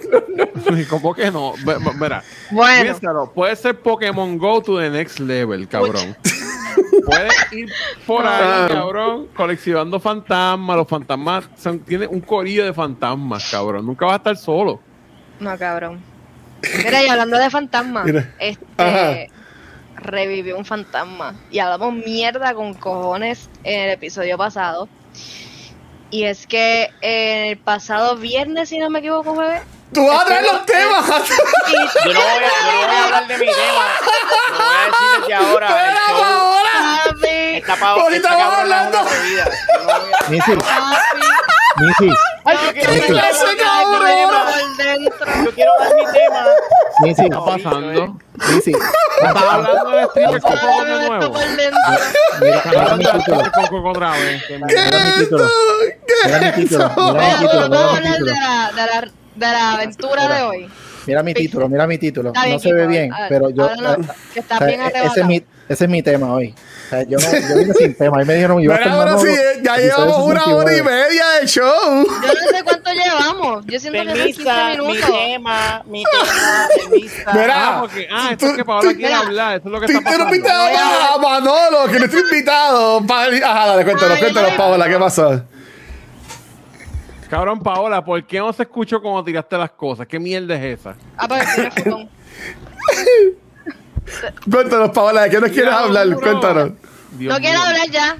[0.79, 1.53] ¿Y ¿Cómo que no?
[2.01, 6.17] Mira, Bueno, piénsalo, puede ser Pokémon Go to the next level, cabrón.
[7.07, 7.71] Puedes ir
[8.07, 8.69] por ahí, Ah.
[8.71, 10.77] cabrón, coleccionando fantasmas.
[10.77, 13.87] Los fantasmas son, tiene un corillo de fantasmas, cabrón.
[13.87, 14.81] Nunca vas a estar solo.
[15.41, 16.01] no, cabrón.
[16.85, 18.07] Mira, y hablando de fantasmas,
[18.39, 19.17] este Ajá.
[19.97, 21.35] revivió un fantasma.
[21.51, 24.89] Y hablamos mierda con cojones en el episodio pasado.
[26.11, 29.63] Y es que el pasado viernes, si no me equivoco, bebé.
[29.95, 31.07] Tú vas a traer los temas.
[32.05, 33.87] Yo no voy a, yo no voy a hablar de mi tema.
[34.51, 35.69] Lo voy a decir desde ahora.
[37.07, 37.13] Espera.
[37.13, 38.99] Papi, está pa- Ahorita hablando.
[38.99, 39.45] atrevida.
[41.79, 45.45] Yo Ay, yo quiero, ¿Qué clase de cabrón?
[45.45, 46.45] yo quiero dar mi tema.
[47.05, 48.17] ¿Qué está pasando?
[48.55, 48.73] Misi.
[48.73, 51.35] ¿Estás hablando de streamers con Pokémon Esto nuevo?
[52.41, 53.43] Mira, mira mi de título.
[53.71, 54.43] Coco otra vez.
[54.51, 54.75] Mira mi
[56.77, 57.17] Vamos a
[57.97, 58.33] hablar de de
[59.35, 60.71] de la aventura de hoy.
[61.07, 61.69] Mira mi título.
[61.69, 62.29] Mira mi título.
[62.31, 63.65] Está bien, No se ve bien, ver, pero yo.
[63.65, 65.37] háblanos, eh, que o está sea, bien ese, es mi,
[65.69, 66.55] ese es mi tema hoy.
[66.87, 68.19] O sea, yo, no, yo vine sin tema.
[68.19, 70.77] Ahí me dijeron, iba a Mira, estar ahora sí, ya episodio llevamos una hora y
[70.77, 70.83] 69.
[70.85, 72.05] media de show.
[72.05, 73.67] Yo no sé cuánto llevamos?
[73.67, 75.11] Yo siento que son 15 Permisa, mi minutos.
[75.11, 77.33] tema, mi tema.
[77.35, 79.73] Mira, Ah, porque, ah, esto es tú- que Paola tú- quiere mira, hablar, eso es
[79.73, 80.35] lo que Tú está pasando.
[80.35, 82.99] interrumpiste a Manolo, que no estoy invitado.
[83.09, 85.43] Ajá, dale, cuéntanos, cuéntanos, Paola, ¿qué pasó?
[87.33, 90.07] Cabrón, Paola, ¿por qué no se escuchó cuando tiraste las cosas?
[90.07, 90.95] ¿Qué mierda es esa?
[91.17, 92.11] Ah, fotón.
[94.51, 96.15] Cuéntanos, Paola, ¿de qué nos quieres hablar?
[96.17, 96.73] Cuéntanos.
[97.13, 98.19] Dios No quiero hablar ya.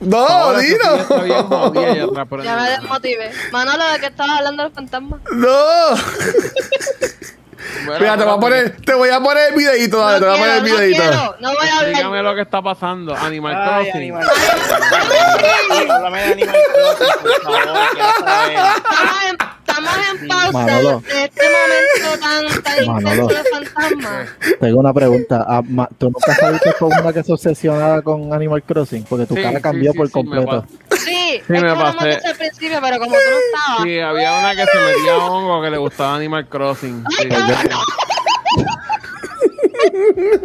[0.00, 1.42] No, Paola, bien jodida
[1.84, 2.42] dino.
[2.42, 3.32] Ya me desmotivé.
[3.52, 5.20] Manolo, ¿de qué estabas hablando de los fantasmas?
[5.30, 5.48] No.
[7.84, 10.34] Mira, Mira, te voy a poner, te voy a poner el videito, dale, te voy
[10.34, 11.02] a poner el no videito.
[11.02, 11.94] quiero, no voy a hablar.
[11.96, 13.16] Dígame lo que está pasando.
[13.16, 13.96] Animal Ay, Crossing.
[13.96, 15.90] Animal Crossing.
[15.90, 19.38] Háblame de Animal Crossing, por favor, quiero saber.
[19.66, 19.90] Estamos
[20.20, 21.00] en, pausa Manolo.
[21.00, 23.22] de este momento tan, tan Manolo.
[23.22, 24.28] intenso de fantasmas.
[24.60, 25.44] Tengo una pregunta.
[25.48, 25.62] Ah,
[25.98, 29.04] ¿Tú nunca saliste con una que se obsesionada con Animal Crossing?
[29.04, 30.66] Porque tu Sí, cara sí, cambió sí, por sí, me completo.
[30.90, 32.20] Sí, Sí, es me que pasé.
[32.26, 33.82] al principio, pero como tú no estabas.
[33.84, 37.04] Sí, había una que se metía hongo que le gustaba Animal Crossing.
[37.10, 37.28] Sí.
[37.30, 37.68] Ay,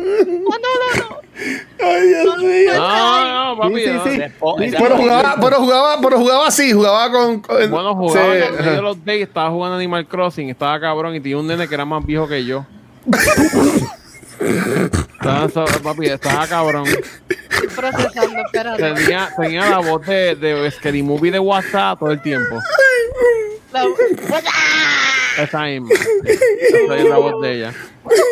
[1.38, 2.74] Dios mío.
[2.76, 3.76] No, no, papi.
[3.76, 4.04] Sí, sí, no.
[4.06, 4.18] sí.
[4.18, 7.40] Después- Pero jugaba, pero jugaba, pero jugaba así, jugaba con.
[7.42, 10.80] con- Bueno, jugaba sí, en el medio de los days, estaba jugando Animal Crossing, estaba
[10.80, 12.66] cabrón y tenía un nene que era más viejo que yo.
[14.40, 16.86] estaba, papi, estaba cabrón.
[16.88, 18.94] Estoy procesando, espérate.
[18.94, 22.60] Tenía, tenía la voz de, de Scary Movie de WhatsApp todo el tiempo.
[23.72, 23.84] La-
[25.38, 25.90] Esa misma.
[26.26, 27.74] Esa es la voz de ella.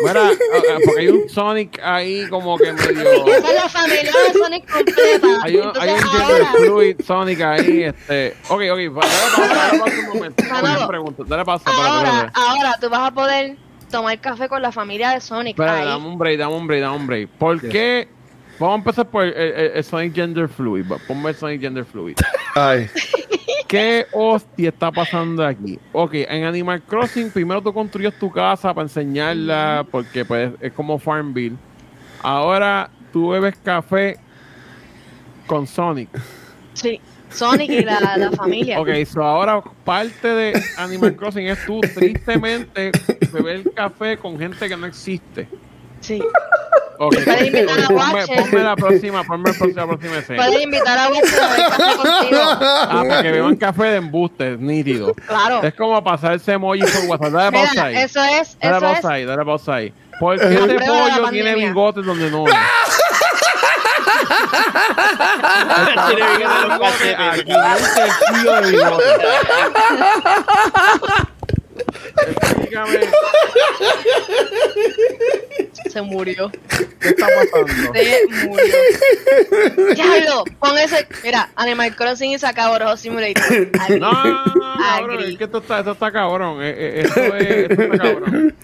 [0.02, 3.26] Mira, ah, porque hay un Sonic ahí como que medio.
[3.26, 5.26] Esa es la familia de Sonic completa.
[5.42, 8.36] Hay un, hay un ahora, fluid Sonic ahí, este.
[8.48, 10.44] Ok, ok, pa- dale pausa un momento.
[10.88, 13.56] Pregunta, dale ahora, ahora tú vas a poder
[13.90, 15.60] tomar café con la familia de Sonic.
[15.60, 15.84] Ahí.
[15.84, 17.28] dame un break, dame un break, dame un break.
[17.38, 18.08] ¿Por qué?
[18.58, 20.86] Vamos a empezar por el, el- el Sonic Gender Fluid.
[21.06, 22.16] Ponme el Sonic Gender Fluid.
[22.54, 22.88] Ay.
[23.68, 25.78] ¿Qué hostia está pasando aquí?
[25.92, 30.98] Ok, en Animal Crossing primero tú construyes tu casa para enseñarla porque pues es como
[30.98, 31.56] Farmville.
[32.22, 34.16] Ahora tú bebes café
[35.46, 36.08] con Sonic.
[36.74, 38.80] Sí, Sonic y la, la familia.
[38.80, 42.92] Ok, so ahora parte de Animal Crossing es tú tristemente
[43.32, 45.48] beber café con gente que no existe.
[46.00, 46.22] Sí.
[46.98, 48.36] Ok, Puedes invitar a Watcher.
[48.40, 50.42] ponme la próxima, ponme la próxima, la próxima escena.
[50.46, 52.40] Puedes invitar a Watcher a beber café contigo.
[52.40, 55.12] Ah, para que beban café de embuste, nítido.
[55.26, 55.62] Claro.
[55.62, 57.32] Es como pasar ese emoji por WhatsApp.
[57.32, 57.96] Dale Mira, pausa ahí.
[57.96, 59.04] eso es, Dale eso pausa es.
[59.04, 59.92] ahí, dale pausa ahí.
[60.18, 62.46] ¿Por qué este pollo tiene bigotes donde no?
[62.46, 62.54] es?
[66.08, 67.16] Tiene bigote en los cachetes.
[67.18, 69.04] aquí, un tercio de bigote.
[72.28, 73.00] Explícame,
[75.90, 76.50] Se murió.
[77.00, 77.92] ¿qué está pasando?
[77.94, 79.94] Se murió.
[79.94, 81.06] Diablo, pon ese.
[81.24, 83.68] Mira, Animal Crossing y Sacaborro Simulator.
[83.80, 84.00] Agree.
[84.00, 86.62] No, no, no, no, es que esto está, esto está cabrón.
[86.62, 88.54] eh, eh, esto, es, esto está cabrón.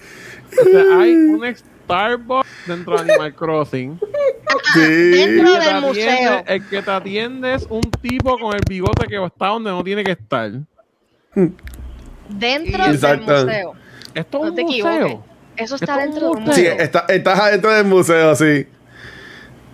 [0.51, 3.99] O sea, hay un Starbucks dentro de Animal Crossing.
[4.73, 4.79] Sí.
[4.79, 6.43] Dentro del museo.
[6.45, 10.03] el que te atiende es un tipo con el bigote que está donde no tiene
[10.03, 10.51] que estar.
[12.29, 13.73] Dentro del museo.
[14.13, 14.91] Esto es No un te museo.
[14.91, 15.17] equivoques.
[15.55, 16.55] Eso está dentro de un un museo.
[16.75, 18.67] Sí, está, estás adentro del museo, sí.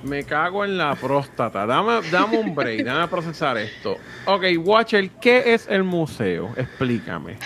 [0.03, 1.65] Me cago en la próstata.
[1.65, 3.97] Dame, dame un break, dame procesar esto.
[4.25, 6.51] Ok, Watcher, ¿qué es el museo?
[6.55, 7.37] Explícame.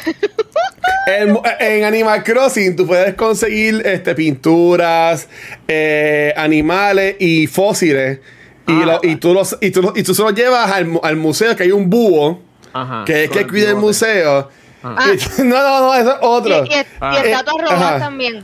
[1.07, 5.27] El en Animal Crossing tú puedes conseguir este, pinturas,
[5.67, 8.19] eh, animales y fósiles.
[8.67, 8.85] Y, Ah.
[8.85, 11.55] lo- y, tú los, y, tú, los- y tú se los llevas al, al museo,
[11.55, 13.03] que hay un búho, Ajá.
[13.05, 14.49] que es que cuida el museo.
[14.84, 14.97] Ah.
[15.14, 16.65] Y- no, no, no, eso es Y, otro.
[16.65, 17.22] y, y Ah.
[17.23, 17.99] estatuas Eh, rojas ajá.
[17.99, 18.41] también.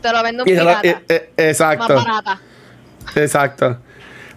[0.00, 0.80] Te lo vendo Y pirata.
[0.82, 2.40] eh, eh, Más exacto, barata.
[3.14, 3.78] exacto.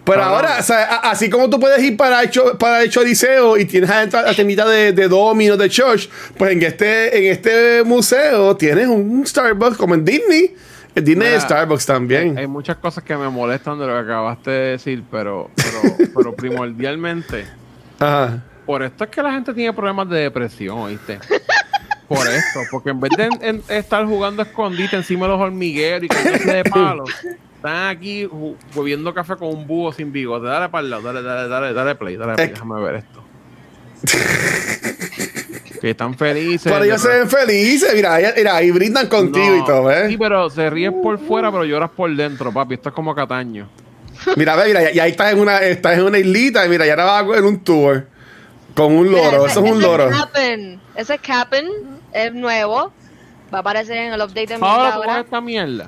[0.04, 3.56] Pero ahora, o sea, así como tú puedes ir para el, cho- para el Choliseo
[3.56, 6.08] y tienes adentro la tiendita de, de Domino, de Church,
[6.38, 10.54] pues en este, en este museo tienes un Starbucks como en Disney.
[10.94, 12.38] En Disney Mira, Starbucks también.
[12.38, 16.36] Hay muchas cosas que me molestan de lo que acabaste de decir, pero, pero, pero
[16.36, 17.44] primordialmente,
[17.98, 18.44] Ajá.
[18.66, 21.18] Por esto es que la gente tiene problemas de depresión, ¿oíste?
[22.08, 26.04] Por esto, porque en vez de en- en estar jugando escondite encima de los hormigueros
[26.04, 27.10] y cayéndose de palos,
[27.56, 28.28] están aquí
[28.76, 30.46] bebiendo café con un búho sin bigote.
[30.46, 32.50] Dale para el lado, dale, dale, dale, dale play, dale play, Eh.
[32.52, 33.24] déjame ver esto.
[35.80, 36.70] que están felices.
[36.72, 40.08] Pero ellos se ven felices, mira, mira, ahí brindan contigo No, y todo, ¿eh?
[40.08, 42.74] Sí, pero se ríen por fuera, pero lloras por dentro, papi.
[42.74, 43.68] Esto es como Cataño.
[44.36, 46.92] Mira, ve, mira, y ahí estás en una, estás en una islita y mira, ya
[46.92, 48.06] ahora vas a coger un tour
[48.76, 50.10] con un Mira, loro, ese- eso es un ese loro.
[50.10, 51.66] Cap'n, ese Cap'n
[52.12, 52.92] es nuevo.
[53.52, 55.14] Va a aparecer en el update de Ahora mierda tú ahora.
[55.16, 55.86] ves esta mierda.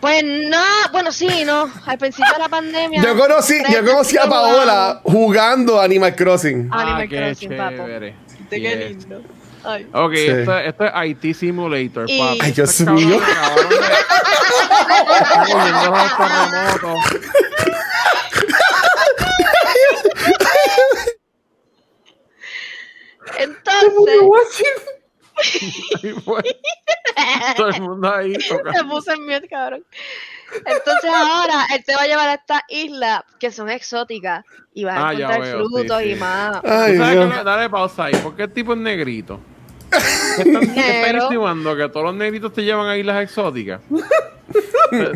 [0.00, 0.62] Pues no,
[0.92, 1.68] bueno, sí, no.
[1.86, 3.02] Al principio de la pandemia.
[3.02, 6.68] Yo conocí, yo conocí a Paola jugando Animal Crossing.
[6.72, 7.76] Animal ah, qué Crossing, papo.
[7.76, 8.14] chévere.
[8.50, 8.78] Qué Yes.
[8.90, 9.22] lindo.
[9.64, 9.86] Ay.
[9.92, 10.26] Ok, Sí.
[10.28, 12.38] esto, esto es IT Simulator, Y- papi.
[12.42, 13.20] Ay, Dios Estos cabrones mío.
[13.20, 13.76] acabaron de-
[15.54, 16.98] huyendo de los terremotos.
[23.38, 24.64] Entonces.
[27.56, 28.72] Todo el mundo ahí tocando.
[28.78, 29.84] se puso en mute, cabrón.
[30.64, 34.44] Entonces ahora él te va a llevar a estas islas que son exóticas
[34.74, 36.10] y vas a Ah, encontrar veo, sí, frutos sí.
[36.10, 36.60] y más.
[36.64, 37.34] Ay, ¿Tú sabes Dios.
[37.34, 37.44] qué?
[37.44, 38.14] Dale pausa ahí.
[38.16, 39.40] ¿Por qué el tipo es negrito?
[39.90, 41.22] ¿Qué están, qué están Negro.
[41.24, 41.76] insinuando?
[41.76, 43.80] ¿Que todos los negritos te llevan a islas exóticas?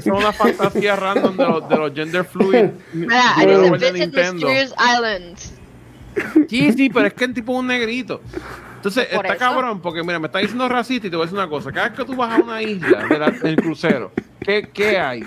[0.05, 2.71] Son una fantasía random de los, de los gender fluid.
[2.93, 4.47] Mira, de ahí los dice juegos de Visit Nintendo.
[4.49, 5.53] Mysterious Islands.
[6.49, 8.21] Sí, sí, pero es que el tipo es un negrito.
[8.77, 9.45] Entonces, Por está eso.
[9.45, 11.71] cabrón, porque mira, me está diciendo racista y te voy a decir una cosa.
[11.71, 14.11] Cada vez que tú vas a una isla de la- del crucero,
[14.41, 15.25] ¿qué, ¿qué hay?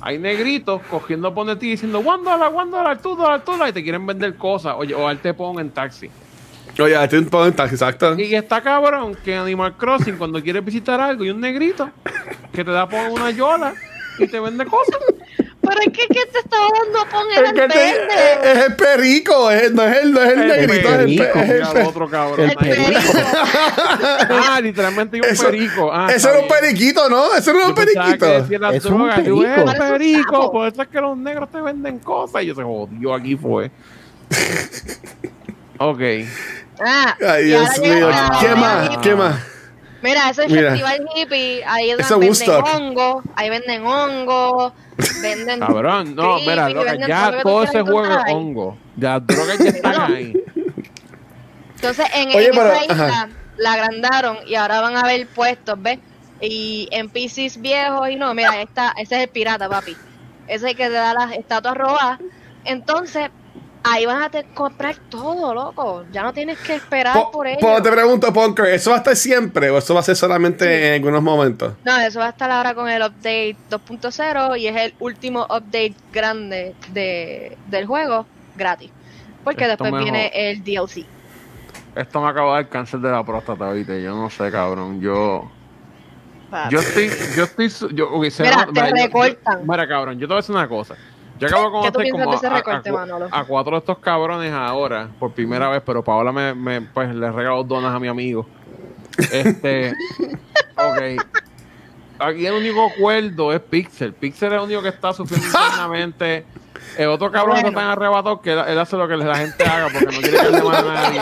[0.00, 3.70] Hay negritos cogiendo por de ti diciendo, one dólar, one dólar, two dólar, two dólar",
[3.70, 6.10] y te quieren vender cosas, oye, o él te ponga en taxi.
[6.78, 8.18] Oye, estoy un poco en taxi, exacto.
[8.18, 11.88] Y está cabrón que en Animal Crossing, cuando quieres visitar algo, y un negrito
[12.52, 13.72] que te da por una yola
[14.18, 14.98] y te vende cosas.
[15.66, 18.52] Pero es que, ¿qué te estaba dando pon el te- es, verde?
[18.52, 21.50] es el perico, es, no es el, no es el, negrito, es el, perico, es
[21.50, 22.50] el otro cabrón.
[22.50, 23.00] El perico.
[24.46, 25.90] Ah, literalmente hay un Eso- perico.
[25.92, 27.34] Ah, Eso era un periquito, ¿no?
[27.34, 28.26] Eso era un periquito.
[28.72, 29.70] Es un drogas, yo, perico.
[29.70, 32.42] "Eh, perico, por eso es que los negros te venden cosas.
[32.42, 33.70] Y yo se jodió, aquí fue.
[35.78, 36.00] ok.
[36.80, 38.08] Ah, Ay, Dios mío.
[38.40, 38.98] ¿Qué más?
[38.98, 39.36] ¿Qué más?
[40.04, 40.72] Mira, ese es Mira.
[40.72, 44.74] festival hippie, ahí es donde venden hongo, ahí venden hongo,
[45.22, 48.76] venden Cabrón, no, creepy, mira, loca, ya todo ese juego es hongo.
[48.96, 50.34] Ya las drogas ya están ahí.
[51.76, 53.28] Entonces, en, Oye, en pero- esa isla ajá.
[53.56, 55.98] la agrandaron y ahora van a haber puestos, ¿ves?
[56.38, 59.96] Y NPCs viejos y no, mira, esta, ese es el pirata, papi.
[60.48, 62.18] Ese es el que te da las estatuas robadas.
[62.66, 63.30] Entonces,
[63.84, 66.04] ahí vas a te comprar todo, loco.
[66.10, 67.58] Ya no tienes que esperar Po- por ello.
[67.60, 70.88] po- te pregunto, Punker, ¿eso va a estar siempre o eso va a ser solamente
[70.88, 71.74] en algunos momentos?
[71.84, 75.94] No, eso va a estar ahora con el update 2.0 y es el último update
[76.12, 78.90] grande de, del juego gratis.
[79.44, 81.04] Porque Esto después viene el DLC.
[81.94, 84.02] Esto me acaba de dar cáncer de la próstata, ¿viste?
[84.02, 85.00] Yo no sé, cabrón.
[85.00, 85.50] Yo.
[86.70, 87.10] Yo estoy.
[87.36, 87.68] Yo estoy.
[87.94, 89.60] Yo, ok, se Mira, va- te yo- recortan.
[89.60, 90.94] yo- Mira, cabrón, yo te voy a decir una cosa.
[91.50, 93.28] Yo acabo de ¿Qué tú conocer piensas como de ese a, recorte, a- Manolo?
[93.30, 97.30] a cuatro de estos cabrones ahora, por primera vez, pero Paola me, me pues, le
[97.30, 98.46] regaló donas a mi amigo.
[99.32, 99.94] Este.
[100.76, 101.22] ok.
[102.18, 104.12] Aquí el único acuerdo es Pixel.
[104.14, 106.44] Pixel es el único que está sufriendo internamente.
[106.98, 107.68] El otro cabrón Bueno.
[107.68, 110.38] está tan arrebatado que él, él hace lo que la gente haga porque no quiere
[110.38, 111.20] que le mal a nadie.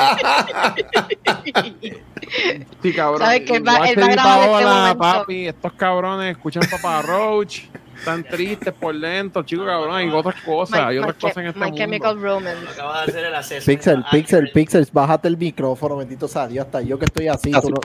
[2.82, 3.20] Sí, cabrón.
[3.20, 4.98] ¿Sabes que él va- él va a este Paola, momento?
[4.98, 7.60] papi, estos cabrones escuchan Papá Roach,
[7.96, 11.58] están tristes por dentro, chicos, cabrón, hay otras cosas, My- hay otras cosas en este
[11.60, 11.78] My mundo.
[11.78, 12.68] Chemical Romance.
[12.72, 13.66] Acabas de hacer el acceso.
[13.66, 17.70] Pixel, Pixel, Pixel, bájate el micrófono, bendito sea Dios, hasta yo que estoy así, tú
[17.70, 17.76] no...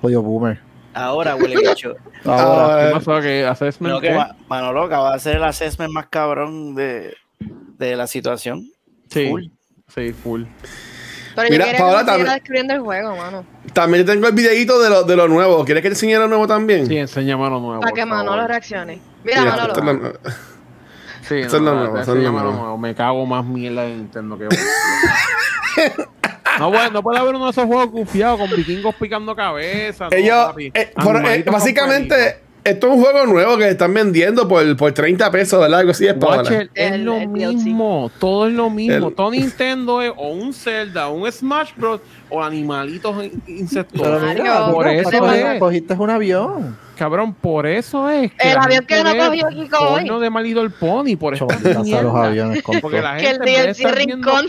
[0.00, 0.60] Jodido boomer.
[0.94, 1.94] Ahora huele bicho.
[2.24, 3.20] Ahora, Ah, ¿Qué pasó?
[3.20, 3.94] ¿Qué assessment?
[3.94, 4.14] No, que qué?
[4.14, 7.14] Ma- Manolo acaba de hacer el assessment más cabrón de,
[7.78, 8.70] de la situación.
[9.10, 9.44] Sí, full.
[9.94, 10.44] sí, full.
[11.34, 13.46] Pero Mira, yo quería Paola también- siguiera describiendo el juego, mano.
[13.72, 15.64] También tengo el videito de lo, de lo nuevo.
[15.64, 16.86] ¿Quieres que te enseñe lo nuevo también?
[16.86, 17.80] Sí, enséñame lo nuevo.
[17.80, 19.00] Para que Manolo reaccione.
[19.24, 19.72] Mira, Mira, Manolo.
[19.72, 20.32] esto es lo-
[21.22, 22.76] Sí, Eso es lo nuevo, es lo nuevo.
[22.78, 24.48] Me cago más mierda de Nintendo que
[26.58, 30.08] No, bueno, no puede haber uno de esos juegos confiados con vikingos picando cabeza.
[30.10, 34.76] no, Ellos, eh, por- eh, básicamente, esto es un juego nuevo que están vendiendo por,
[34.76, 35.80] por 30 pesos, ¿verdad?
[35.80, 36.14] Algo así es.
[36.16, 37.54] Watcher, es El- lo el DLC.
[37.56, 39.08] mismo, todo es lo mismo.
[39.08, 42.00] El- Todo Nintendo es o un Zelda, un Smash Bros.
[42.28, 43.16] o animalitos
[43.48, 44.00] insectos.
[44.00, 45.58] por no, eso cogiste- es.
[45.58, 46.76] Cogiste un avión.
[46.96, 48.30] Cabrón, por eso es.
[48.32, 50.02] que El avión que no cogió Kiko hoy.
[50.04, 51.34] porno de My Little Pony por
[52.62, 54.46] con Porque la Que el gente estar viendo- Rincón.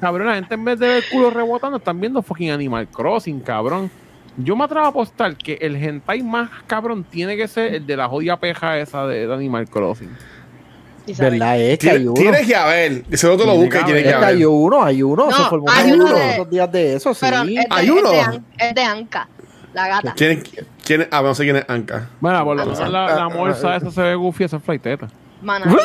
[0.00, 3.90] Cabrón, la gente en vez de ver culo rebotando, están viendo fucking Animal Crossing, cabrón.
[4.36, 7.96] Yo me atrevo a apostar que el hentai más cabrón tiene que ser el de
[7.96, 10.10] la jodida peja esa de, de Animal Crossing.
[11.18, 11.58] ¿Verdad?
[11.60, 12.14] Es que hay uno.
[12.14, 13.04] tienes que haber.
[13.10, 14.46] Y seguro tú lo buscas tienes que Es que hay haber.
[14.48, 15.26] uno, hay uno.
[15.30, 17.20] No, se formó hay uno uno de- dos días de eso, sí.
[17.22, 18.10] Pero es de, ¿Hay es uno?
[18.10, 19.28] de An- es de Anka,
[19.72, 20.14] la gata.
[20.16, 20.42] ¿Quién,
[20.84, 22.10] quién, ah, no sé quién es Anka.
[22.20, 22.88] Bueno, por lo Ah, menos no.
[22.88, 25.08] la, la morsa esa se ve goofy, esa es flighteta.
[25.40, 25.64] Mana.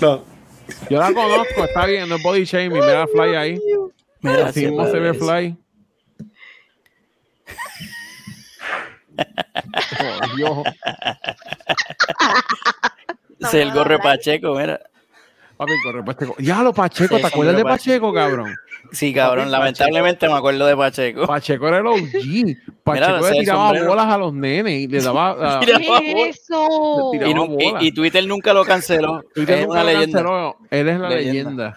[0.00, 0.22] No.
[0.90, 3.60] Yo la conozco, está bien, no es body shaming, mira la fly ahí.
[4.20, 5.18] Mira, Así sí, mismo se ve parece.
[5.24, 5.56] fly.
[10.00, 10.58] Oh, Dios.
[13.40, 14.80] Es el gorro Pacheco, mira.
[15.56, 16.34] Papi, corre, Pacheco.
[16.38, 18.54] Ya lo Pacheco, Sí, ¿te acuerdas de Pacheco, cabrón?
[18.94, 21.26] Sí, cabrón, lamentablemente me acuerdo de Pacheco.
[21.26, 21.98] Pacheco era el OG.
[22.84, 23.88] Pacheco le tiraba sombrero.
[23.88, 25.36] bolas a los nenes y le daba.
[25.40, 27.12] ah, Mira, ¿Qué es eso?
[27.12, 29.22] Le Y, Twitter nunca lo canceló.
[29.34, 30.18] Twitter es una lo leyenda.
[30.22, 30.56] canceló.
[30.70, 31.76] Él es la Leyenda.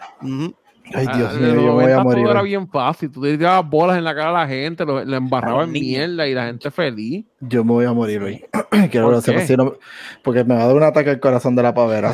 [0.94, 2.24] Ay, Dios Ah, mío, en los yo me voy a 90 morir.
[2.24, 3.12] todo era bien fácil.
[3.12, 6.26] Tú te tirabas bolas en la cara a la gente, lo, le embarraba en mierda
[6.28, 7.26] y la gente feliz.
[7.40, 8.44] Yo me voy a morir hoy.
[8.90, 9.48] Quiero ¿Por que lo sepas, qué?
[9.48, 9.76] si no-
[10.24, 12.14] porque me va a dar un ataque al corazón de la pavera.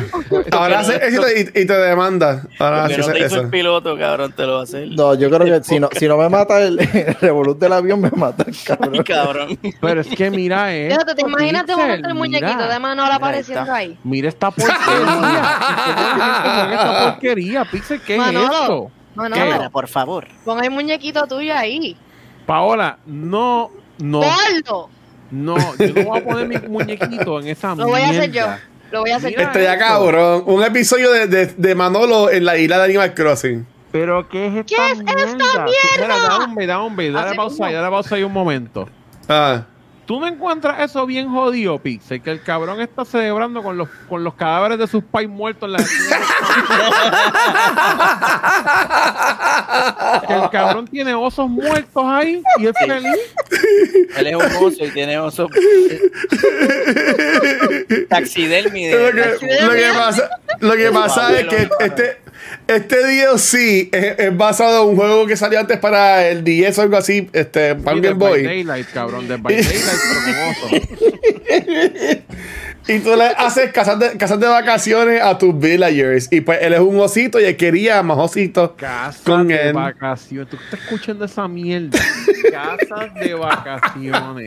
[0.52, 2.42] Ahora hace éxito y, y te demanda.
[2.58, 3.40] Ahora hace no te hizo eso.
[3.42, 4.88] el piloto, cabrón, te lo va a hacer.
[4.88, 8.00] No, yo creo que si no, si no me mata el, el revolut del avión,
[8.00, 8.94] me mata el cabrón.
[8.94, 9.58] Ay, cabrón.
[9.80, 10.94] Pero es que mira esto.
[10.94, 12.68] Fíjate, ¿te imaginas Pixel, momento el muñequito mira.
[12.72, 13.74] de Manola apareciendo está.
[13.76, 13.98] ahí?
[14.04, 14.78] Mira esta porquería.
[14.86, 15.42] ¿Cómo es?
[16.42, 17.64] ¿Qué es esta porquería?
[17.66, 18.46] Pixel, ¿qué es Manolo.
[18.52, 18.90] esto?
[19.14, 20.26] Manolo, Cámara, por favor.
[20.46, 21.94] pon el muñequito tuyo ahí.
[22.46, 24.88] Paola, no, no, ¡Ponlo!
[25.30, 25.56] no.
[25.76, 28.42] Yo no voy a poner mi muñequito en esa Lo voy a hacer yo.
[28.46, 28.60] mierda.
[28.90, 29.42] Lo voy a hacer Mira.
[29.42, 29.48] yo.
[29.48, 29.84] Este ya esto.
[29.86, 30.42] cabrón.
[30.46, 33.66] Un episodio de, de, de Manolo en la isla de Animal Crossing.
[33.90, 34.98] Pero ¿qué es esta ¿Qué es
[35.30, 35.66] esta mierda?
[35.94, 36.28] Espera, mierda?
[36.28, 38.88] dame un beat, dame un beat, dale Así pausa ahí, pausa ahí un momento.
[39.28, 39.64] Ah.
[40.06, 42.20] ¿Tú no encuentras eso bien jodido, Pixel?
[42.20, 45.72] Que el cabrón está celebrando con los, con los cadáveres de sus pais muertos en
[45.72, 45.78] la
[50.26, 53.06] Que el cabrón tiene osos muertos ahí y es feliz.
[54.16, 55.48] Él es un oso y tiene oso.
[58.08, 59.12] Taxidermi Lo de.
[59.12, 59.18] que,
[59.64, 60.30] lo que pasa,
[60.60, 62.18] lo que pasa es que este,
[62.66, 66.82] este DLC es, es basado en un juego que salió antes para el 10 o
[66.82, 68.42] algo así, este, para el Game Boy.
[68.42, 69.26] Daylight, cabrón.
[69.28, 69.91] By Daylight, osos.
[72.88, 76.28] Y tú le haces casas de, casas de vacaciones a tus villagers.
[76.32, 78.72] Y pues él es un osito y él quería más ositos.
[78.76, 79.72] Casas Con de él.
[79.72, 80.48] vacaciones.
[80.50, 81.96] ¿Tú estás escuchando esa mierda?
[82.50, 84.46] Casas de vacaciones.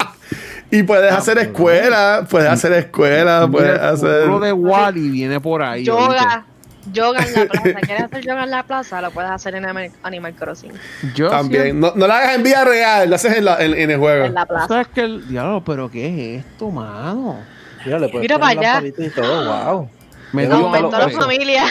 [0.69, 4.21] Y puedes hacer escuela, puedes hacer escuela, puedes Mira, el hacer.
[4.23, 5.85] futuro de Wally viene por ahí.
[5.85, 6.45] Yoga.
[6.91, 7.79] Yoga en la plaza.
[7.81, 9.01] ¿Quieres hacer yoga en la plaza?
[9.01, 9.65] Lo puedes hacer en
[10.03, 10.71] Animal- Crossing.
[11.15, 11.79] Yo También.
[11.79, 14.25] No, no lo hagas en vida real, lo haces en, la- en- en el juego.
[14.25, 14.67] En la plaza.
[14.67, 15.01] ¿Sabes qué?
[15.01, 17.39] El diablo, pero ¿qué es esto, mano?
[17.85, 18.83] Mira, le puedes Mira para allá.
[18.87, 19.45] y todo,
[19.75, 19.89] wow.
[20.33, 21.63] Me Aumentó la familia.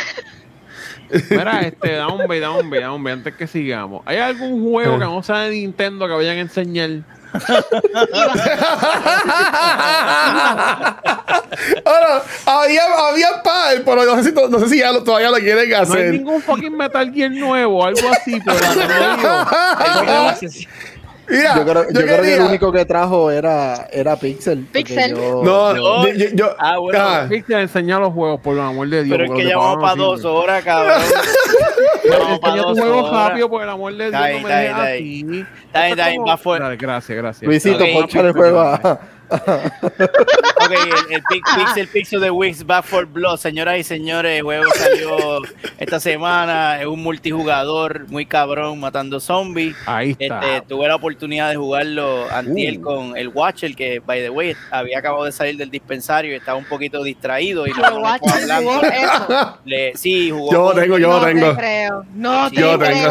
[1.30, 4.02] Mira, este, da un da un antes que sigamos.
[4.06, 6.90] ¿Hay algún juego que no sea de Nintendo que vayan a enseñar?
[11.84, 15.36] Ahora, había, había par, pero no sé si, no sé si ya lo- todavía lo
[15.38, 16.12] quieren No hay hacer.
[16.12, 20.34] ningún fucking Metal Gear nuevo, algo así, pero no.
[21.26, 24.66] Mira, Yo, creo, yo creo que el único que trajo era, era Pixel.
[24.70, 25.16] Pixel.
[25.16, 26.98] yo- No, Yo- yo, yo- Ah, bueno.
[27.02, 29.16] ah, Pixel, enseña los juegos, por el amor de Dios.
[29.18, 31.00] Pero es que llevamos Pablo para dos horas, cabrón.
[32.40, 33.28] Para enseña tu horas.
[33.28, 35.46] rápido, por el amor de Dios, Está bien, no está bien.
[35.66, 36.24] Está bien,
[36.78, 37.48] gracias, gracias.
[37.48, 39.00] Luisito, ponchale el juego a,
[39.30, 40.70] Ok,
[41.08, 45.40] el, el Pixel Pixel de Wix Back for Blood, señoras y señores, el juego salió
[45.78, 49.76] esta semana, es un multijugador muy cabrón matando zombies.
[49.86, 50.40] Ahí está.
[50.40, 52.82] Este, tuve la oportunidad de jugarlo antier Uh.
[52.82, 56.56] con el Watcher, que by the way había acabado de salir del dispensario y estaba
[56.58, 58.70] un poquito distraído y no, Pero no Watcher fue hablando.
[58.72, 59.58] jugó eso.
[59.64, 61.50] Le- sí, jugó yo tengo, yo no lo tengo.
[61.50, 62.04] te creo.
[62.14, 63.08] No Sí, te yo tengo.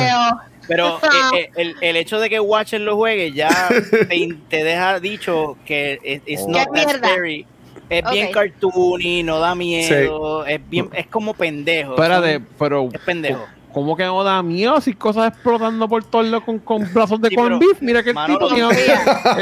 [0.68, 0.98] Pero
[1.34, 3.50] eh, eh, el, el hecho de que Watcher lo juegue ya
[4.10, 7.08] te, te deja dicho que es it's ¿Qué not that mierda?
[7.10, 7.46] scary.
[7.90, 8.34] Es bien Ok.
[8.34, 11.94] cartoony, no da miedo, es bien, es como pendejo.
[11.96, 12.90] Espérate, son- pero.
[12.92, 13.48] es pendejo.
[13.74, 17.30] ¿Cómo que no da miedo si cosas explotando por todos lados con, con brazos de
[17.30, 17.82] Sí, corn beef?
[17.82, 18.70] Mira que el tipo tiene.
[18.70, 19.40] Tú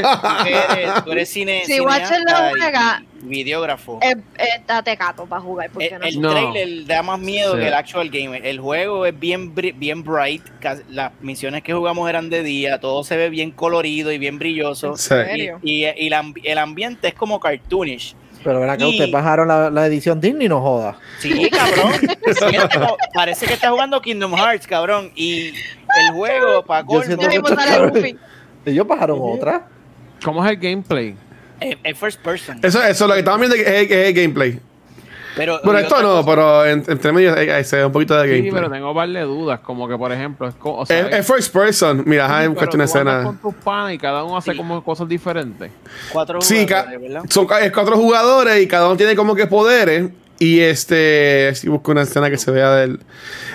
[0.47, 3.99] eres, tú eres cine, Si Watcher lo juega, videógrafo.
[4.01, 5.69] Eh, eh, date cato para jugar.
[5.71, 7.59] Porque El, no el trailer da más miedo Sí.
[7.59, 8.37] que el actual game.
[8.49, 10.43] El juego es bien, bien bright.
[10.89, 12.79] Las misiones que jugamos eran de día.
[12.79, 14.97] Todo se ve bien colorido y bien brilloso.
[14.97, 15.13] Sí.
[15.13, 15.59] Y, serio?
[15.63, 18.15] y- y el, ambi- el ambiente es como cartoonish.
[18.43, 20.97] Pero ven acá, Y- ustedes bajaron la, la edición Disney, no joda.
[21.19, 21.91] Sí, cabrón.
[22.25, 22.39] Es
[23.13, 25.11] parece que está jugando Kingdom Hearts, cabrón.
[25.15, 28.15] Y el juego, para Yo que.
[28.65, 29.67] Ellos bajaron otra.
[30.23, 31.15] ¿Cómo es el gameplay?
[31.61, 32.59] Es, es first person.
[32.61, 34.59] Eso, eso lo que estamos viendo es, es- es gameplay.
[35.33, 38.15] Pero, y esto no, cosa- pero en- entre medio eh, eh, se ve un poquito
[38.17, 38.51] de Sí, gameplay.
[38.51, 39.61] pero tengo un par de dudas.
[39.61, 42.03] Como que, por ejemplo, es, o sea, es, es first person.
[42.05, 43.23] Mira, sí, hay un cuestión de escena.
[43.23, 44.57] con tus panas y cada uno hace Sí.
[44.57, 45.71] como cosas diferentes.
[46.11, 47.21] Cuatro Sí, ca- jugadores, ¿verdad?
[47.29, 50.09] son es cuatro jugadores y cada uno tiene como que poderes.
[50.37, 52.99] Y este, si busco una escena que se vea del.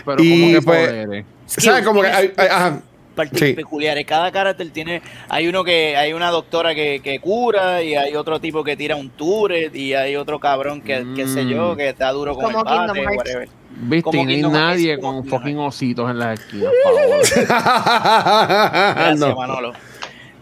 [0.06, 1.24] Pero Y, como que pues, poderes.
[1.46, 1.84] ¿Sabes?
[1.84, 2.80] Como que hay, hay- ajá.
[3.16, 3.52] Partes Sí.
[3.54, 4.06] peculiares.
[4.06, 8.38] Cada carácter tiene, hay uno que, hay una doctora que, que cura y hay otro
[8.40, 11.76] tipo que tira un turret y hay otro cabrón que, qué sé yo, Mm.
[11.76, 13.16] que está duro con Como el bate, Kingdom Hearts.
[13.16, 13.48] whatever.
[13.78, 15.74] Viste, no Hearts, nadie como con Kingdom fucking Hearts.
[15.76, 18.26] ositos en las esquinas, por favor.
[18.36, 19.36] Gracias, no.
[19.36, 19.72] Manolo.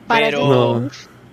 [0.08, 0.38] Pero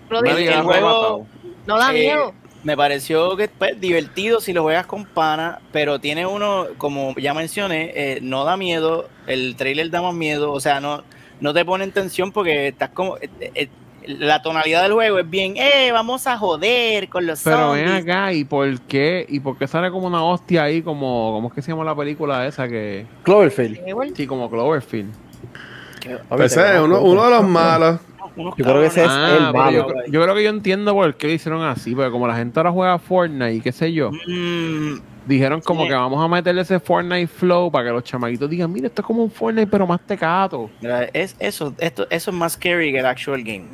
[0.09, 0.19] No.
[0.26, 1.27] El ha juego.
[1.68, 2.34] No da eh, miedo.
[2.63, 7.34] me pareció que pues, divertido si lo juegas con pana, pero tiene uno, como ya
[7.34, 11.03] mencioné, eh, no da miedo, el trailer da más miedo, o sea, no,
[11.41, 13.18] no te pone en tensión porque estás como...
[13.18, 13.68] eh, eh,
[14.03, 18.03] la tonalidad del juego es bien, eh, vamos a joder con los Pero ven zombies.
[18.03, 19.27] acá, ¿y por qué?
[19.30, 21.93] ¿Y por qué sale como una hostia ahí, como, ¿cómo es que se llama la
[21.95, 23.05] película esa que...
[23.22, 23.80] Cloverfield.
[24.15, 25.13] Sí, como Cloverfield.
[26.30, 27.99] Pues ese es uno, uno de los malos.
[28.35, 29.72] Yo creo que ese es Ah, el pero malo.
[30.07, 32.59] yo, yo creo que yo entiendo por qué lo hicieron así, porque como la gente
[32.59, 34.95] ahora juega Fortnite y qué sé yo, Mm,
[35.26, 35.89] dijeron como Sí.
[35.89, 39.06] que vamos a meterle ese Fortnite flow para que los chamaquitos digan, mira, esto es
[39.06, 40.69] como un Fortnite pero más tecato.
[41.14, 43.65] es, eso, esto, eso es más scary que el actual game.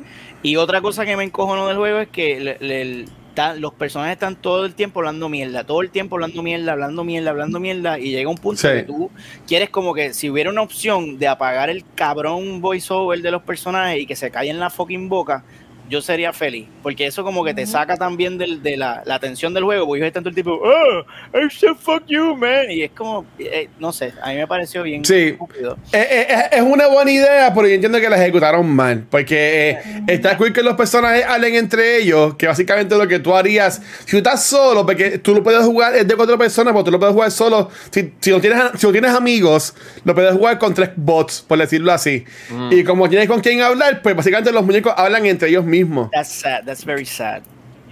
[0.42, 3.04] Y otra cosa que me encojono del juego es que le- le-
[3.34, 7.04] ta- los personajes están todo el tiempo hablando mierda, todo el tiempo hablando mierda, hablando
[7.04, 8.68] mierda, hablando mierda, y llega un punto Sí.
[8.68, 9.10] que tú
[9.46, 14.00] quieres como que si hubiera una opción de apagar el cabrón voiceover de los personajes
[14.02, 15.44] y que se calle en la fucking boca,
[15.88, 19.54] yo sería feliz, porque eso como que te saca también del- de la, la atención
[19.54, 21.00] del juego, porque están todo el tipo, oh,
[21.36, 24.82] I said fuck you, man, y es como, eh, no sé, a mí me pareció
[24.82, 25.14] bien Sí.
[25.28, 25.78] estúpido.
[25.92, 29.04] Eh, eh, eh, es una buena idea, pero yo entiendo que la ejecutaron mal.
[29.10, 29.78] Porque eh,
[30.08, 34.10] está cool que los personajes hablen entre ellos, que básicamente lo que tú harías, si
[34.10, 36.98] tú estás solo, porque tú lo puedes jugar, es de cuatro personas, pero tú lo
[36.98, 37.70] puedes jugar solo.
[37.90, 39.74] Si, si, no, tienes, si no tienes amigos,
[40.04, 42.24] lo puedes jugar con tres bots, por decirlo así.
[42.70, 45.77] Y como tienes con quién hablar, pues básicamente los muñecos hablan entre ellos mismos.
[46.12, 47.42] That's sad, that's very sad.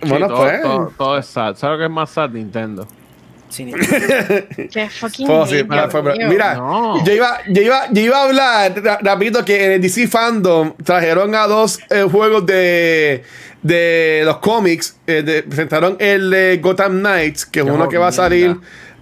[0.00, 0.62] Bueno, Sí, todo, pues.
[0.62, 1.56] todo, todo es sad.
[1.56, 2.30] ¿Sabes lo que es más sad?
[2.30, 2.86] Nintendo.
[3.48, 3.64] Sí,
[4.72, 6.28] Qué fucking pero pero- mío.
[6.28, 7.04] mira, No.
[7.04, 10.74] yo, iba, yo, iba, yo iba a hablar ra- rapidito que en el DC Fandom
[10.84, 13.22] trajeron a dos eh, juegos de,
[13.62, 14.98] de los cómics.
[15.06, 18.56] eh, de- presentaron el de Gotham Knights, que es Qué uno que va a salir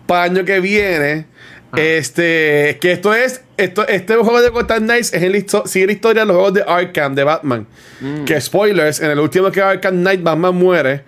[0.07, 1.27] para el año que viene.
[1.77, 5.93] Este, que esto es, esto, este juego de Gotham Knights es el histo- sigue la
[5.93, 7.67] historia de los juegos de Arkham de Batman.
[8.01, 8.25] Mm.
[8.25, 11.05] Que spoilers, en el último que Arkham Knight Batman muere.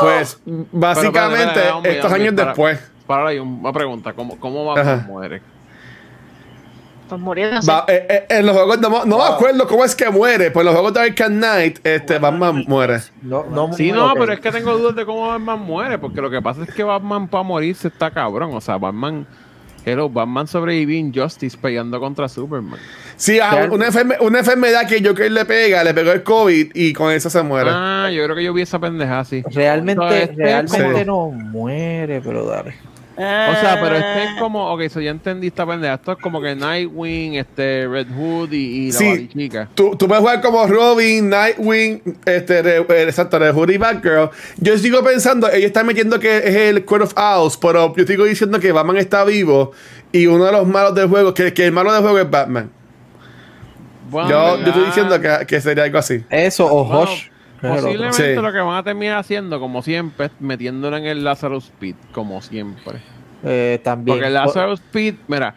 [0.00, 2.78] Pues básicamente Pero, hombre, estos hombre, años para- después.
[3.06, 5.06] Para ahí una pregunta, ¿cómo, cómo Batman Ajá.
[5.06, 5.42] muere?
[7.08, 7.70] Pues muriéndose.
[7.88, 10.66] Eh, eh, en los juegos, no, no me acuerdo cómo es que muere, pero en
[10.66, 13.00] los juegos de Arkham Knight, este, Batman muere.
[13.20, 16.30] No, no, Sí, no, pero es que tengo dudas de cómo Batman muere, porque lo
[16.30, 18.54] que pasa es que Batman para morirse está cabrón.
[18.54, 19.26] O sea, Batman,
[19.84, 22.78] hello, Batman sobrevivió en Justice peleando contra Superman.
[23.16, 26.72] Sí, a- Real- una, enferme- una enfermedad que Joker le pega, le pegó el COVID
[26.74, 27.70] y con eso se muere.
[27.72, 29.42] Ah, yo creo que yo vi esa pendeja así.
[29.50, 31.04] Realmente, este realmente Sí.
[31.06, 32.74] no muere, pero dale.
[33.22, 34.36] O sea, pero este es Ah.
[34.38, 35.94] como, ok, so ya entendí esta pendeja.
[35.94, 38.56] Esto es como que Nightwing, este Red Hood y,
[38.88, 39.08] y la Sí.
[39.10, 39.68] batichica.
[39.74, 44.30] Tú, tú puedes jugar como Robin, Nightwing, este, re- eh, exacto, de Hoodie Batgirl.
[44.58, 48.24] Yo sigo pensando, ellos están metiendo que es el Court of Owls, pero yo sigo
[48.24, 49.72] diciendo que Batman está vivo
[50.12, 52.70] y uno de los malos del juego, que, que el malo del juego es Batman.
[54.10, 56.22] Bueno, yo, yo estoy diciendo que, que sería algo así.
[56.28, 57.28] Eso o Bueno, Hush.
[57.62, 58.40] Posiblemente Sí.
[58.42, 62.42] lo que van a terminar haciendo, como siempre, es metiéndolo en el Lazarus Pit, como
[62.42, 62.94] siempre.
[63.44, 64.16] Eh, también.
[64.16, 65.54] Porque el Lazarus Pit, mira,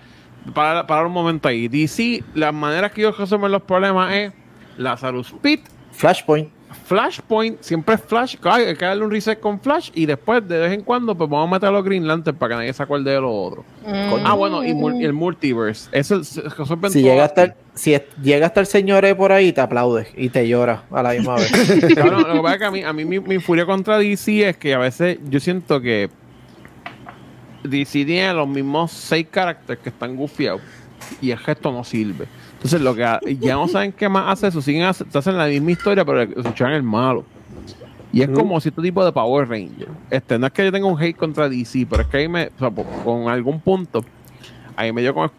[0.53, 1.67] para, para un momento ahí.
[1.67, 4.31] DC, las maneras que ellos resuelven los problemas es
[4.77, 6.49] Lazarus Pit, Flashpoint.
[6.85, 10.59] Flashpoint, siempre es Flash, hay hay que darle un reset con Flash y después de
[10.59, 12.83] vez en cuando pues vamos a meter a los Green Lantern para que nadie se
[12.83, 13.63] acuerde de lo otro.
[13.85, 14.25] Mm.
[14.25, 15.89] Ah, bueno, y, mul- y el multiverse.
[15.93, 16.41] Eso se
[16.89, 20.07] Si llega, hasta el, si es- llega hasta el señor E por ahí, te aplaude
[20.17, 21.51] y te llora a la misma vez.
[21.95, 24.57] Lo que pasa es que a mí, a mí mi, mi furia contra DC es
[24.57, 26.09] que a veces yo siento que
[27.67, 30.61] DC tiene los mismos seis caracteres que están gufiados
[31.21, 32.25] y el gesto no sirve.
[32.53, 35.47] Entonces, lo que ha- ya no saben qué más hace eso, siguen hace- hacen la
[35.47, 37.25] misma historia, pero escuchan el malo.
[38.11, 39.89] Y es como cierto tipo de Power Ranger.
[40.09, 42.45] Este, no es que yo tenga un hate contra DC, pero es que ahí me,
[42.47, 44.05] o sea, po- con algún punto,
[44.77, 45.29] ahí me dio con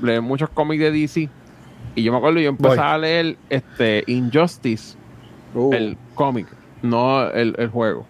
[0.00, 1.28] leer muchos cómics de DC.
[1.96, 2.84] Y yo me acuerdo, yo empecé Voy.
[2.84, 4.96] a leer este Injustice
[5.54, 6.46] Uh, el cómic,
[6.82, 8.06] no el, el juego.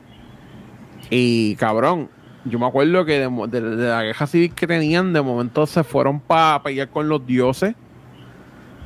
[1.10, 2.08] Y cabrón,
[2.44, 5.84] yo me acuerdo que de, de- de la guerra civil que tenían, de momento se
[5.84, 7.74] fueron para pelear con los dioses.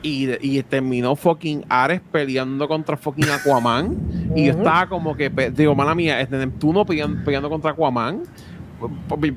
[0.04, 3.96] Y, y terminó fucking Ares peleando contra fucking Aquaman.
[4.34, 8.22] Y yo estaba como que, digo, mala mía, este Neptuno peleando, peleando contra Aquaman.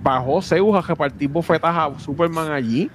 [0.02, 2.90] Bajó Zeus a repartir bofetas a Superman allí.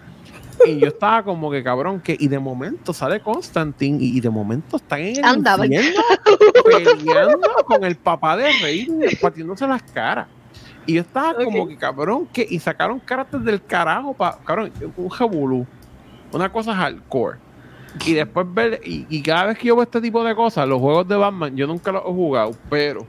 [0.67, 4.29] Y yo estaba como que cabrón, que y de momento sale Constantine y, y de
[4.31, 5.25] momento están en el
[5.63, 6.03] infierno
[6.65, 8.89] peleando con el papá de Rey,
[9.23, 10.27] partiéndose las caras.
[10.87, 15.09] Y yo estaba como que cabrón, que y sacaron carácter del carajo para cabrón, un
[15.09, 15.67] jabulú,
[16.33, 17.39] una cosa hardcore.
[18.07, 20.81] Y después ver, y, y cada vez que yo veo este tipo de cosas, los
[20.81, 23.07] juegos de Batman, yo nunca los he jugado, pero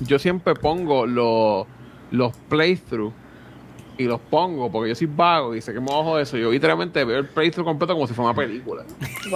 [0.00, 1.66] yo siempre pongo los,
[2.10, 3.12] los playthroughs
[3.98, 6.36] y los pongo porque yo soy vago y sé que me bajo de eso.
[6.36, 8.84] Yo literalmente veo el playthrough completo como si fuera una película.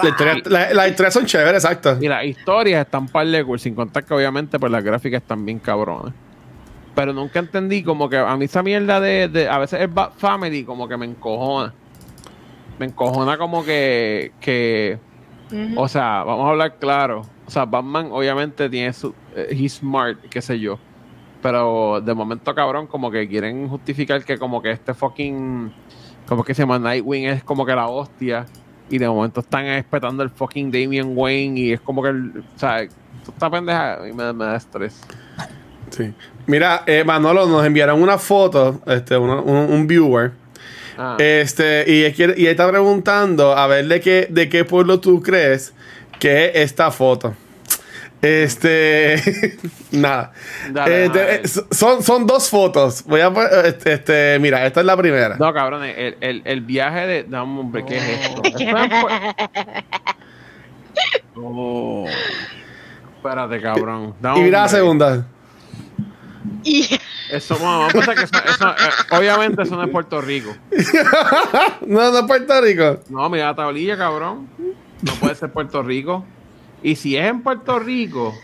[0.03, 1.99] La historia- la- Las historias son chéveres, exacto.
[2.01, 5.45] Y las historias están par de cool, sin contar que obviamente pues las gráficas están
[5.45, 6.15] bien cabronas.
[6.97, 10.15] Pero nunca entendí como que a mí esa mierda de, de- a veces el Bat
[10.17, 11.73] Family como que me encojona.
[12.79, 14.99] Me encojona como que, que.
[15.77, 17.23] O sea, vamos a hablar claro.
[17.47, 19.15] O sea, Batman obviamente tiene su.
[19.37, 20.79] eh, he's smart, qué sé yo.
[21.43, 25.73] Pero de momento, cabrón, como que quieren justificar que como que este fucking.
[26.27, 28.47] Como que se llama Nightwing es como que la hostia.
[28.91, 31.61] Y de momento están respetando el fucking Damian Wayne.
[31.61, 32.09] Y es como que.
[32.09, 35.01] el- o sea, esta pendeja a mí me, me da estrés.
[35.91, 36.13] Sí.
[36.47, 40.33] Mira, eh, Manolo, nos enviaron una foto, este, uno- un, un viewer.
[40.99, 45.23] Ah, Este, y, y él está preguntando a ver de qué, de qué pueblo tú
[45.23, 45.75] crees
[46.19, 47.35] que es esta foto.
[48.23, 49.59] Este,
[49.93, 50.33] nada.
[50.71, 51.35] Dale, Este, dale.
[51.35, 53.05] eh, son, son dos fotos.
[53.05, 55.37] Voy a poner- este, este, mira, esta es la primera.
[55.37, 57.25] No, cabrón, el, el, el viaje de.
[57.25, 58.43] Dame, hombre, ¿qué es esto?
[58.45, 58.55] Es
[61.37, 62.07] Oh.
[63.17, 64.15] Espérate, cabrón.
[64.37, 65.27] Y mira la segunda.
[66.65, 66.87] Y
[67.31, 70.55] Eso, bueno, vamos a pensar que eso, eso, eh, obviamente eso no es Puerto Rico.
[71.87, 73.01] No, no es Puerto Rico.
[73.09, 74.49] No, mira la tablilla, cabrón.
[75.03, 76.25] No puede ser Puerto Rico.
[76.83, 78.35] Y si es en Puerto Rico,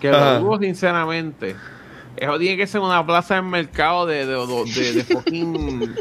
[0.00, 1.56] que lo dudo sinceramente,
[2.16, 5.94] eso tiene que ser una plaza de mercado de, de, de, de, de fucking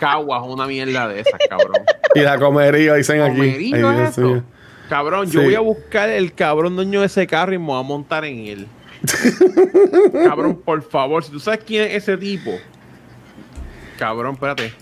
[0.00, 1.82] caguas, una mierda de esas, cabrón.
[2.14, 3.36] Y la comería, dicen aquí.
[3.36, 4.42] ¿Comerío Ay, es esto?
[4.88, 7.82] Cabrón, yo voy a buscar el cabrón dueño de ese carro y me voy a
[7.84, 8.66] montar en él.
[10.24, 12.52] cabrón, por favor, si tú sabes quién es ese tipo.
[13.98, 14.72] Cabrón, espérate.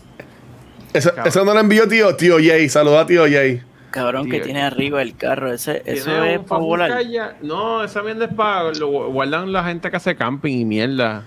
[0.92, 1.28] Eso, Cabrón.
[1.28, 2.68] eso no lo envió tío, tío Jay.
[2.68, 3.62] Saluda a tío Jay.
[3.90, 4.44] Cabrón, que Tío.
[4.44, 5.52] tiene arriba el carro.
[5.52, 7.02] Ese, eso es para volar.
[7.42, 8.72] No, esa mierda es para.
[8.74, 11.24] Lo guardan la gente que hace camping y mierda.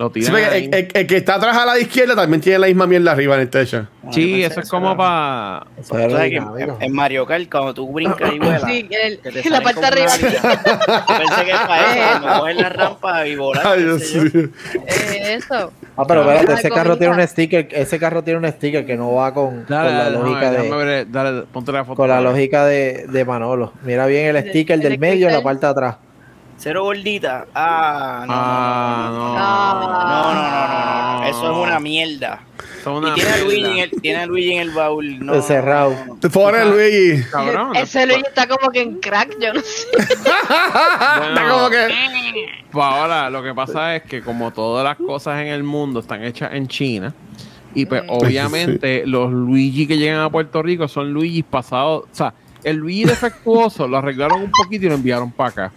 [0.00, 2.86] Lo Sí, el, el- el que está atrás a la izquierda también tiene la misma
[2.86, 3.86] mierda arriba en el techo.
[4.02, 5.66] Ah, Sí, eso es como para.
[6.80, 10.06] En, Mario Kart, cuando tú brincas y vuelas, sí, el- que te la parte arriba.
[10.16, 13.66] Yo pensé que es para eso, coges la rampa y volar.
[13.66, 14.40] Ay, sé yo.
[14.40, 15.70] Eh, Eso.
[15.98, 16.30] Ah, pero Claro.
[16.38, 19.66] espérate, ese carro tiene un sticker, ese carro tiene un sticker que no va con,
[19.66, 21.96] Dale, con la dale, lógica de ver, dale, ponte la foto.
[21.96, 23.74] con la lógica de, de Manolo.
[23.82, 25.96] Mira bien el sticker el del medio y la parte de atrás.
[26.62, 27.46] Cero gordita.
[27.54, 28.34] Ah, no.
[28.36, 29.34] Ah, no, no.
[29.34, 31.26] no, no, no, no, no.
[31.26, 32.40] Eso es una mierda.
[32.84, 35.24] Una y tiene a, Luigi en el, tiene a Luigi en el baúl.
[35.24, 35.90] No, Cerrado.
[35.90, 36.16] no, no.
[36.16, 37.24] Te pone Luigi.
[37.30, 37.74] Cabrón.
[37.76, 39.86] Ese Luigi está como que en crack, yo no sé.
[39.98, 41.88] Está como que.
[42.70, 46.22] Pues ahora, lo que pasa es que como todas las cosas en el mundo están
[46.22, 47.14] hechas en China,
[47.74, 52.34] y pues obviamente los Luigi que llegan a Puerto Rico son Luigi pasados, o sea,
[52.64, 55.72] el Luigi defectuoso lo arreglaron un poquito y lo enviaron para acá.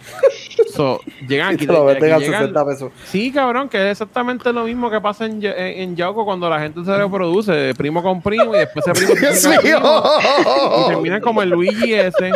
[0.74, 2.92] So, llegan aquí, lo a aquí llegan- 60 pesos.
[3.10, 6.58] Sí, cabrón, que es exactamente lo mismo que pasa en, en, en Yauco cuando la
[6.60, 10.88] gente se reproduce, primo con primo, y después se primo Dios primo, y mío.
[10.88, 12.32] terminan como el Luigi ese.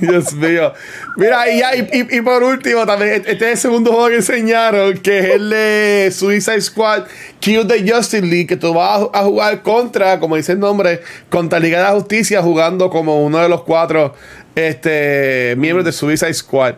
[0.00, 0.72] Dios mío.
[1.16, 4.96] Mira, y, ya, y, y- por último, también, este es el segundo juego que enseñaron,
[4.98, 7.04] que es el de Suicide Squad
[7.38, 11.02] Kill the Justice League, que tú vas a, a jugar contra, como dice el nombre,
[11.28, 14.14] contra Liga de la Justicia, jugando como uno de los cuatro
[14.54, 16.76] este, miembros de Suicide Squad.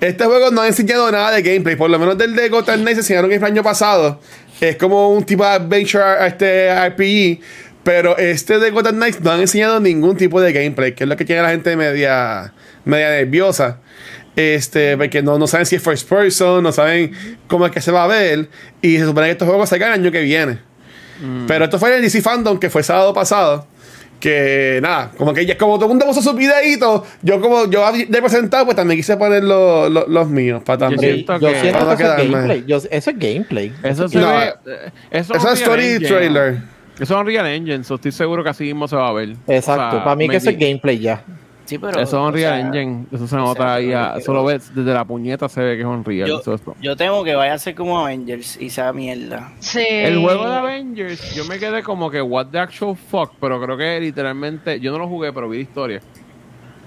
[0.00, 2.98] Este juego no ha enseñado nada de gameplay, por lo menos del de Gotham Knights
[2.98, 4.20] enseñaron el año pasado.
[4.60, 7.40] Es como un tipo de adventure este RPG.
[7.82, 11.16] Pero este de Gotham Knights no han enseñado ningún tipo de gameplay, que es lo
[11.16, 12.52] que tiene la gente media,
[12.84, 13.80] media nerviosa.
[14.36, 17.12] Este, porque no, no saben si es first person, no saben
[17.48, 18.50] cómo es que se va a ver.
[18.82, 20.58] Y se supone que estos juegos salgan el año que viene.
[21.48, 23.66] Pero esto fue en el DC Fandom, que fue sábado pasado.
[24.20, 27.84] Que nada, como que ya, como todo el mundo puso sus videitos, yo como yo
[27.84, 31.14] había presentado, pues también quise poner los- los- los míos para Yo también.
[31.14, 32.64] siento Yo que- siento que eso es gameplay.
[32.66, 33.72] Yo- eso es gameplay.
[33.82, 34.54] Eso se No, ve.
[34.66, 36.08] eh, Eso, Eso es story Engine.
[36.08, 36.58] trailer.
[36.98, 39.36] Eso es Unreal Engine, so estoy seguro que así mismo se va a ver.
[39.46, 39.86] Exacto.
[39.86, 41.22] O sea, Para mí que eso es gameplay ya.
[41.68, 42.00] Sí, pero.
[42.00, 43.04] Eso es Unreal o sea, Engine.
[43.12, 43.86] Eso se o nota sea, ahí.
[43.88, 46.26] pero a- que- Eso lo ves desde la puñeta, se ve que es Unreal.
[46.28, 49.52] Yo, es yo temo que vaya a ser como Avengers y sea mierda.
[49.58, 49.84] Sí.
[49.86, 53.76] El juego de Avengers, yo me quedé como que, what the actual fuck, pero creo
[53.76, 56.00] que literalmente, yo no lo jugué, pero vi la historia.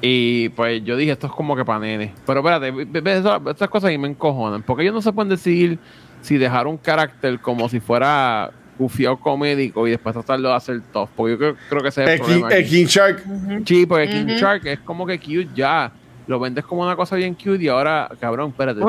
[0.01, 2.13] Y pues yo dije, esto es como que para nene.
[2.25, 4.63] Pero espérate, ve- ve- eso- estas cosas ahí me encojonan.
[4.63, 5.77] Porque ellos no se pueden decidir
[6.21, 8.51] si dejar un carácter como si fuera
[8.81, 11.09] gufiado comédico y después tratarlo de hacer tough.
[11.15, 12.69] Porque yo creo, creo que ese es el, El, King, el.
[12.69, 13.23] King Shark.
[13.65, 14.25] Sí, porque King.
[14.37, 15.91] Shark es como que cute ya.
[16.27, 18.79] Lo vendes como una cosa bien cute y ahora, cabrón, espérate.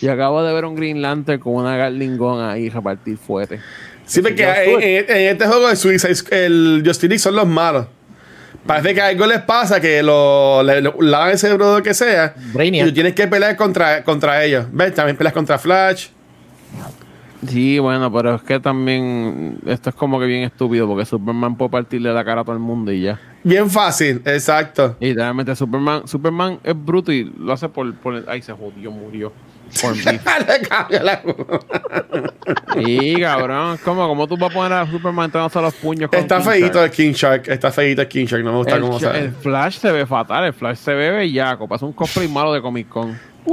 [0.00, 3.60] Y acabo de ver un Green Lantern con una Garlingón ahí repartir fuerte.
[4.04, 6.14] Sí, porque en, en- en este juego de Suicide
[6.44, 7.86] el Justice League son los malos.
[8.66, 12.34] Parece que algo les pasa, que lo, le, lo- lavan el cerebro lo que sea.
[12.54, 12.86] Brainiac.
[12.86, 14.66] Y tú tienes que pelear contra, contra ellos.
[14.70, 14.94] ¿Ves?
[14.94, 16.08] También peleas contra Flash.
[17.46, 21.70] Sí, bueno, pero es que también esto es como que bien estúpido porque Superman puede
[21.70, 23.20] partirle la cara a todo el mundo y ya.
[23.42, 24.96] Bien fácil, exacto.
[25.00, 29.32] Y literalmente Superman, Superman es bruto y lo hace por, por ay se jodió, murió.
[29.80, 30.22] Corn beef.
[30.48, 31.22] Le cambió la-
[32.76, 36.18] Y cabrón, ¿cómo, ¿cómo tú vas a poner a Superman entrándose a los puños con
[36.18, 36.84] Está King feíto Shark?
[36.84, 37.48] el King Shark.
[37.48, 38.44] Está feíto el King Shark.
[38.44, 39.32] No me gusta el, cómo se el.
[39.32, 42.88] Flash se ve fatal, el Flash se ve bellaco, pasa un cosplay malo de Comic
[42.88, 43.18] Con.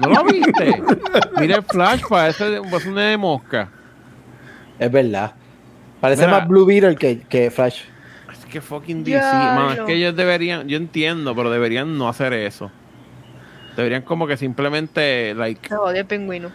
[0.00, 0.82] ¿No lo viste?
[1.38, 3.68] Mira el Flash, parece, parece una de mosca.
[4.78, 5.32] Es verdad.
[6.00, 6.38] Parece Mira.
[6.40, 7.82] más Blue Beetle que, que Flash.
[8.32, 12.32] Es que fucking DC, mano, es que ellos deberían, yo entiendo, pero deberían no hacer
[12.32, 12.70] eso.
[13.76, 16.50] Deberían como que simplemente, like, Se jodió el pingüino.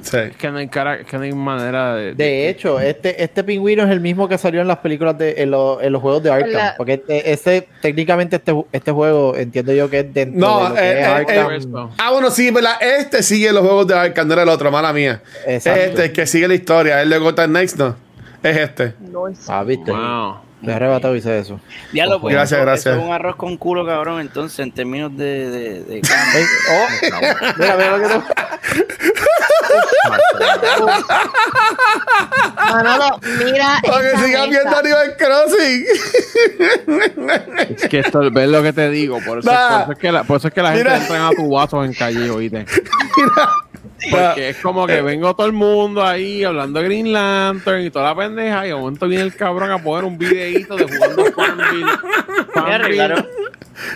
[0.00, 0.16] Sí.
[0.16, 2.14] es que no hay cara, es que no hay manera de...
[2.14, 5.50] De hecho, este, este pingüino es el mismo que salió en las películas de en,
[5.50, 6.52] los- en los juegos de Arkham.
[6.52, 10.68] La- Porque este, este- técnicamente este, este juego entiendo yo que es dentro No, de
[10.68, 11.50] lo que eh, es eh, Arkham.
[11.50, 11.90] eh, Esto.
[11.98, 12.74] Ah, bueno, sí, ¿verdad?
[12.80, 15.20] Este sigue los juegos de Arkham, no era el otro, mala mía.
[15.44, 15.80] Exacto.
[15.80, 17.96] Este, el que sigue la historia, el de Gotham Knights, no.
[18.40, 18.94] Es este.
[19.00, 19.50] No es.
[19.50, 19.90] Ah, viste.
[19.90, 20.36] Wow.
[20.60, 21.60] Me arrebatado hice eso.
[21.92, 22.94] Diablo, pues, Gracias, eso- gracias.
[22.94, 25.50] eso es un arroz con culo, cabrón, entonces, en términos de...
[25.50, 26.02] de, de
[26.70, 26.86] oh,
[27.58, 28.20] mira, mira lo que te...
[32.56, 33.80] Manolo, mira.
[33.82, 35.84] Porque sigan viendo Animal Crossing.
[37.76, 39.68] Es que esto, ves lo que te digo, por eso, Nah.
[39.68, 40.96] por eso es que la, por eso es que la gente Mira.
[40.98, 42.66] entra a tu vaso en calle, oíste.
[43.16, 43.48] Mira.
[44.10, 48.06] Porque es como que vengo todo el mundo ahí hablando de Green Lantern y toda
[48.06, 51.84] la pendeja y de momento viene el cabrón a poner un videíto de jugando Farmville.
[51.84, 51.98] Mira,
[52.54, 52.74] Farmville.
[52.74, 53.28] arreglaron,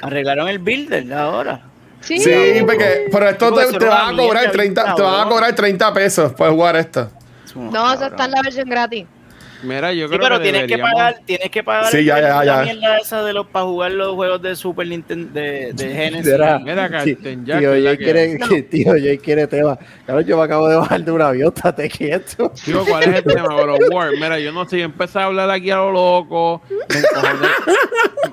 [0.02, 1.60] arreglaron el builder ahora.
[2.00, 5.30] Sí, Sí, porque, pero esto te, te van a cobrar mierda, 30, te van a
[5.30, 7.10] cobrar 30 pesos por jugar esto.
[7.54, 9.06] No, eso está en la versión gratis.
[9.62, 12.20] Mira, yo Sí, creo pero que tienes que deberíamos- pagar, tienes que pagar Sí, ya,
[12.20, 12.56] ya, de ya.
[12.56, 16.32] la mierda esa de los para jugar los juegos de Super Nintendo de, de Genesis.
[16.32, 19.78] Mira, Mira, Jack, tío, ¿verdad Jay que- quiere, que, tío, Jay quiere tema.
[20.04, 22.52] Claro, yo me acabo de bajar de un avión, estate quieto.
[22.66, 23.54] Digo, ¿cuál es el tema?
[23.54, 24.10] Of War.
[24.12, 26.62] Mira, yo no sé, yo empecé a hablar aquí a lo loco.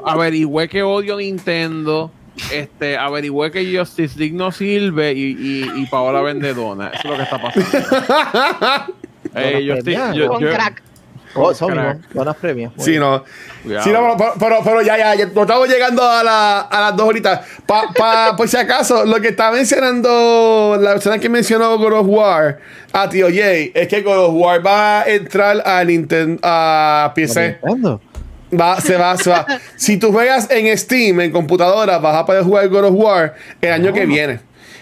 [0.06, 2.12] averigüé que odio Nintendo.
[2.54, 6.94] Este, averigüé que Justice League no sirve y, y, y Paola vende donas.
[6.94, 8.94] Eso es lo que está pasando.
[9.36, 10.82] Eh, yo estoy, yo- Con yo- crack.
[11.36, 11.70] Oh, son
[12.14, 12.72] buenas premias.
[12.78, 13.24] Sí, no.
[13.84, 16.96] Sí, no, pero, pero, pero ya, ya, ya, no estamos llegando a, la- a las
[16.96, 17.42] dos horitas.
[17.66, 22.08] Pa, pa- por si acaso, lo que está mencionando la persona que mencionó God of
[22.08, 22.60] War
[22.94, 27.60] a Tío Jay es que God of War va a entrar a Nintendo, a PC.
[28.52, 29.46] Va, se va, se va.
[29.76, 33.72] si tú juegas en Steam, en computadora, vas a poder jugar God of War el
[33.74, 34.40] año que viene.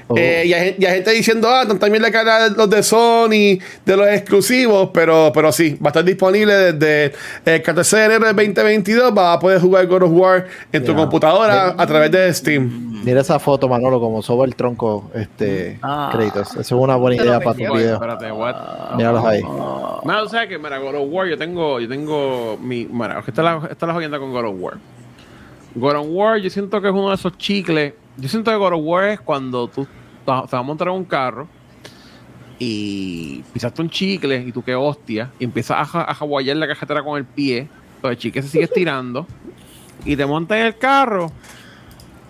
[0.09, 0.15] Oh.
[0.17, 3.97] Eh, y, hay, y hay gente diciendo, ah, también le cara los de Sony, de
[3.97, 7.13] los exclusivos, pero, pero sí, va a estar disponible desde
[7.45, 9.13] el 14 de enero del 2022.
[9.13, 13.03] Vas a poder jugar God of War en tu computadora a través de Steam.
[13.03, 16.09] Mira esa foto, Manolo, como soba el tronco este, Ah.
[16.13, 16.51] créditos.
[16.51, 17.93] Eso es una buena idea para tu video.
[17.95, 18.95] espérate, what?
[18.95, 19.41] Míralos ahí.
[20.03, 23.31] Mira, o sea que, mira, God of War, yo tengo, yo tengo mi, mira, esta
[23.31, 24.73] es la, esta es la jodienda con God of War.
[25.77, 27.93] God of War, yo siento que es uno de esos chicles.
[28.17, 29.89] Yo siento que God of es cuando tú te
[30.25, 31.47] vas a montar en un carro
[32.57, 37.03] y pisaste un chicle y tú que hostia y empiezas a, a jaguayar la cajetera
[37.03, 37.67] con el pie,
[38.01, 39.27] pero el chicle se sigue estirando
[40.03, 41.31] y te montas en el carro,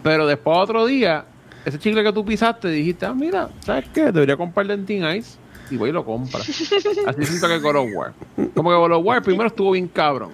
[0.03, 1.25] pero después otro día,
[1.63, 4.11] ese chicle que tú pisaste dijiste, ah, mira, ¿sabes qué?
[4.11, 5.37] Debería comprar Dentin Ice
[5.71, 6.41] y voy y lo compra.
[6.41, 8.13] Así siento que God of War.
[8.53, 10.31] Como que God of primero estuvo bien cabrón.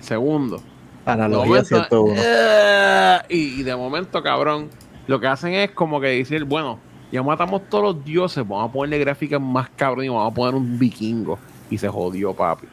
[0.00, 0.60] Segundo,
[1.16, 2.14] de Analogía momento, 101.
[2.16, 4.68] eh, y, y de momento, cabrón,
[5.06, 6.78] lo que hacen es como que decir, bueno,
[7.12, 10.54] ya matamos todos los dioses, vamos a ponerle gráficas más cabrón y vamos a poner
[10.54, 11.38] un vikingo.
[11.70, 12.66] Y se jodió, papi.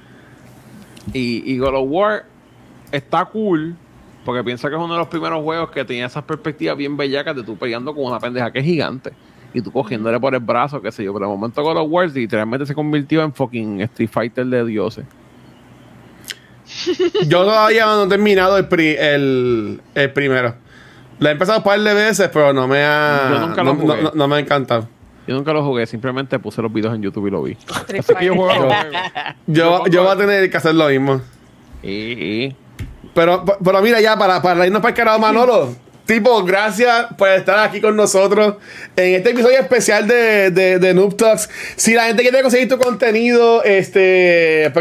[1.13, 2.25] Y, y God of War
[2.91, 3.75] está cool,
[4.25, 7.35] porque piensa que es uno de los primeros juegos que tenía esas perspectivas bien bellacas
[7.35, 9.13] de tú peleando con una pendeja que es gigante.
[9.53, 11.13] Y tú cogiéndole por el brazo, qué sé yo.
[11.13, 15.05] Pero de momento God of War literalmente se convirtió en fucking Street Fighter de dioses.
[17.27, 20.55] Yo todavía no he terminado el, pri- el, el primero.
[21.19, 23.29] Lo he empezado un par de veces, pero no me ha.
[23.31, 24.01] Yo nunca lo no, jugué.
[24.03, 24.87] no- no me ha encantado.
[25.27, 27.51] Yo nunca lo jugué, simplemente puse los videos en YouTube y lo vi.
[27.53, 28.69] Street Así que yo juego.
[29.45, 31.21] Yo, Yo yo voy a tener que hacer lo mismo.
[31.83, 31.89] Y,
[32.45, 32.55] y-
[33.13, 35.75] Pero, pero mira, ya para, para irnos para el carajo, Manolo.
[36.05, 38.55] Tipo, gracias por estar aquí con nosotros
[38.95, 41.49] en este episodio especial de, de, de Noob Talks.
[41.75, 44.71] Si la gente quiere conseguir tu contenido, este.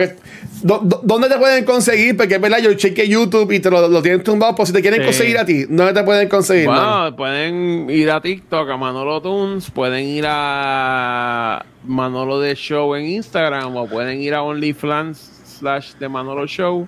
[0.63, 2.17] Porque- do- do- ¿Dónde te pueden conseguir?
[2.17, 4.55] Porque es verdad, yo chequeé YouTube y te lo, lo tienen tumbado.
[4.55, 5.07] Por si te quieren Sí.
[5.07, 6.67] conseguir a ti, ¿dónde te pueden conseguir?
[6.69, 7.01] mano?
[7.01, 13.07] Bueno, pueden ir a TikTok, a Manolo Tunes, pueden ir a Manolo de Show en
[13.07, 15.19] Instagram o pueden ir a OnlyFans
[15.59, 16.87] slash de Manolo Show,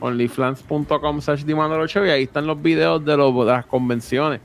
[0.00, 4.40] onlyfans.com slash de Manolo Show y ahí están los videos de, los, de las convenciones.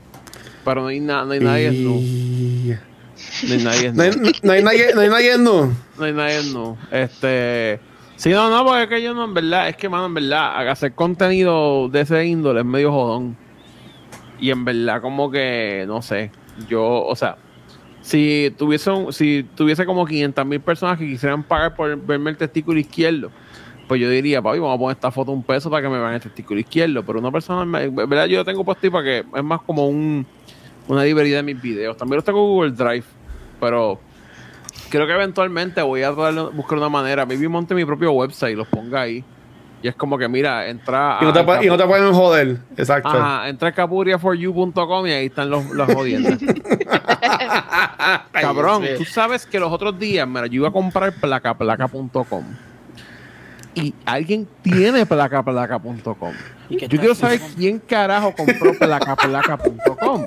[0.64, 1.70] Pero no hay, na- no hay nadie.
[1.72, 2.74] Y-
[3.48, 4.30] No hay nadie No hay, nu.
[4.42, 5.38] no hay nadie, no hay nadie.
[5.38, 6.76] No hay nadie nu.
[6.92, 7.80] Este.
[8.18, 10.68] Sí, no, no, porque es que yo no, en verdad, es que, mano, en verdad,
[10.68, 13.36] hacer contenido de ese índole es medio jodón.
[14.40, 16.32] Y en verdad, como que, no sé.
[16.68, 17.36] yo, o sea,
[18.02, 22.80] si tuviese, si tuviese como 500 mil personas que quisieran pagar por verme el testículo
[22.80, 23.30] izquierdo,
[23.86, 26.14] pues yo diría, papi, vamos a poner esta foto un peso para que me vean
[26.14, 27.04] el testículo izquierdo.
[27.04, 28.26] Pero una persona, me- ¿verdad?
[28.26, 30.26] Yo lo tengo ahí para que es más como un,
[30.88, 31.96] una diversidad de mis videos.
[31.96, 33.04] También los tengo en Google Drive,
[33.60, 34.00] pero
[34.88, 37.24] creo que eventualmente voy a buscar una manera.
[37.26, 39.24] Maybe monte mi propio website y los ponga ahí.
[39.80, 42.58] Y es como que, mira, entra Y no, te, a- y no te pueden joder.
[42.76, 43.08] Exacto.
[43.10, 46.38] Ajá, entra a capuriaforyou.com y ahí están los, las jodiendas.
[48.32, 52.44] Cabrón, tú sabes que los otros días, mira, yo iba a comprar placaplaca.com
[53.74, 56.32] y alguien tiene placaplaca.com.
[56.68, 60.24] ¿Y qué Yo quiero saber quién carajo compró placaplaca.com.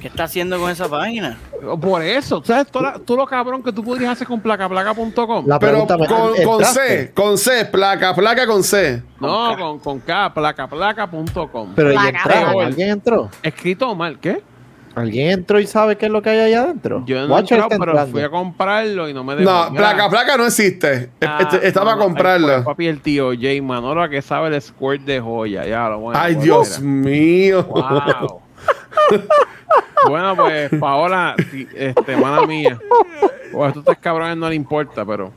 [0.00, 1.36] ¿Qué está haciendo con esa página?
[1.80, 2.68] Por eso, ¿sabes?
[2.68, 5.46] Todo, la- todo lo cabrón que tú podrías hacer con placaplaca.com.
[5.46, 5.86] La Pero
[6.44, 6.64] con.
[6.64, 9.02] C, con C, placa, placa con C.
[9.20, 11.72] No, con, con K, placaplaca.com.
[11.74, 12.50] Pero ¿y Placa, placa.
[12.66, 13.28] ¿Alguien entró?
[13.42, 14.40] Escrito mal, ¿qué?
[14.94, 17.04] ¿Alguien entró y sabe qué es lo que hay allá adentro?
[17.06, 18.12] Yo no he Watcher entrado, está pero entrando.
[18.12, 19.50] fui a comprarlo y no me dejó.
[19.50, 21.10] No, placa, placa no existe.
[21.22, 22.46] ah, Este- Está para no, ay, comprarlo.
[22.48, 25.64] pues, papi, el tío Jay Manolo que sabe el squirt de joya.
[25.66, 26.18] Ya lo bueno.
[26.20, 27.64] Ay, Dios mío.
[27.64, 28.40] Wow.
[30.08, 31.34] Bueno, pues Paola,
[31.74, 32.78] este, mana mía.
[33.52, 35.32] Pues a estos cabrones no le importa, pero.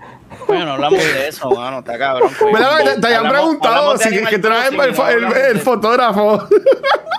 [0.48, 2.32] Bueno, no hablamos de eso, mano, está cabrón.
[2.54, 2.78] ¿Verdad?
[2.96, 6.48] Te, te habían preguntado si que traes Crossing, el, el- fotógrafo.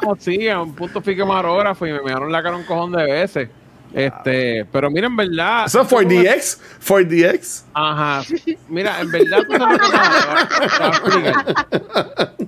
[0.06, 3.05] Oh, sí, a un punto fui camarógrafo y me miraron la cara un cojón de
[3.05, 3.48] veces.
[3.94, 5.66] Este, pero mira, en verdad.
[5.66, 6.59] Eso for DX.
[6.80, 7.64] For DX.
[7.74, 8.22] Ajá.
[8.68, 12.47] Mira, en verdad, tú sabes lo que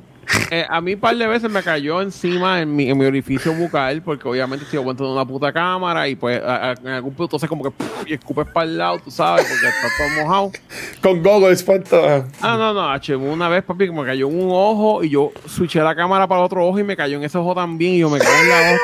[0.51, 3.53] Eh, a mí un par de veces me cayó encima en mi, en mi orificio
[3.53, 7.25] bucal, porque obviamente estoy de una puta cámara y pues a- a- en algún punto
[7.25, 7.89] entonces como que ¡puf!
[8.07, 10.51] y escupes para el lado, tú sabes, porque está todo mojado.
[11.03, 12.25] Con goggles puesto.
[12.41, 15.33] Ah, no, no, H, una vez, papi, que me cayó en un ojo y yo
[15.47, 18.11] switché la cámara para otro ojo y me cayó en ese ojo también y yo
[18.11, 18.79] me caí en la ojo.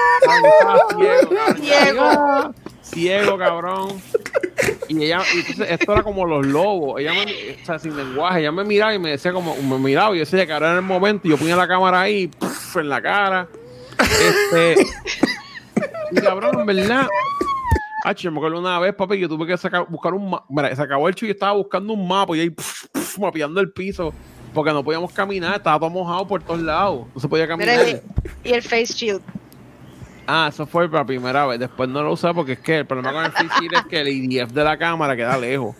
[2.92, 4.00] Ciego, cabrón.
[4.88, 7.00] Y ella, y entonces esto era como los lobos.
[7.00, 7.24] Ella me,
[7.62, 10.24] o sea, sin lenguaje, ella me miraba y me decía como, me miraba y yo
[10.24, 12.76] decía que ahora era el momento y yo ponía la cámara ahí, ¡puf!
[12.76, 13.48] en la cara.
[13.98, 14.86] Este.
[16.12, 17.08] Y cabrón, en verdad.
[18.04, 20.46] Ah, yo me acuerdo una vez, papi, que yo tuve que sacar, buscar un mapa.
[20.48, 22.54] Mira, se acabó el show y estaba buscando un mapa y ahí
[23.18, 24.12] mapeando el piso.
[24.52, 27.06] Porque no podíamos caminar, estaba todo mojado por todos lados.
[27.14, 27.84] No se podía caminar.
[27.84, 28.00] Mira,
[28.44, 29.22] y, y el face shield.
[30.32, 31.58] Ah, eso fue la primera vez.
[31.58, 34.08] Después no lo usé porque es que el problema con el shield es que el
[34.08, 35.74] IDF de la cámara queda lejos.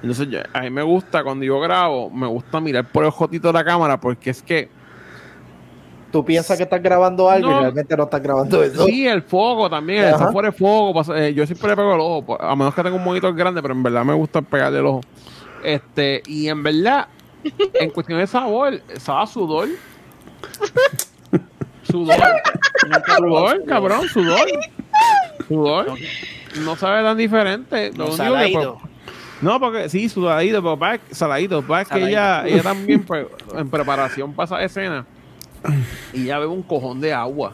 [0.00, 3.48] Entonces, yo- a mí me gusta, cuando yo grabo, me gusta mirar por el jotito
[3.48, 4.68] de la cámara porque es que,
[6.12, 7.56] Tú piensas que estás grabando algo No.
[7.56, 8.86] y realmente no estás grabando eso.
[8.86, 10.10] sí, el foco también, Ajá.
[10.14, 11.02] estar fuera de foco.
[11.34, 13.74] yo siempre le pego el ojo, pues, a menos que tenga un monitor grande, pero
[13.74, 15.00] en verdad me gusta pegarle el ojo.
[15.64, 17.08] Este, y en verdad,
[17.74, 19.68] en cuestión de sabor, sabe sudor.
[21.96, 22.16] Sudor.
[23.16, 24.46] Sudor, cabrón, sudor.
[25.48, 25.86] Sudor.
[26.64, 27.90] No sabe tan diferente.
[27.96, 28.86] Lo No, único que,
[29.42, 31.62] no, porque sí, sudadito, pero pa- saladito.
[31.62, 35.06] pa- es que ella, ella también, pues, en preparación para esa escena,
[36.12, 37.52] y ella bebe un cojón de agua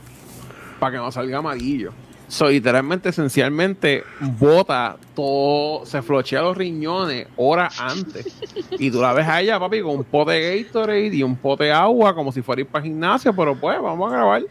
[0.78, 1.92] para que no salga amarillo.
[2.32, 8.26] So, literalmente, esencialmente, bota todo, se flochea los riñones horas antes.
[8.70, 11.64] Y tú la ves a ella, papi, con un pote de Gatorade y un pote
[11.64, 14.42] de agua, como si fuera a ir para gimnasio, pero pues, vamos a grabar.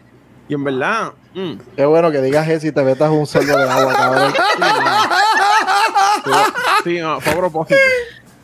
[0.48, 3.68] Y en verdad, mm, Qué bueno que digas eso y te metas un sorbo de
[3.68, 4.34] agua, cabrón.
[6.84, 7.80] sí, no, fue a propósito.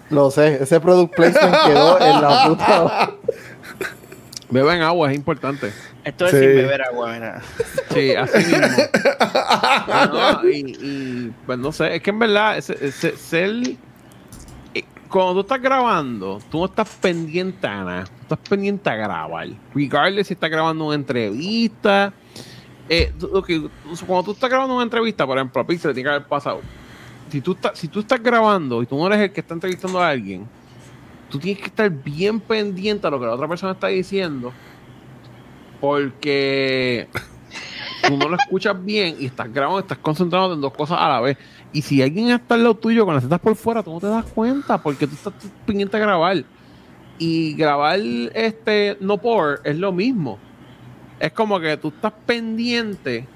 [0.09, 3.11] Lo sé, ese product placement quedó en la puta.
[4.49, 5.71] Beben agua, es importante.
[6.07, 6.37] Esto es Sí.
[6.37, 7.41] sin beber agua, mira.
[7.93, 8.77] Sí, así mismo.
[10.13, 13.51] No, y, y, pues no sé, es que en verdad, ese- ese- ser.
[14.73, 18.03] eh, Cuando tú estás grabando, tú no estás pendiente a nada.
[18.05, 19.47] Tú estás pendiente a grabar.
[19.73, 22.13] Regardless si estás grabando una entrevista.
[22.89, 23.11] Eh,
[24.05, 26.61] cuando tú estás grabando una entrevista, por ejemplo, a Pixel tiene que haber pasado.
[27.29, 29.99] Si tú, estás, si tú estás grabando y tú no eres el que está entrevistando
[30.01, 30.47] a alguien,
[31.29, 34.53] tú tienes que estar bien pendiente a lo que la otra persona está diciendo.
[35.79, 37.07] Porque
[38.07, 41.21] tú no lo escuchas bien y estás grabando, estás concentrado en dos cosas a la
[41.21, 41.37] vez.
[41.73, 44.07] Y si alguien está al lado tuyo con las tetas por fuera, tú no te
[44.07, 45.33] das cuenta porque tú estás
[45.65, 46.43] pendiente a grabar.
[47.19, 50.37] Y grabar este no por es lo mismo.
[51.19, 53.27] Es como que tú estás pendiente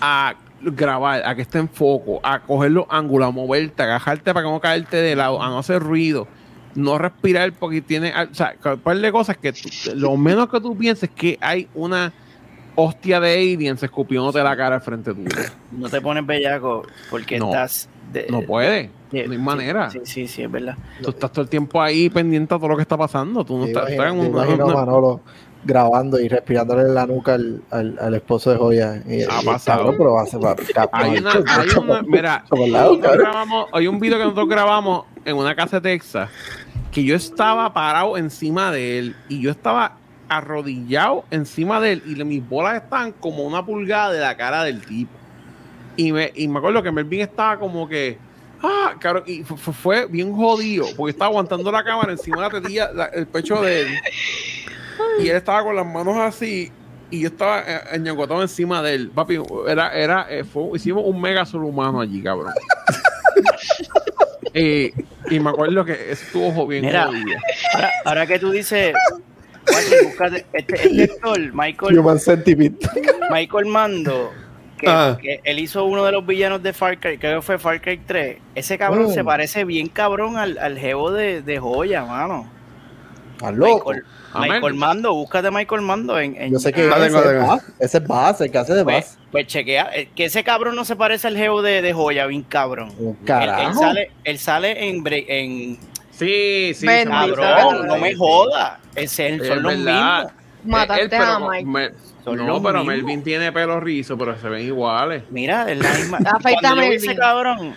[0.00, 4.32] a grabar, a que esté en foco, a coger los ángulos, a moverte, a agacharte
[4.32, 6.26] para que no caerte de lado, a no hacer ruido,
[6.74, 10.60] no respirar porque tiene, o sea, un par de cosas que tú- lo menos que
[10.60, 12.12] tú pienses es que hay una
[12.74, 15.28] hostia de aliens escupiéndote la cara al frente tuyo.
[15.72, 17.48] No te pones bellaco porque No.
[17.48, 17.88] estás.
[18.12, 19.88] de- No puede, de- no hay manera.
[19.90, 20.76] Sí, sí, sí, es verdad.
[21.02, 23.42] Tú estás todo el tiempo ahí pendiente a todo lo que está pasando.
[23.42, 25.20] Tú no Te estás, imagino, estás en te una- imagino una- Manolo
[25.64, 29.02] grabando y respirándole en la nuca al, al, al esposo de Joya.
[29.08, 29.94] Y- Ha pasado.
[29.96, 30.40] pero va a ser
[30.92, 35.80] Hay una, hay una- mira, grabamos- hay un video que nosotros grabamos en una casa
[35.80, 36.30] de Texas
[36.90, 39.96] que yo estaba parado encima de él y yo estaba
[40.28, 44.80] arrodillado encima de él y mis bolas estaban como una pulgada de la cara del
[44.84, 45.10] tipo.
[45.96, 48.18] Y me, y me acuerdo que Melvin estaba como que,
[48.62, 52.42] ah, cabrón, y fu- fu- fue, bien jodido porque estaba aguantando la cámara encima de
[52.42, 53.88] la tetilla, la- el pecho de él.
[55.20, 56.72] Y él estaba con las manos así
[57.10, 59.10] y yo estaba eh, ñangotado encima de él.
[59.14, 59.38] Papi,
[59.68, 62.52] era, era, eh, fue- hicimos un mega ser humano allí, cabrón.
[64.54, 64.92] Eh,
[65.30, 68.94] y me acuerdo que estuvo bien Mira, ahora, ahora que tú dices,
[70.04, 72.18] búscate, este, este actor, Michael, Human.
[73.30, 74.30] Michael Mando,
[74.78, 75.16] que, Ah.
[75.20, 77.98] que él hizo uno de los villanos de Far Cry, creo que fue Far Cry
[78.04, 78.38] 3.
[78.54, 79.14] Ese cabrón Mm.
[79.14, 82.50] se parece bien cabrón al, al jevo de, de joya, mano.
[83.36, 83.90] Estás loco.
[83.90, 84.04] Michael.
[84.40, 87.60] Michael Mando, búscate Michael Mando en, en- Yo sé que La ese, tengo, tengo.
[87.78, 89.18] Ese es Bass, el que hace de pues, Bass.
[89.30, 92.42] pues chequea, eh, que ese cabrón no se parece al jevo de, de joya, bien
[92.42, 92.92] cabrón.
[92.98, 93.80] Un Él, él carajo.
[93.80, 95.78] sale, él sale en, en
[96.12, 96.86] Sí, sí.
[96.86, 98.78] Cabrón, no me joda.
[98.94, 100.24] Ese Es son los verdad.
[100.24, 100.32] mismos.
[100.64, 101.64] Mataste Él, pero a Mike.
[101.66, 101.90] me-
[102.22, 102.86] Son no, pero mismos.
[102.86, 105.24] Melvin tiene pelo rizo, pero se ven iguales.
[105.30, 106.18] Mira, es la misma.
[106.32, 106.92] Afeita Melvin.
[106.92, 107.74] ese cabrón,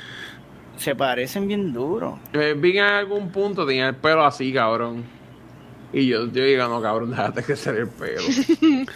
[0.78, 2.20] se parecen bien duro.
[2.34, 5.04] Melvin en algún punto tenía el pelo así, cabrón.
[5.98, 8.22] Y yo, yo digo, no, cabrón, déjate que ser el pelo.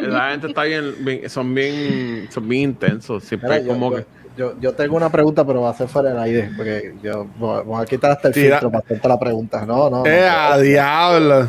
[0.00, 3.22] No, la gente está bien, bien- son bien, son bien intensos.
[3.24, 4.04] Siempre Mira, como yo- que.
[4.36, 7.80] yo- yo tengo una pregunta, pero va a ser fuera del aire, porque yo voy
[7.82, 8.56] a quitar hasta el Tira.
[8.56, 9.64] filtro para hacerte la pregunta.
[9.66, 9.98] No, no.
[10.00, 11.48] no, ¡Eh, a diablo!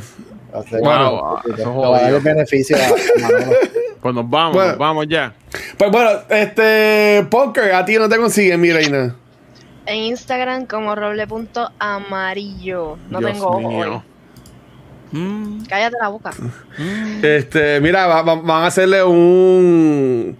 [0.54, 2.22] Va a ser- Wow, no, eso es te va a dar el jodido.
[2.22, 2.92] beneficio a, a
[3.22, 3.52] Manolo.
[4.02, 4.70] Pues nos vamos, Bueno.
[4.70, 5.34] nos vamos ya.
[5.78, 7.26] Pues bueno, este.
[7.30, 9.16] Punker, a ti no te consiguen, mi reina.
[9.92, 12.98] En Instagram como roble.amarillo.
[13.10, 14.04] No Dios tengo ojo mío.
[15.14, 15.64] hoy.
[15.68, 16.32] Cállate la boca.
[17.22, 20.38] Este, mira, va- va- van a hacerle un.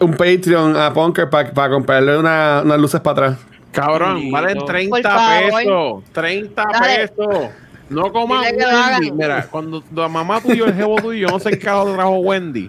[0.00, 3.38] Un Patreon a Punker para comprarle una- unas luces para atrás.
[3.70, 5.62] Cabrón, Por 30 favor.
[5.62, 6.02] pesos.
[6.12, 7.08] 30 Dale.
[7.08, 7.50] pesos.
[7.90, 9.12] No comas Wendy.
[9.12, 12.68] Mira, cuando la mamá tuyo, el jevo tuyo, no sé qué carajo trajo Wendy.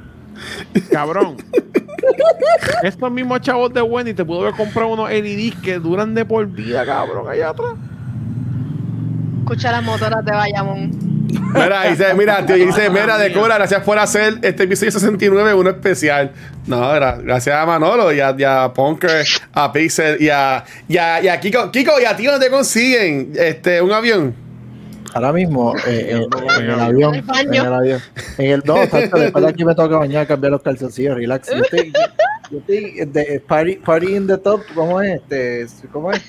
[0.91, 1.37] Cabrón.
[2.83, 6.45] Estos mismos chavos de Wendy te pudo haber comprado unos LEDs que duran de por
[6.47, 7.71] vida, cabrón, allá atrás.
[9.39, 10.91] Escucha las motoras de Bayamón.
[11.53, 15.69] Mira, dice, mira, tío, dice, mira, de Cora, gracias por hacer este episodio 69, uno
[15.69, 16.31] especial.
[16.65, 20.97] No, gra- gracias a Manolo y a, y a Punker, a Pixel y a, y
[20.97, 21.71] a, y a Kiko.
[21.71, 24.33] Kiko, ¿y a ti no te consiguen este, un avión?
[25.15, 27.15] Ahora mismo, eh, en, no, en el no, avión.
[27.15, 28.01] En el avión.
[28.37, 31.49] En el, no, tacho, después de aquí me toca bañar, cambiar los calzoncillos, relax.
[31.49, 32.01] Yo estoy, yo,
[32.51, 35.21] yo estoy de, party, party in the top, ¿cómo es?
[35.31, 36.21] Este, ¿Cómo es?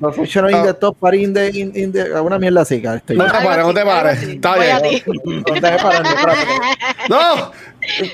[0.00, 2.96] Professional in the top, party in the, in, in the, una mierda así, cara.
[2.96, 4.22] Estoy, No te pares, no te pares.
[4.22, 5.02] Está bien.
[5.26, 6.02] no te dejes parar,
[7.10, 7.16] no.
[7.36, 7.52] No.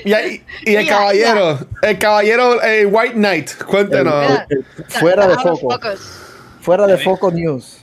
[0.03, 4.29] Y, y- y el caballero, el caballero eh, White Knight, cuéntenos.
[4.49, 4.57] Eh,
[4.89, 5.69] Fuera de foco,
[6.59, 7.77] fuera de foco news.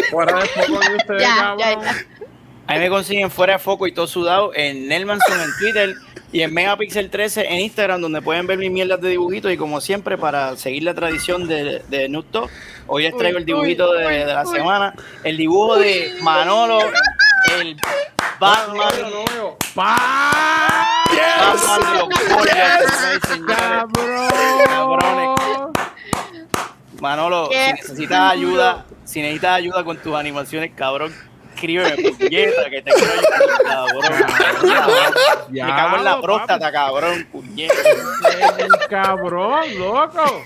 [0.00, 1.58] Me consiguen- Fuera de foco de ustedes, Ya, cabrón.
[1.58, 2.04] ya, ya.
[2.66, 5.94] A mí me consiguen fuera de foco y todo sudado en Nelmanson en Twitter
[6.32, 9.52] y en Megapixel 13 en Instagram, donde pueden ver mis mierdas de dibujitos.
[9.52, 12.08] Y como siempre, para seguir la tradición de, de
[12.86, 14.94] hoy les traigo el dibujito de, de la semana:
[15.24, 16.78] el dibujo de Manolo,
[17.60, 17.76] el
[18.40, 18.78] Batman.
[21.38, 23.46] Batman de los Warriors.
[24.66, 25.73] Cabrones.
[27.04, 31.14] Manolo, Qué si necesitas ayuda, si necesitas ayuda con tus animaciones, cabrón,
[31.52, 34.02] escríbeme, puñeta, que te quiero ayudar, cabrón.
[35.50, 37.74] Me cago en la próstata, cabrón, puñeta.
[38.88, 40.44] Cabrón, loco.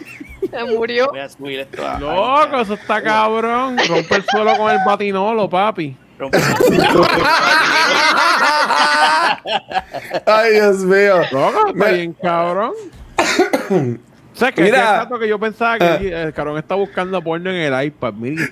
[0.51, 1.06] Se murió.
[1.10, 2.01] Voy a subir esto a.
[2.01, 3.76] Loco, eso está cabrón.
[3.86, 5.97] Rompe el suelo con el batinolo, papi.
[10.26, 11.20] Ay, Dios mío.
[11.30, 12.72] Loco, está bien cabrón.
[14.39, 14.98] O sea, que Mira.
[15.01, 15.85] Rato que yo pensaba que
[16.15, 16.23] Ah.
[16.23, 18.12] el cabrón está buscando porno en el iPad.
[18.15, 18.44] Mira,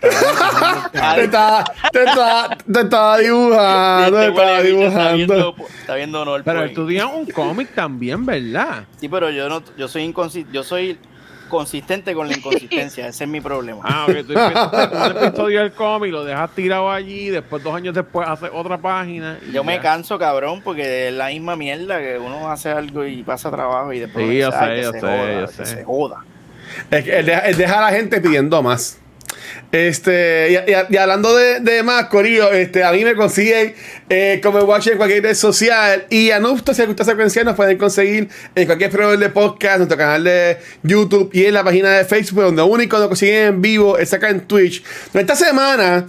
[1.15, 5.17] Te estaba, te estaba, te estaba dibujando, te Este estaba dibujando.
[5.17, 6.43] viendo, está viendo honor.
[6.45, 8.83] Pero tú un cómic también, ¿verdad?
[8.99, 10.99] Sí, pero yo no, yo soy inconsi- yo soy
[11.49, 13.81] consistente con la inconsistencia, ese es mi problema.
[13.85, 17.75] Ah, ok, tú empiezas con un episodio del cómic, lo dejas tirado allí, después dos
[17.75, 19.39] años después haces otra página.
[19.49, 23.23] y Yo me canso, cabrón, porque es la misma mierda que uno hace algo y
[23.23, 25.47] pasa trabajo y después Sí, uno yo dice, "Ay, sé, yo se sé, joda, yo
[25.47, 25.67] que sé.
[25.67, 26.25] se joda.
[26.91, 28.99] Es que él deja, él deja a la gente pidiendo más.
[29.73, 33.75] Este, y, hablando de, de más, Corillo, este, a mí me consiguen
[34.09, 36.07] eh, como Watch en cualquier red social.
[36.11, 39.99] Y a Nupto, si secuencial, nos pueden conseguir en cualquier proveedor de podcast, en nuestro
[39.99, 43.99] canal de YouTube y en la página de Facebook, donde único nos consiguen en vivo
[43.99, 44.83] es acá en Twitch.
[45.13, 46.07] Pero esta semana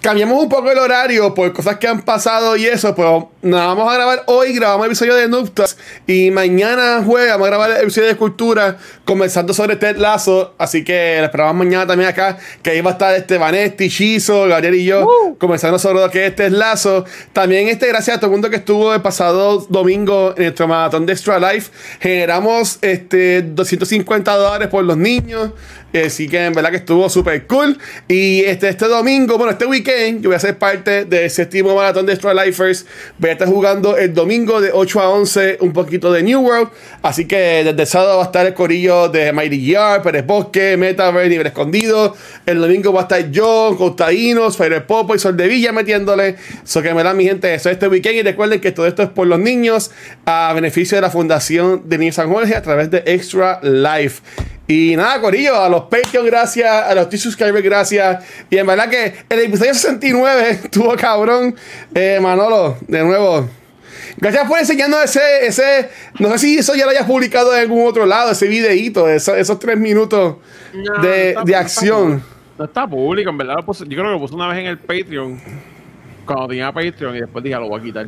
[0.00, 3.90] cambiamos un poco el horario por cosas que han pasado y eso, pero nada, vamos
[3.90, 5.76] a grabar hoy, grabamos el episodio de Nuptas
[6.06, 10.84] y mañana jueves vamos a grabar el episodio de Cultura comenzando sobre Ted Lazo, así
[10.84, 14.74] que lo esperamos mañana también acá, que ahí va a estar este Vanetti, Chizo, Gabriel
[14.74, 15.08] y yo,
[15.38, 17.04] comenzando sobre lo que es Ted Lazo.
[17.32, 21.06] También este, gracias a todo el mundo que estuvo el pasado domingo en nuestro maratón
[21.06, 25.50] de Extra Life, generamos este 250 dólares por los niños.
[25.94, 27.78] Así que en verdad que estuvo súper cool.
[28.08, 32.06] Y este, este domingo, bueno, este weekend, yo voy a ser parte del séptimo maratón
[32.06, 32.86] de Extra Lifers.
[33.18, 36.70] Voy a estar jugando el domingo de 8 a 11 un poquito de New World.
[37.02, 40.76] Así que desde el sábado va a estar el corillo de Mighty Yard, Pérez Bosque,
[40.76, 42.16] Metaverse, Nivel Escondido.
[42.46, 46.36] El domingo va a estar yo, Costaínos, Fire Popo y Sol de Villa metiéndole.
[46.64, 48.16] Eso que me da mi gente, eso este weekend.
[48.16, 49.90] Y recuerden que todo esto es por los niños,
[50.24, 54.22] a beneficio de la Fundación de Niños San Jorge a través de Extra Life.
[54.66, 58.24] Y nada, Corillo, a los Patreon, gracias, a los T-Subscribers, gracias.
[58.48, 61.54] Y en verdad que el episodio 69 estuvo cabrón.
[61.94, 63.48] Eh, Manolo, de nuevo.
[64.16, 65.90] Gracias por enseñarnos ese, ese.
[66.18, 69.34] No sé si eso ya lo hayas publicado en algún otro lado, ese videíto, eso-
[69.34, 70.36] esos tres minutos
[70.72, 72.22] No, de, no está- de acción.
[72.56, 73.56] No está público, en verdad.
[73.56, 75.40] lo puse- yo creo que lo puse una vez en el Patreon.
[76.24, 78.06] Cuando tenía Patreon y después dije, lo voy a quitar.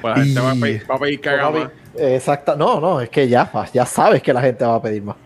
[0.00, 1.68] Pues la gente va a pedir, va a pedir que haga más.
[1.96, 2.56] Exacto.
[2.56, 5.16] No, no, es que ya, ya sabes que la gente va a pedir más.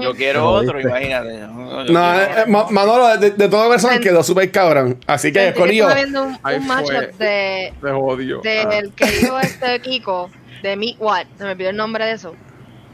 [0.00, 1.38] Yo quiero otro, imagínate.
[1.40, 4.98] No, No, eh, Ma- Manolo, de, de todo corazón quedó súper cabrón.
[5.06, 5.84] Así que, Corillo.
[5.88, 8.40] estaba viendo un, un matchup de, Se jodió.
[8.44, 8.68] Ah.
[8.68, 10.30] del que dijo este Kiko,
[10.62, 12.34] de Meet What, se me olvidó el nombre de eso.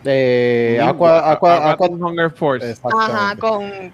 [0.05, 2.77] Eh, Ah, Aqua, Aqua, Aqua, Team Hunger Force.
[2.85, 3.93] Ajá, con...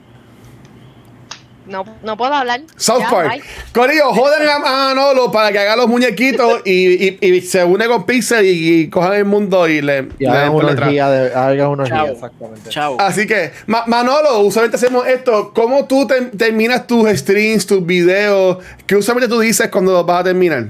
[1.66, 2.60] No, no puedo hablar.
[2.76, 3.28] South Ya, Park.
[3.30, 3.42] bye.
[3.72, 8.04] Corillo, joden a Manolo para que haga los muñequitos y, y- y se une con
[8.04, 11.68] Pixel y, y cojan el mundo y le, Y le hagan una orgía, de, hagan
[11.68, 12.12] una orgía, Chao.
[12.12, 12.68] exactamente.
[12.70, 12.96] Chao.
[13.00, 15.52] Así que, Ma- Manolo, usualmente hacemos esto.
[15.54, 18.58] ¿Cómo tú te- terminas tus streams, tus videos?
[18.86, 20.66] ¿Qué usualmente tú dices cuando vas a terminar?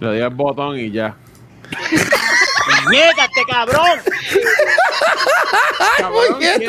[0.00, 1.14] Le di el botón y ya.
[2.90, 3.98] ¡Niégate, cabrón!
[5.98, 6.62] Cabrón, ¿quién-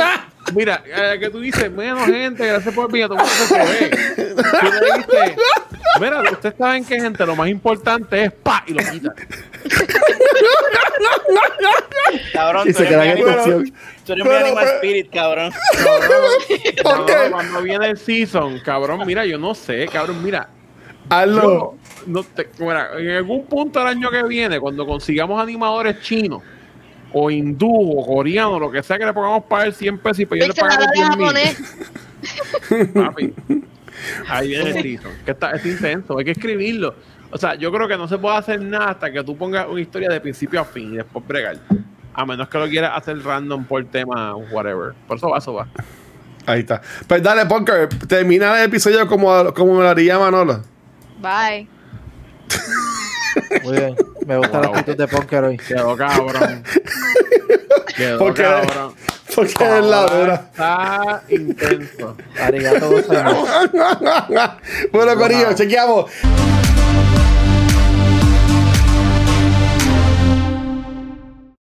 [0.54, 3.90] Mira, eh, que tú dices, menos gente, gracias por venir, todo el mundo se.
[4.26, 5.36] Tú le
[6.02, 9.14] mira, ustedes saben que gente, lo más importante es pa y lo quitan.
[12.34, 13.74] Cabrón, Y se mi en.
[14.06, 15.54] Tú eres mi animal pero- spirit, cabrón.
[16.84, 20.50] No, Cuando viene el season, cabrón, mira, yo no sé, cabrón, mira.
[21.10, 21.42] Hazlo.
[21.42, 21.76] Yo,
[22.08, 26.42] no te, mira, en algún punto del año que viene, cuando consigamos animadores chinos,
[27.14, 30.26] o hindú, o coreanos, lo que sea que le pongamos para el 100 pesos y
[30.26, 32.94] para yo le pagamos habla 10 mil.
[32.94, 33.34] Papi.
[34.28, 35.12] Ahí viene el season.
[35.24, 36.96] Que está, es intenso, hay que escribirlo.
[37.32, 39.82] O sea, yo creo que no se puede hacer nada hasta que tú pongas una
[39.82, 41.58] historia de principio a fin y después bregar.
[42.14, 44.94] A menos que lo quieras hacer random por tema, whatever.
[45.08, 45.68] Por eso va, eso va.
[46.46, 46.82] Ahí está.
[47.08, 50.62] Pues dale, Punker, termina el episodio como, como me lo haría Manolo.
[51.22, 51.68] Bye.
[53.64, 53.96] Muy bien.
[54.26, 54.78] Me gusta la Wow.
[54.78, 55.58] actitud de Punker hoy.
[55.58, 56.64] Quedó cabrón.
[57.96, 58.94] Quedó Porque- cabrón.
[59.36, 60.34] Porque es la Ahora dura.
[60.52, 62.16] Está intenso.
[62.40, 62.90] Arigato
[64.92, 66.12] bueno, Corillo, chequeamos.